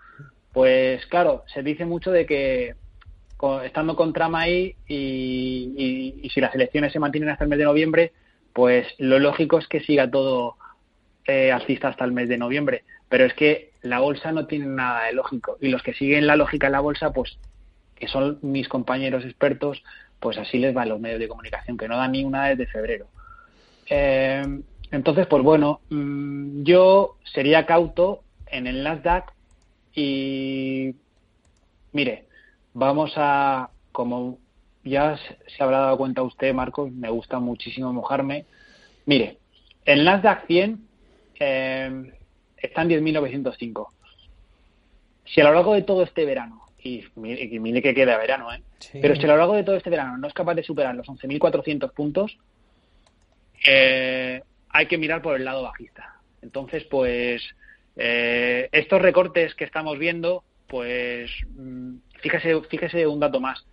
Pues 0.53 1.05
claro, 1.07 1.43
se 1.53 1.61
dice 1.61 1.85
mucho 1.85 2.11
de 2.11 2.25
que 2.25 2.75
estando 3.65 3.95
con 3.95 4.13
trama 4.13 4.41
ahí 4.41 4.75
y, 4.87 6.29
si 6.33 6.41
las 6.41 6.55
elecciones 6.55 6.93
se 6.93 6.99
mantienen 6.99 7.29
hasta 7.29 7.43
el 7.43 7.49
mes 7.49 7.59
de 7.59 7.65
noviembre, 7.65 8.13
pues 8.53 8.87
lo 8.97 9.19
lógico 9.19 9.59
es 9.59 9.67
que 9.67 9.81
siga 9.81 10.09
todo 10.09 10.55
eh, 11.25 11.51
alcista 11.51 11.89
hasta 11.89 12.05
el 12.05 12.13
mes 12.13 12.29
de 12.29 12.37
noviembre. 12.37 12.83
Pero 13.09 13.25
es 13.25 13.33
que 13.33 13.66
la 13.82 13.99
bolsa 13.99 14.32
no 14.32 14.47
tiene 14.47 14.65
nada 14.65 15.05
de 15.05 15.13
lógico 15.13 15.57
y 15.61 15.69
los 15.69 15.84
que 15.84 15.93
siguen 15.93 16.28
la 16.28 16.36
lógica 16.36 16.67
en 16.67 16.73
la 16.73 16.80
bolsa, 16.80 17.11
pues 17.13 17.38
que 17.95 18.07
son 18.07 18.39
mis 18.41 18.67
compañeros 18.67 19.25
expertos, 19.25 19.84
pues 20.19 20.38
así 20.38 20.57
les 20.57 20.75
va 20.75 20.84
a 20.84 20.86
los 20.86 20.99
medios 20.99 21.19
de 21.19 21.28
comunicación, 21.28 21.78
que 21.78 21.88
no 21.88 21.97
dan 21.97 22.11
ni 22.11 22.23
una 22.23 22.47
desde 22.47 22.67
febrero. 22.67 23.07
Eh, 23.89 24.61
entonces, 24.91 25.28
pues 25.28 25.43
bueno, 25.43 25.82
mm, 25.89 26.63
yo 26.63 27.17
sería 27.34 27.65
cauto 27.65 28.23
en 28.47 28.67
el 28.67 28.84
Nasdaq 28.84 29.34
y 29.93 30.95
mire, 31.91 32.25
vamos 32.73 33.13
a, 33.15 33.69
como 33.91 34.38
ya 34.84 35.17
se 35.17 35.63
habrá 35.63 35.80
dado 35.80 35.97
cuenta 35.97 36.21
usted, 36.23 36.53
Marcos, 36.53 36.91
me 36.91 37.09
gusta 37.09 37.39
muchísimo 37.39 37.91
mojarme. 37.91 38.45
Mire, 39.05 39.39
el 39.86 40.05
Nasdaq 40.05 40.45
100 40.47 40.88
eh, 41.39 42.13
está 42.57 42.81
en 42.81 42.89
10.905. 42.89 43.87
Si 45.25 45.41
a 45.41 45.45
lo 45.45 45.53
largo 45.53 45.73
de 45.73 45.81
todo 45.83 46.03
este 46.03 46.25
verano, 46.25 46.63
y 46.83 47.03
mire, 47.15 47.81
que 47.81 47.93
queda 47.93 48.17
verano, 48.17 48.53
¿eh? 48.53 48.61
pero 49.01 49.15
si 49.15 49.23
a 49.23 49.27
lo 49.27 49.37
largo 49.37 49.55
de 49.55 49.63
todo 49.63 49.75
este 49.75 49.89
verano 49.89 50.17
no 50.17 50.27
es 50.27 50.33
capaz 50.33 50.55
de 50.55 50.63
superar 50.63 50.95
los 50.95 51.07
11.400 51.07 51.91
puntos, 51.91 52.37
eh, 53.65 54.41
hay 54.69 54.85
que 54.85 54.97
mirar 54.97 55.21
por 55.21 55.35
el 55.35 55.45
lado 55.45 55.63
bajista. 55.63 56.15
Entonces, 56.41 56.83
pues 56.85 57.43
eh, 57.97 58.69
estos 58.71 59.01
recortes 59.01 59.55
que 59.55 59.65
estamos 59.65 59.97
viendo, 59.97 60.43
pues 60.67 61.31
mm, 61.55 61.95
fíjese, 62.21 62.61
fíjese 62.61 63.07
un 63.07 63.19
dato 63.19 63.39
más. 63.39 63.65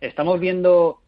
Estamos 0.00 0.40
viendo 0.40 1.00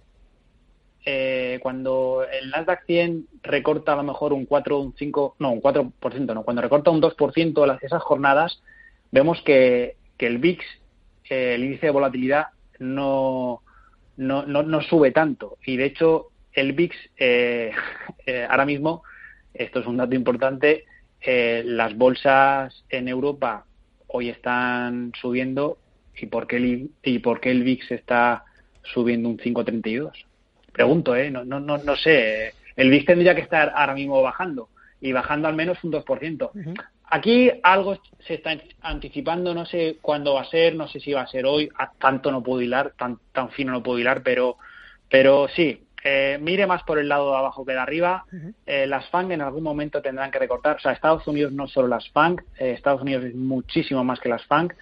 eh, 1.04 1.58
cuando 1.62 2.24
el 2.30 2.50
Nasdaq 2.50 2.84
100 2.86 3.26
recorta 3.42 3.92
a 3.92 3.96
lo 3.96 4.02
mejor 4.02 4.32
un 4.32 4.46
4, 4.46 4.78
un 4.78 4.94
5, 4.96 5.36
no, 5.38 5.52
un 5.52 5.62
4%, 5.62 6.34
no, 6.34 6.42
cuando 6.42 6.62
recorta 6.62 6.90
un 6.90 7.00
2% 7.00 7.66
las, 7.66 7.82
esas 7.82 8.02
jornadas, 8.02 8.62
vemos 9.10 9.40
que, 9.42 9.96
que 10.16 10.26
el 10.26 10.38
VIX, 10.38 10.64
eh, 11.30 11.54
el 11.54 11.64
índice 11.64 11.86
de 11.86 11.92
volatilidad, 11.92 12.46
no, 12.78 13.62
no, 14.16 14.44
no, 14.44 14.62
no, 14.62 14.82
sube 14.82 15.10
tanto. 15.10 15.58
Y 15.64 15.76
de 15.76 15.86
hecho, 15.86 16.28
el 16.52 16.72
VIX 16.72 16.96
ahora 18.48 18.66
mismo 18.66 19.02
esto 19.54 19.80
es 19.80 19.86
un 19.86 19.96
dato 19.96 20.14
importante, 20.14 20.84
eh, 21.20 21.62
las 21.64 21.96
bolsas 21.96 22.84
en 22.88 23.08
Europa 23.08 23.66
hoy 24.06 24.28
están 24.28 25.12
subiendo 25.20 25.78
y 26.16 26.26
por 26.26 26.46
qué 26.46 26.56
el, 26.56 26.90
y 27.02 27.18
por 27.18 27.40
qué 27.40 27.50
el 27.50 27.62
VIX 27.62 27.90
está 27.92 28.44
subiendo 28.82 29.28
un 29.28 29.38
5,32. 29.38 30.12
Pregunto, 30.80 31.14
¿eh? 31.14 31.30
No, 31.30 31.44
no, 31.44 31.60
no, 31.60 31.76
no 31.76 31.94
sé. 31.94 32.54
El 32.74 32.88
VIX 32.88 33.04
tendría 33.04 33.34
que 33.34 33.42
estar 33.42 33.70
ahora 33.76 33.92
mismo 33.92 34.22
bajando 34.22 34.70
y 34.98 35.12
bajando 35.12 35.46
al 35.46 35.54
menos 35.54 35.76
un 35.84 35.92
2%. 35.92 36.50
Aquí 37.04 37.50
algo 37.62 37.98
se 38.26 38.34
está 38.34 38.56
anticipando, 38.80 39.52
no 39.52 39.66
sé 39.66 39.98
cuándo 40.00 40.32
va 40.32 40.40
a 40.40 40.46
ser, 40.46 40.74
no 40.74 40.88
sé 40.88 40.98
si 40.98 41.12
va 41.12 41.20
a 41.20 41.26
ser 41.26 41.44
hoy, 41.44 41.68
tanto 41.98 42.32
no 42.32 42.42
puedo 42.42 42.62
hilar, 42.62 42.94
tan, 42.96 43.18
tan 43.30 43.50
fino 43.50 43.72
no 43.72 43.82
puedo 43.82 43.98
hilar, 43.98 44.22
pero, 44.22 44.56
pero 45.10 45.48
sí, 45.48 45.84
eh, 46.02 46.38
mire 46.40 46.66
más 46.66 46.82
por 46.84 46.98
el 46.98 47.10
lado 47.10 47.30
de 47.30 47.36
abajo 47.36 47.62
que 47.66 47.72
de 47.72 47.78
arriba. 47.78 48.24
Eh, 48.64 48.86
las 48.86 49.06
FANG 49.10 49.32
en 49.32 49.42
algún 49.42 49.62
momento 49.62 50.00
tendrán 50.00 50.30
que 50.30 50.38
recortar. 50.38 50.76
O 50.76 50.80
sea, 50.80 50.92
Estados 50.92 51.26
Unidos 51.26 51.52
no 51.52 51.68
solo 51.68 51.88
las 51.88 52.08
FANG, 52.08 52.40
eh, 52.58 52.70
Estados 52.70 53.02
Unidos 53.02 53.24
es 53.24 53.34
muchísimo 53.34 54.02
más 54.02 54.18
que 54.18 54.30
las 54.30 54.46
FANG. 54.46 54.72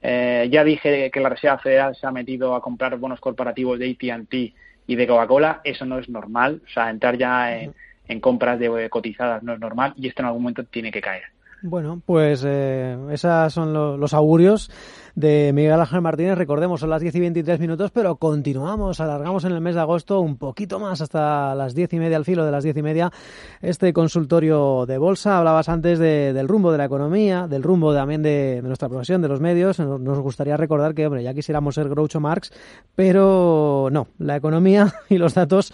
ya 0.00 0.62
dije 0.62 1.10
que 1.10 1.20
la 1.20 1.28
Reserva 1.28 1.58
Federal 1.58 1.96
se 1.96 2.06
ha 2.06 2.12
metido 2.12 2.54
a 2.54 2.62
comprar 2.62 2.96
bonos 2.98 3.18
corporativos 3.18 3.80
de 3.80 3.90
AT&T 3.90 4.54
y 4.90 4.96
de 4.96 5.06
Coca-Cola. 5.06 5.60
Eso 5.62 5.84
no 5.86 6.00
es 6.00 6.08
normal. 6.08 6.62
O 6.66 6.68
sea, 6.68 6.90
entrar 6.90 7.16
ya 7.16 7.56
en, 7.56 7.72
en 8.08 8.20
compras 8.20 8.58
de 8.58 8.90
cotizadas 8.90 9.40
no 9.44 9.54
es 9.54 9.60
normal 9.60 9.94
y 9.96 10.08
esto 10.08 10.22
en 10.22 10.26
algún 10.26 10.42
momento 10.42 10.64
tiene 10.64 10.90
que 10.90 11.00
caer. 11.00 11.22
Bueno, 11.62 12.00
pues 12.04 12.42
eh, 12.46 12.96
esos 13.10 13.52
son 13.52 13.72
los 13.72 14.14
augurios 14.14 14.70
de 15.14 15.52
Miguel 15.54 15.78
Ángel 15.78 16.00
Martínez. 16.00 16.38
Recordemos, 16.38 16.80
son 16.80 16.90
las 16.90 17.02
10 17.02 17.14
y 17.16 17.20
23 17.20 17.60
minutos, 17.60 17.90
pero 17.90 18.16
continuamos, 18.16 19.00
alargamos 19.00 19.44
en 19.44 19.52
el 19.52 19.60
mes 19.60 19.74
de 19.74 19.82
agosto 19.82 20.20
un 20.20 20.36
poquito 20.36 20.78
más 20.78 21.00
hasta 21.00 21.54
las 21.54 21.74
10 21.74 21.92
y 21.94 21.98
media, 21.98 22.16
al 22.16 22.24
filo 22.24 22.44
de 22.44 22.52
las 22.52 22.64
10 22.64 22.78
y 22.78 22.82
media, 22.82 23.12
este 23.60 23.92
consultorio 23.92 24.86
de 24.86 24.98
bolsa. 24.98 25.38
Hablabas 25.38 25.68
antes 25.68 25.98
del 25.98 26.48
rumbo 26.48 26.72
de 26.72 26.78
la 26.78 26.86
economía, 26.86 27.46
del 27.46 27.62
rumbo 27.62 27.92
también 27.94 28.22
de, 28.22 28.60
nuestra 28.62 28.88
profesión, 28.88 29.20
de 29.20 29.28
los 29.28 29.40
medios. 29.40 29.78
Nos 29.78 30.18
gustaría 30.20 30.56
recordar 30.56 30.94
que, 30.94 31.06
hombre, 31.06 31.22
ya 31.22 31.34
quisiéramos 31.34 31.74
ser 31.74 31.88
Groucho 31.88 32.20
Marx, 32.20 32.52
pero 32.94 33.88
no, 33.92 34.08
la 34.18 34.36
economía 34.36 34.94
y 35.08 35.18
los 35.18 35.34
datos 35.34 35.72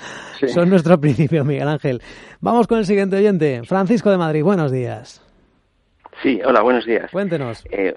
son 0.53 0.69
nuestro 0.69 1.01
principio, 1.01 1.45
Miguel 1.45 1.69
Ángel. 1.69 2.03
Vamos 2.41 2.67
con 2.67 2.79
el 2.79 2.87
siguiente 2.87 3.17
oyente, 3.17 3.63
Francisco 3.65 4.11
de 4.11 4.19
Madrid. 4.19 4.43
Buenos 4.43 4.73
días. 4.73 5.26
Sí, 6.23 6.41
hola, 6.45 6.63
buenos 6.63 6.87
días. 6.87 7.11
Cuéntenos. 7.11 7.65
Eh, 7.71 7.95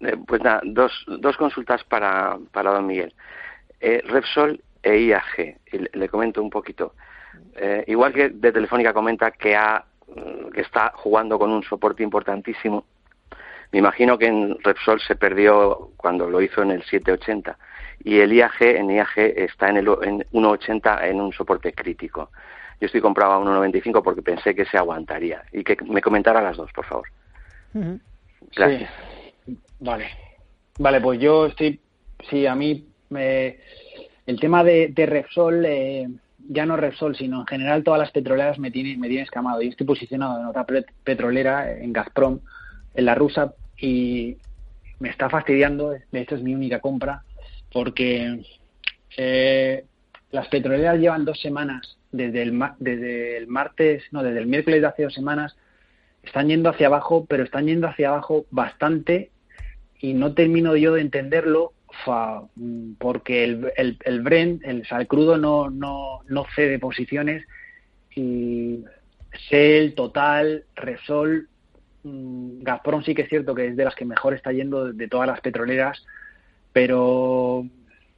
eh, 0.00 0.16
pues 0.26 0.42
nada, 0.42 0.60
dos, 0.64 0.92
dos 1.06 1.36
consultas 1.36 1.84
para, 1.84 2.36
para 2.50 2.72
don 2.72 2.86
Miguel. 2.86 3.14
Eh, 3.80 4.02
Repsol 4.06 4.60
e 4.82 4.98
IAG. 4.98 5.58
le, 5.92 6.08
comento 6.08 6.42
un 6.42 6.50
poquito. 6.50 6.94
igual 7.86 8.12
que 8.12 8.30
de 8.30 8.52
Telefónica 8.52 8.92
comenta 8.92 9.30
que, 9.30 9.54
ha, 9.54 9.84
que 10.52 10.60
está 10.60 10.92
jugando 10.94 11.38
con 11.38 11.50
un 11.50 11.62
soporte 11.62 12.02
importantísimo, 12.02 12.84
me 13.70 13.78
imagino 13.78 14.18
que 14.18 14.26
en 14.26 14.58
Repsol 14.62 15.00
se 15.00 15.16
perdió 15.16 15.92
cuando 15.96 16.28
lo 16.28 16.42
hizo 16.42 16.62
en 16.62 16.72
el 16.72 16.82
780 16.82 17.56
y 18.04 18.18
el 18.18 18.32
IAG 18.32 18.60
en 18.60 18.90
IAG 18.90 19.18
está 19.18 19.68
en 19.68 19.78
el 19.78 19.88
en 20.02 20.18
1.80 20.32 21.04
en 21.04 21.20
un 21.20 21.32
soporte 21.32 21.72
crítico. 21.72 22.30
Yo 22.80 22.86
estoy 22.86 23.00
comprado 23.00 23.34
a 23.34 23.38
1.95 23.38 24.02
porque 24.02 24.22
pensé 24.22 24.54
que 24.54 24.64
se 24.64 24.76
aguantaría 24.76 25.44
y 25.52 25.62
que 25.62 25.76
me 25.86 26.02
comentara 26.02 26.42
las 26.42 26.56
dos, 26.56 26.72
por 26.72 26.84
favor. 26.84 27.06
Gracias. 28.54 28.90
Vale. 29.80 30.06
Vale, 30.78 31.00
pues 31.00 31.20
yo 31.20 31.46
estoy. 31.46 31.80
Sí, 32.30 32.46
a 32.46 32.54
mí. 32.54 32.86
Me, 33.10 33.58
el 34.26 34.40
tema 34.40 34.64
de, 34.64 34.88
de 34.88 35.06
Repsol. 35.06 35.64
Eh, 35.66 36.08
ya 36.48 36.66
no 36.66 36.76
Repsol, 36.76 37.16
sino 37.16 37.40
en 37.40 37.46
general 37.46 37.84
todas 37.84 38.00
las 38.00 38.10
petroleras 38.10 38.58
me 38.58 38.70
tienen, 38.70 38.98
me 39.00 39.08
tienen 39.08 39.24
escamado. 39.24 39.62
Yo 39.62 39.70
estoy 39.70 39.86
posicionado 39.86 40.40
en 40.40 40.46
otra 40.46 40.66
petrolera, 41.04 41.72
en 41.72 41.92
Gazprom, 41.92 42.40
en 42.94 43.04
la 43.04 43.14
rusa, 43.14 43.54
y 43.78 44.36
me 44.98 45.08
está 45.08 45.28
fastidiando. 45.30 45.90
De 45.90 46.20
hecho, 46.20 46.34
es 46.34 46.42
mi 46.42 46.54
única 46.54 46.80
compra, 46.80 47.22
porque 47.72 48.44
eh, 49.16 49.84
las 50.30 50.48
petroleras 50.48 50.98
llevan 50.98 51.24
dos 51.24 51.40
semanas, 51.40 51.98
desde 52.10 52.42
el, 52.42 52.60
desde 52.78 53.36
el 53.38 53.46
martes, 53.46 54.02
no, 54.10 54.22
desde 54.22 54.40
el 54.40 54.46
miércoles 54.46 54.80
de 54.80 54.86
hace 54.86 55.04
dos 55.04 55.14
semanas, 55.14 55.56
están 56.22 56.48
yendo 56.48 56.70
hacia 56.70 56.86
abajo, 56.86 57.26
pero 57.28 57.44
están 57.44 57.66
yendo 57.66 57.88
hacia 57.88 58.08
abajo 58.08 58.46
bastante 58.50 59.30
y 60.00 60.14
no 60.14 60.34
termino 60.34 60.76
yo 60.76 60.94
de 60.94 61.00
entenderlo 61.00 61.72
porque 62.98 63.44
el, 63.44 63.72
el, 63.76 63.98
el 64.04 64.22
Brent, 64.22 64.64
el 64.64 64.86
sal 64.86 65.06
crudo, 65.06 65.36
no, 65.36 65.70
no, 65.70 66.20
no 66.26 66.46
cede 66.54 66.78
posiciones 66.78 67.44
y 68.14 68.84
Shell, 69.48 69.94
Total, 69.94 70.64
Repsol, 70.74 71.48
mm, 72.02 72.62
Gazprom 72.62 73.02
sí 73.02 73.14
que 73.14 73.22
es 73.22 73.28
cierto 73.28 73.54
que 73.54 73.68
es 73.68 73.76
de 73.76 73.84
las 73.84 73.94
que 73.94 74.04
mejor 74.04 74.34
está 74.34 74.52
yendo 74.52 74.92
de 74.92 75.08
todas 75.08 75.26
las 75.26 75.40
petroleras, 75.40 76.04
pero 76.72 77.66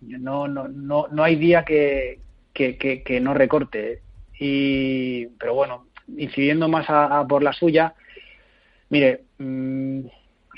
no, 0.01 0.49
no, 0.49 0.69
no, 0.69 1.09
no 1.09 1.25
hay 1.25 1.37
día 1.37 1.65
que, 1.65 2.21
que, 2.53 2.77
que, 2.77 3.21
no 3.21 3.35
recorte. 3.35 4.01
Y, 4.39 5.27
pero 5.39 5.55
bueno, 5.55 5.87
incidiendo 6.17 6.69
más 6.69 6.87
a, 6.89 7.25
por 7.29 7.43
la 7.43 7.53
suya, 7.53 7.95
mire, 8.91 9.23
mmm, 9.39 10.07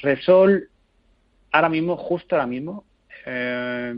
Repsol 0.02 0.68
ahora 1.52 1.68
mismo, 1.68 1.96
justo 1.96 2.34
ahora 2.34 2.46
mismo, 2.46 2.84
eh, 3.24 3.94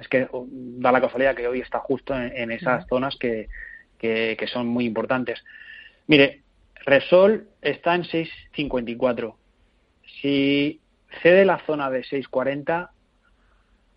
es 0.00 0.08
que 0.08 0.28
oh, 0.32 0.46
da 0.50 0.92
la 0.92 1.00
casualidad 1.00 1.34
que 1.34 1.46
hoy 1.46 1.60
está 1.60 1.78
justo 1.78 2.14
en, 2.18 2.50
esas 2.50 2.86
zonas 2.88 3.16
que, 3.16 3.48
que, 3.98 4.46
son 4.46 4.66
muy 4.66 4.84
importantes. 4.84 5.42
Mire, 6.06 6.42
Resol 6.84 7.48
está 7.62 7.94
en 7.94 8.02
6.54. 8.02 9.34
Si 10.20 10.80
cede 11.22 11.44
la 11.44 11.58
zona 11.64 11.90
de 11.90 12.02
6.40, 12.02 12.90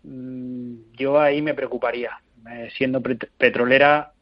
mm, 0.04 0.74
yo 0.96 1.20
ahí 1.20 1.42
me 1.42 1.54
preocuparía, 1.54 2.20
eh, 2.50 2.70
siendo 2.76 3.02
petrolera, 3.02 4.12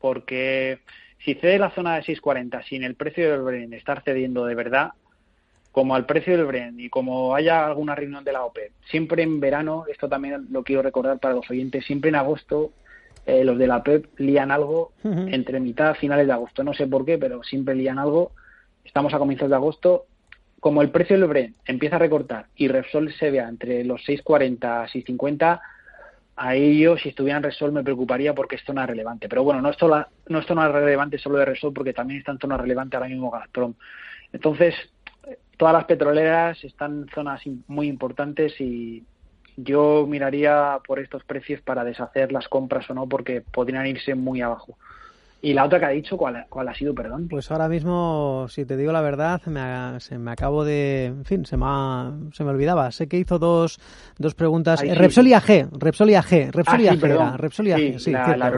porque 0.00 0.80
si 1.24 1.34
cede 1.34 1.58
la 1.58 1.70
zona 1.70 1.96
de 1.96 2.02
6.40 2.02 2.64
sin 2.64 2.84
el 2.84 2.94
precio 2.94 3.30
del 3.30 3.42
Brent 3.42 3.72
estar 3.74 4.02
cediendo 4.02 4.44
de 4.46 4.54
verdad, 4.54 4.92
como 5.72 5.94
al 5.94 6.06
precio 6.06 6.36
del 6.36 6.46
Brent 6.46 6.80
y 6.80 6.88
como 6.88 7.34
haya 7.34 7.66
alguna 7.66 7.94
reunión 7.94 8.24
de 8.24 8.32
la 8.32 8.44
OPEP, 8.44 8.72
siempre 8.90 9.22
en 9.22 9.38
verano, 9.38 9.84
esto 9.88 10.08
también 10.08 10.46
lo 10.50 10.64
quiero 10.64 10.82
recordar 10.82 11.18
para 11.18 11.34
los 11.34 11.48
oyentes, 11.50 11.84
siempre 11.84 12.08
en 12.08 12.16
agosto 12.16 12.72
eh, 13.26 13.44
los 13.44 13.58
de 13.58 13.66
la 13.66 13.76
OPEP 13.78 14.18
lían 14.18 14.50
algo 14.50 14.92
entre 15.04 15.60
mitad 15.60 15.94
finales 15.94 16.26
de 16.26 16.32
agosto. 16.32 16.64
No 16.64 16.72
sé 16.74 16.86
por 16.86 17.04
qué, 17.04 17.18
pero 17.18 17.42
siempre 17.42 17.74
lían 17.74 17.98
algo. 17.98 18.32
Estamos 18.84 19.12
a 19.14 19.18
comienzos 19.18 19.50
de 19.50 19.54
agosto. 19.54 20.06
Como 20.58 20.82
el 20.82 20.90
precio 20.90 21.18
del 21.18 21.28
Brent 21.28 21.56
empieza 21.64 21.96
a 21.96 22.00
recortar 22.00 22.46
y 22.56 22.68
Repsol 22.68 23.12
se 23.14 23.30
vea 23.30 23.48
entre 23.48 23.84
los 23.84 24.02
6.40 24.06 24.90
y 24.94 25.04
6.50, 25.04 25.60
ahí 26.40 26.80
yo, 26.80 26.96
si 26.96 27.10
estuviera 27.10 27.36
en 27.36 27.42
Repsol, 27.42 27.70
me 27.70 27.84
preocuparía 27.84 28.34
porque 28.34 28.56
es 28.56 28.64
relevante. 28.86 29.28
Pero 29.28 29.44
bueno, 29.44 29.60
no 29.60 29.68
no 30.28 30.38
esto 30.38 30.54
no 30.54 30.66
es 30.66 30.72
relevante 30.72 31.18
solo 31.18 31.38
de 31.38 31.44
Repsol 31.44 31.74
porque 31.74 31.92
también 31.92 32.20
está 32.20 32.32
en 32.32 32.38
zona 32.38 32.56
relevante 32.56 32.96
ahora 32.96 33.10
mismo 33.10 33.30
Gazprom. 33.30 33.74
Entonces, 34.32 34.74
todas 35.58 35.74
las 35.74 35.84
petroleras 35.84 36.64
están 36.64 37.02
en 37.02 37.08
zonas 37.14 37.42
muy 37.66 37.88
importantes 37.88 38.58
y 38.58 39.04
yo 39.56 40.06
miraría 40.08 40.78
por 40.86 40.98
estos 40.98 41.22
precios 41.24 41.60
para 41.60 41.84
deshacer 41.84 42.32
las 42.32 42.48
compras 42.48 42.88
o 42.88 42.94
no 42.94 43.06
porque 43.06 43.42
podrían 43.42 43.86
irse 43.86 44.14
muy 44.14 44.40
abajo. 44.40 44.78
¿Y 45.42 45.54
la 45.54 45.64
otra 45.64 45.78
que 45.78 45.86
ha 45.86 45.90
dicho, 45.90 46.16
cuál, 46.18 46.44
cuál 46.48 46.68
ha 46.68 46.74
sido, 46.74 46.94
perdón? 46.94 47.26
Pues 47.28 47.50
ahora 47.50 47.68
mismo, 47.68 48.46
si 48.48 48.66
te 48.66 48.76
digo 48.76 48.92
la 48.92 49.00
verdad, 49.00 49.40
me, 49.46 49.98
se 50.00 50.18
me 50.18 50.32
acabo 50.32 50.64
de... 50.64 51.06
En 51.06 51.24
fin, 51.24 51.46
se 51.46 51.56
me, 51.56 51.64
se 52.32 52.44
me 52.44 52.50
olvidaba. 52.50 52.90
Sé 52.90 53.08
que 53.08 53.16
hizo 53.16 53.38
dos, 53.38 53.80
dos 54.18 54.34
preguntas. 54.34 54.82
Repsol 54.82 55.28
y 55.28 55.32
AG, 55.32 55.68
Repsol 55.72 56.10
y 56.10 56.14
AG, 56.14 56.50
Repsol 56.52 56.80
y 56.82 56.88
AG, 56.88 57.36
Repsol 57.38 57.68
y 57.68 57.72
AG, 57.72 58.00
sí, 58.00 58.10
la, 58.10 58.36
la 58.36 58.52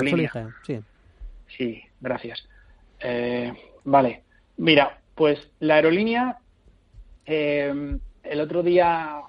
sí. 0.62 0.80
sí, 1.56 1.82
gracias. 2.00 2.48
Eh, 2.98 3.52
vale, 3.84 4.22
mira, 4.56 4.98
pues 5.14 5.38
la 5.60 5.76
aerolínea 5.76 6.38
eh, 7.26 7.98
el 8.22 8.40
otro 8.40 8.62
día, 8.62 9.20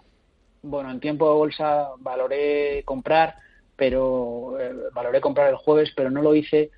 bueno, 0.62 0.92
en 0.92 1.00
tiempo 1.00 1.28
de 1.30 1.36
bolsa 1.36 1.90
valoré 2.00 2.84
comprar, 2.86 3.36
pero 3.76 4.60
eh, 4.60 4.74
valoré 4.94 5.22
comprar 5.22 5.50
el 5.50 5.56
jueves, 5.56 5.92
pero 5.96 6.10
no 6.10 6.22
lo 6.22 6.36
hice. 6.36 6.72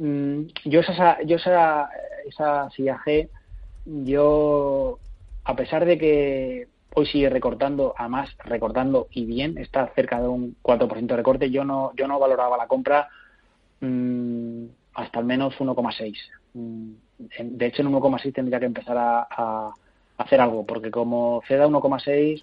Mm, 0.00 0.46
yo 0.64 0.80
esa, 0.80 1.20
yo 1.24 1.36
esa, 1.36 1.90
esa 2.26 2.70
yo, 3.84 4.98
a 5.44 5.54
pesar 5.54 5.84
de 5.84 5.98
que 5.98 6.68
hoy 6.94 7.06
sigue 7.06 7.28
recortando, 7.28 7.94
además 7.98 8.30
recortando 8.44 9.08
y 9.10 9.26
bien, 9.26 9.58
está 9.58 9.92
cerca 9.94 10.20
de 10.22 10.28
un 10.28 10.56
4% 10.62 11.06
de 11.06 11.16
recorte, 11.16 11.50
yo 11.50 11.64
no, 11.64 11.92
yo 11.96 12.08
no 12.08 12.18
valoraba 12.18 12.56
la 12.56 12.66
compra 12.66 13.08
mm, 13.80 14.64
hasta 14.94 15.18
al 15.18 15.26
menos 15.26 15.54
1,6. 15.58 16.16
Mm, 16.54 16.92
de 17.58 17.66
hecho, 17.66 17.82
en 17.82 17.92
1,6 17.92 18.32
tendría 18.32 18.58
que 18.58 18.66
empezar 18.66 18.96
a 18.98 19.74
hacer 20.16 20.40
algo, 20.40 20.64
porque 20.64 20.90
como 20.90 21.42
ceda 21.46 21.66
1,6, 21.66 22.42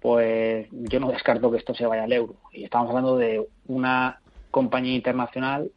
pues 0.00 0.66
yo 0.72 0.98
no 0.98 1.12
descarto 1.12 1.52
que 1.52 1.58
esto 1.58 1.72
se 1.72 1.86
vaya 1.86 2.02
al 2.02 2.12
euro. 2.12 2.34
Y 2.52 2.64
estamos 2.64 2.88
hablando 2.88 3.16
de 3.16 3.46
una 3.68 4.18
compañía 4.50 4.94
internacional 4.96 5.70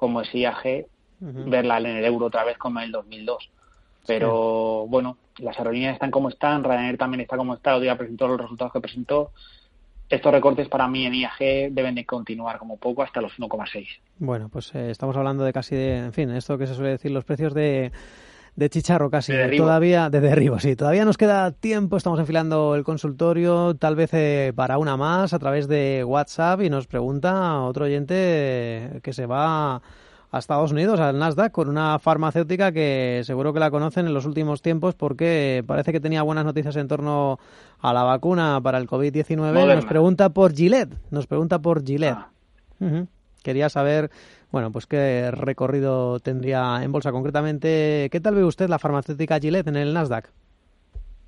como 0.00 0.22
es 0.22 0.34
IAG, 0.34 0.86
verla 1.20 1.76
en 1.76 1.98
el 1.98 2.04
euro 2.06 2.26
otra 2.26 2.42
vez 2.42 2.56
como 2.56 2.80
en 2.80 2.86
el 2.86 2.92
2002. 2.92 3.50
Pero 4.06 4.86
bueno, 4.88 5.18
las 5.36 5.58
aerolíneas 5.58 5.92
están 5.92 6.10
como 6.10 6.30
están, 6.30 6.64
Ryanair 6.64 6.96
también 6.96 7.20
está 7.20 7.36
como 7.36 7.52
está, 7.52 7.78
día 7.78 7.98
presentó 7.98 8.26
los 8.28 8.40
resultados 8.40 8.72
que 8.72 8.80
presentó. 8.80 9.32
Estos 10.08 10.32
recortes 10.32 10.68
para 10.70 10.88
mí 10.88 11.04
en 11.04 11.14
IAG 11.16 11.70
deben 11.70 11.96
de 11.96 12.06
continuar 12.06 12.58
como 12.58 12.78
poco 12.78 13.02
hasta 13.02 13.20
los 13.20 13.38
1,6. 13.38 13.86
Bueno, 14.18 14.48
pues 14.48 14.74
eh, 14.74 14.90
estamos 14.90 15.14
hablando 15.18 15.44
de 15.44 15.52
casi 15.52 15.76
de, 15.76 15.98
en 15.98 16.14
fin, 16.14 16.30
esto 16.30 16.56
que 16.56 16.66
se 16.66 16.74
suele 16.74 16.92
decir, 16.92 17.10
los 17.10 17.24
precios 17.24 17.52
de 17.52 17.92
de 18.56 18.68
chicharro 18.68 19.10
casi. 19.10 19.32
todavía, 19.56 20.10
de 20.10 20.20
derribo, 20.20 20.58
sí. 20.58 20.76
Todavía 20.76 21.04
nos 21.04 21.16
queda 21.16 21.50
tiempo, 21.52 21.96
estamos 21.96 22.18
enfilando 22.20 22.74
el 22.74 22.84
consultorio, 22.84 23.74
tal 23.74 23.96
vez 23.96 24.10
eh, 24.12 24.52
para 24.54 24.78
una 24.78 24.96
más 24.96 25.32
a 25.32 25.38
través 25.38 25.68
de 25.68 26.04
WhatsApp 26.04 26.62
y 26.62 26.70
nos 26.70 26.86
pregunta 26.86 27.60
otro 27.62 27.84
oyente 27.86 29.00
que 29.02 29.12
se 29.12 29.26
va 29.26 29.82
a 30.32 30.38
Estados 30.38 30.70
Unidos, 30.70 31.00
al 31.00 31.18
Nasdaq, 31.18 31.50
con 31.50 31.68
una 31.68 31.98
farmacéutica 31.98 32.70
que 32.70 33.22
seguro 33.24 33.52
que 33.52 33.60
la 33.60 33.70
conocen 33.70 34.06
en 34.06 34.14
los 34.14 34.26
últimos 34.26 34.62
tiempos 34.62 34.94
porque 34.94 35.64
parece 35.66 35.92
que 35.92 36.00
tenía 36.00 36.22
buenas 36.22 36.44
noticias 36.44 36.76
en 36.76 36.86
torno 36.86 37.38
a 37.80 37.92
la 37.92 38.04
vacuna 38.04 38.60
para 38.62 38.78
el 38.78 38.86
COVID-19. 38.86 39.74
Nos 39.74 39.86
pregunta 39.86 40.28
por 40.28 40.54
Gillette, 40.54 40.94
nos 41.10 41.26
pregunta 41.26 41.58
por 41.58 41.84
Gillette. 41.84 42.18
Ah. 42.80 43.06
Quería 43.42 43.68
saber 43.68 44.10
bueno, 44.50 44.72
pues 44.72 44.86
qué 44.86 45.30
recorrido 45.30 46.18
tendría 46.20 46.82
en 46.82 46.92
bolsa 46.92 47.12
concretamente. 47.12 48.08
¿Qué 48.10 48.20
tal 48.20 48.34
ve 48.34 48.44
usted 48.44 48.68
la 48.68 48.78
farmacéutica 48.78 49.38
Gillette 49.38 49.68
en 49.68 49.76
el 49.76 49.94
Nasdaq? 49.94 50.30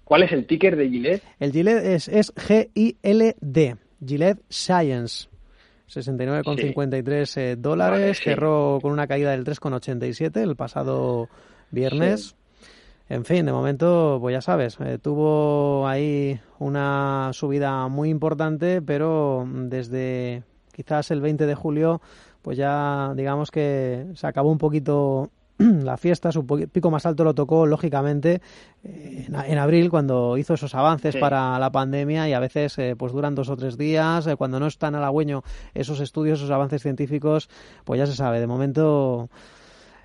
¿Cuál 0.05 0.25
es 0.25 0.33
el 0.33 0.47
ticker 0.47 0.77
de 0.77 0.89
Gillette? 0.89 1.23
El 1.39 1.53
Gillette 1.53 1.85
es, 1.85 2.09
es 2.09 2.35
G-I-L-D, 2.35 3.77
Gillette 4.05 4.43
Science. 4.49 5.29
69,53 5.89 7.37
eh, 7.37 7.57
dólares, 7.57 8.21
cerró 8.23 8.79
con 8.81 8.93
una 8.93 9.07
caída 9.07 9.33
del 9.33 9.45
3,87 9.45 10.43
el 10.43 10.57
pasado 10.57 11.29
viernes. 11.71 12.35
En 13.09 13.25
fin, 13.25 13.45
de 13.45 13.53
momento, 13.53 14.19
pues 14.21 14.33
ya 14.33 14.41
sabes, 14.41 14.79
eh, 14.81 14.99
tuvo 15.01 15.87
ahí 15.87 16.41
una 16.59 17.31
subida 17.35 17.87
muy 17.89 18.09
importante, 18.09 18.81
pero 18.81 19.47
desde 19.47 20.45
quizás 20.73 21.11
el 21.11 21.21
20 21.21 21.45
de 21.45 21.55
julio 21.55 22.01
pues 22.43 22.59
ya 22.59 23.13
digamos 23.17 23.51
que 23.51 24.07
se 24.15 24.27
acabó 24.27 24.51
un 24.51 24.59
poquito 24.59 25.31
la 25.59 25.97
fiesta, 25.97 26.33
su 26.33 26.47
pico 26.47 26.91
más 26.91 27.07
alto 27.07 27.25
lo 27.25 27.35
tocó 27.35 27.67
lógicamente 27.67 28.41
en, 28.85 29.59
abril 29.59 29.91
cuando 29.91 30.37
hizo 30.37 30.55
esos 30.55 30.75
avances 30.75 31.17
para 31.17 31.59
la 31.59 31.71
pandemia 31.71 32.29
y 32.29 32.33
a 32.33 32.41
veces 32.41 32.79
eh, 32.79 32.97
pues 32.97 33.13
duran 33.13 33.35
dos 33.35 33.49
o 33.49 33.57
tres 33.57 33.77
días, 33.79 34.27
eh, 34.27 34.37
cuando 34.37 34.59
no 34.59 34.67
están 34.67 34.95
halagüeño 34.95 35.43
esos 35.75 36.01
estudios, 36.01 36.41
esos 36.41 36.51
avances 36.51 36.83
científicos, 36.83 37.49
pues 37.85 37.99
ya 37.99 38.07
se 38.07 38.15
sabe, 38.15 38.41
de 38.41 38.47
momento 38.47 39.29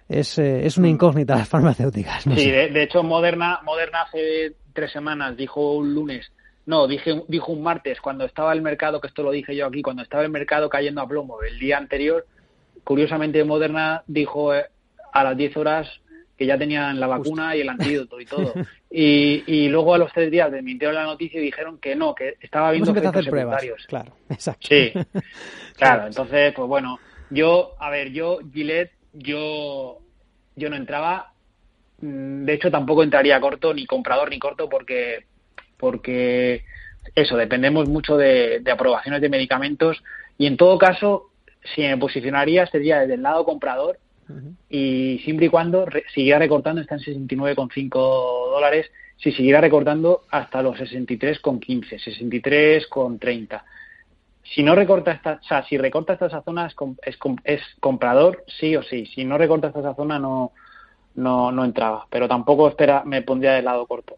es, 0.08 0.38
eh, 0.38 0.66
es 0.66 0.78
una 0.78 0.88
mm. 0.88 0.92
incógnita 0.92 1.36
las 1.38 1.50
farmacéuticas. 1.50 2.24
sí, 2.24 2.52
de, 2.52 2.70
de, 2.70 2.84
hecho 2.84 3.04
Moderna, 3.04 3.60
Moderna 3.64 4.04
hace 4.04 4.56
tres 4.74 4.92
semanas 4.92 5.36
dijo 5.36 5.76
un 5.76 5.94
lunes 5.94 6.32
no, 6.68 6.86
dije, 6.86 7.24
dijo 7.28 7.54
un 7.54 7.64
martes, 7.64 8.00
cuando 8.02 8.26
estaba 8.26 8.54
el 8.54 8.62
mercado, 8.62 9.02
que 9.02 9.08
esto 9.08 9.24
lo 9.24 9.32
dije 9.32 9.56
yo 9.56 9.66
aquí, 9.66 9.82
cuando 9.82 10.04
estaba 10.04 10.24
el 10.24 10.30
mercado 10.30 10.70
cayendo 10.70 11.02
a 11.02 11.08
plomo 11.08 11.42
el 11.42 11.58
día 11.58 11.78
anterior, 11.78 12.28
curiosamente 12.84 13.44
Moderna 13.44 14.04
dijo 14.06 14.54
eh, 14.54 14.66
a 15.14 15.24
las 15.24 15.36
10 15.38 15.58
horas 15.58 15.88
que 16.38 16.46
ya 16.46 16.58
tenían 16.58 17.00
la 17.00 17.08
vacuna 17.08 17.56
y 17.56 17.62
el 17.62 17.70
antídoto 17.70 18.20
y 18.20 18.26
todo. 18.28 18.54
Y, 18.92 19.44
y 19.48 19.70
luego 19.70 19.96
a 19.96 19.98
los 19.98 20.12
tres 20.12 20.30
días 20.30 20.52
desmintieron 20.52 20.94
la 20.94 21.06
noticia 21.06 21.40
y 21.40 21.46
dijeron 21.46 21.80
que 21.80 21.96
no, 21.96 22.14
que 22.14 22.36
estaba 22.42 22.68
habiendo 22.68 22.92
efectos 22.92 23.26
secundarios. 23.26 23.86
Claro, 23.88 24.12
exacto. 24.30 24.68
Sí, 24.70 24.92
claro. 25.78 26.08
Entonces, 26.08 26.54
pues 26.54 26.68
bueno, 26.68 27.00
yo, 27.30 27.76
a 27.80 27.90
ver, 27.90 28.12
yo, 28.12 28.40
Gillette, 28.54 28.92
yo, 29.14 30.00
yo 30.56 30.70
no 30.70 30.76
entraba. 30.76 31.32
mm, 32.02 32.44
De 32.44 32.54
hecho, 32.54 32.70
tampoco 32.70 33.04
entraría 33.04 33.40
corto, 33.40 33.74
ni 33.74 33.86
comprador 33.86 34.30
ni 34.30 34.38
corto, 34.38 34.70
porque, 34.70 35.26
porque 35.78 36.64
eso, 37.16 37.38
dependemos 37.38 37.88
mucho 37.88 38.18
de, 38.18 38.60
de 38.60 38.72
aprobaciones 38.72 39.22
de 39.22 39.30
medicamentos. 39.30 40.04
Y 40.38 40.46
en 40.48 40.58
todo 40.58 40.78
caso, 40.78 41.30
si 41.76 41.82
me 41.82 41.98
posicionaría, 41.98 42.66
sería 42.68 43.00
desde 43.00 43.14
el 43.16 43.24
lado 43.24 43.46
comprador 43.46 44.00
y 44.70 45.20
siempre 45.24 45.46
y 45.46 45.50
cuando 45.50 45.86
re- 45.86 46.04
siguiera 46.14 46.40
recortando, 46.40 46.82
está 46.82 46.96
en 46.96 47.02
69,5 47.02 47.90
dólares, 48.52 48.92
si 49.18 49.32
siguiera 49.32 49.62
recortando 49.62 50.24
hasta 50.30 50.62
los 50.62 50.78
63,15, 50.78 51.98
63,30. 52.00 53.64
Si 54.44 54.64
no 54.64 54.76
recorta 54.76 55.12
esta, 55.12 55.40
o 55.42 55.44
sea, 55.44 55.64
si 55.64 55.78
recorta 55.78 56.14
hasta 56.14 56.28
esa 56.28 56.42
zona 56.42 56.68
es, 56.68 56.76
es, 57.04 57.18
com- 57.18 57.38
es 57.44 57.62
comprador, 57.80 58.44
sí 58.60 58.76
o 58.76 58.84
sí. 58.84 59.06
Si 59.08 59.26
no 59.26 59.38
recorta 59.38 59.68
hasta 59.68 59.80
esa 59.80 59.96
zona 59.96 60.20
no, 60.20 60.52
no, 61.16 61.52
no 61.52 61.66
entraba, 61.66 62.06
pero 62.10 62.28
tampoco 62.28 62.68
espera, 62.70 63.04
me 63.06 63.22
pondría 63.24 63.54
del 63.54 63.66
lado 63.66 63.86
corto. 63.88 64.16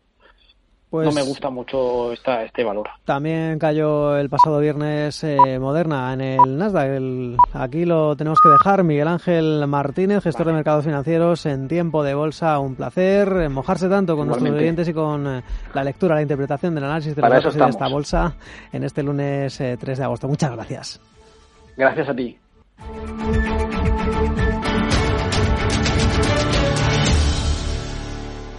Pues 0.90 1.06
no 1.06 1.12
me 1.14 1.22
gusta 1.22 1.52
mucho 1.52 2.12
esta, 2.12 2.44
este 2.44 2.64
valor. 2.64 2.90
También 3.06 3.60
cayó 3.60 4.18
el 4.18 4.28
pasado 4.28 4.60
viernes 4.60 5.24
eh, 5.24 5.60
Moderna 5.60 6.12
en 6.14 6.22
el 6.22 6.58
Nasdaq. 6.58 6.88
El- 6.90 7.38
aquí 7.54 7.86
lo 7.86 8.16
tenemos 8.16 8.40
que 8.42 8.50
dejar. 8.50 8.84
Miguel 8.84 9.08
Ángel 9.08 9.68
Martínez, 9.68 10.24
gestor 10.24 10.48
de 10.48 10.54
mercados 10.54 10.86
financieros 10.86 11.46
en 11.46 11.68
tiempo 11.68 12.04
de 12.04 12.16
bolsa. 12.16 12.58
Un 12.58 12.74
placer 12.74 13.28
eh, 13.44 13.50
mojarse 13.50 13.88
tanto 13.88 14.18
con 14.18 14.28
nuestros 14.28 14.50
oyentes 14.52 14.88
y 14.90 14.94
con 14.94 15.28
eh, 15.28 15.44
la 15.76 15.84
lectura, 15.84 16.16
la 16.16 16.24
interpretación 16.24 16.74
del 16.74 16.86
análisis 16.86 17.16
de 17.16 17.22
los 17.22 17.54
de 17.56 17.66
esta 17.70 17.88
bolsa 17.88 18.36
en 18.72 18.84
este 18.84 19.04
lunes 19.04 19.62
eh, 19.62 19.78
3 19.80 19.96
de 19.98 20.04
agosto. 20.04 20.28
Muchas 20.28 20.52
gracias. 20.52 21.00
Gracias 21.78 22.10
a 22.10 22.16
ti. 22.16 22.36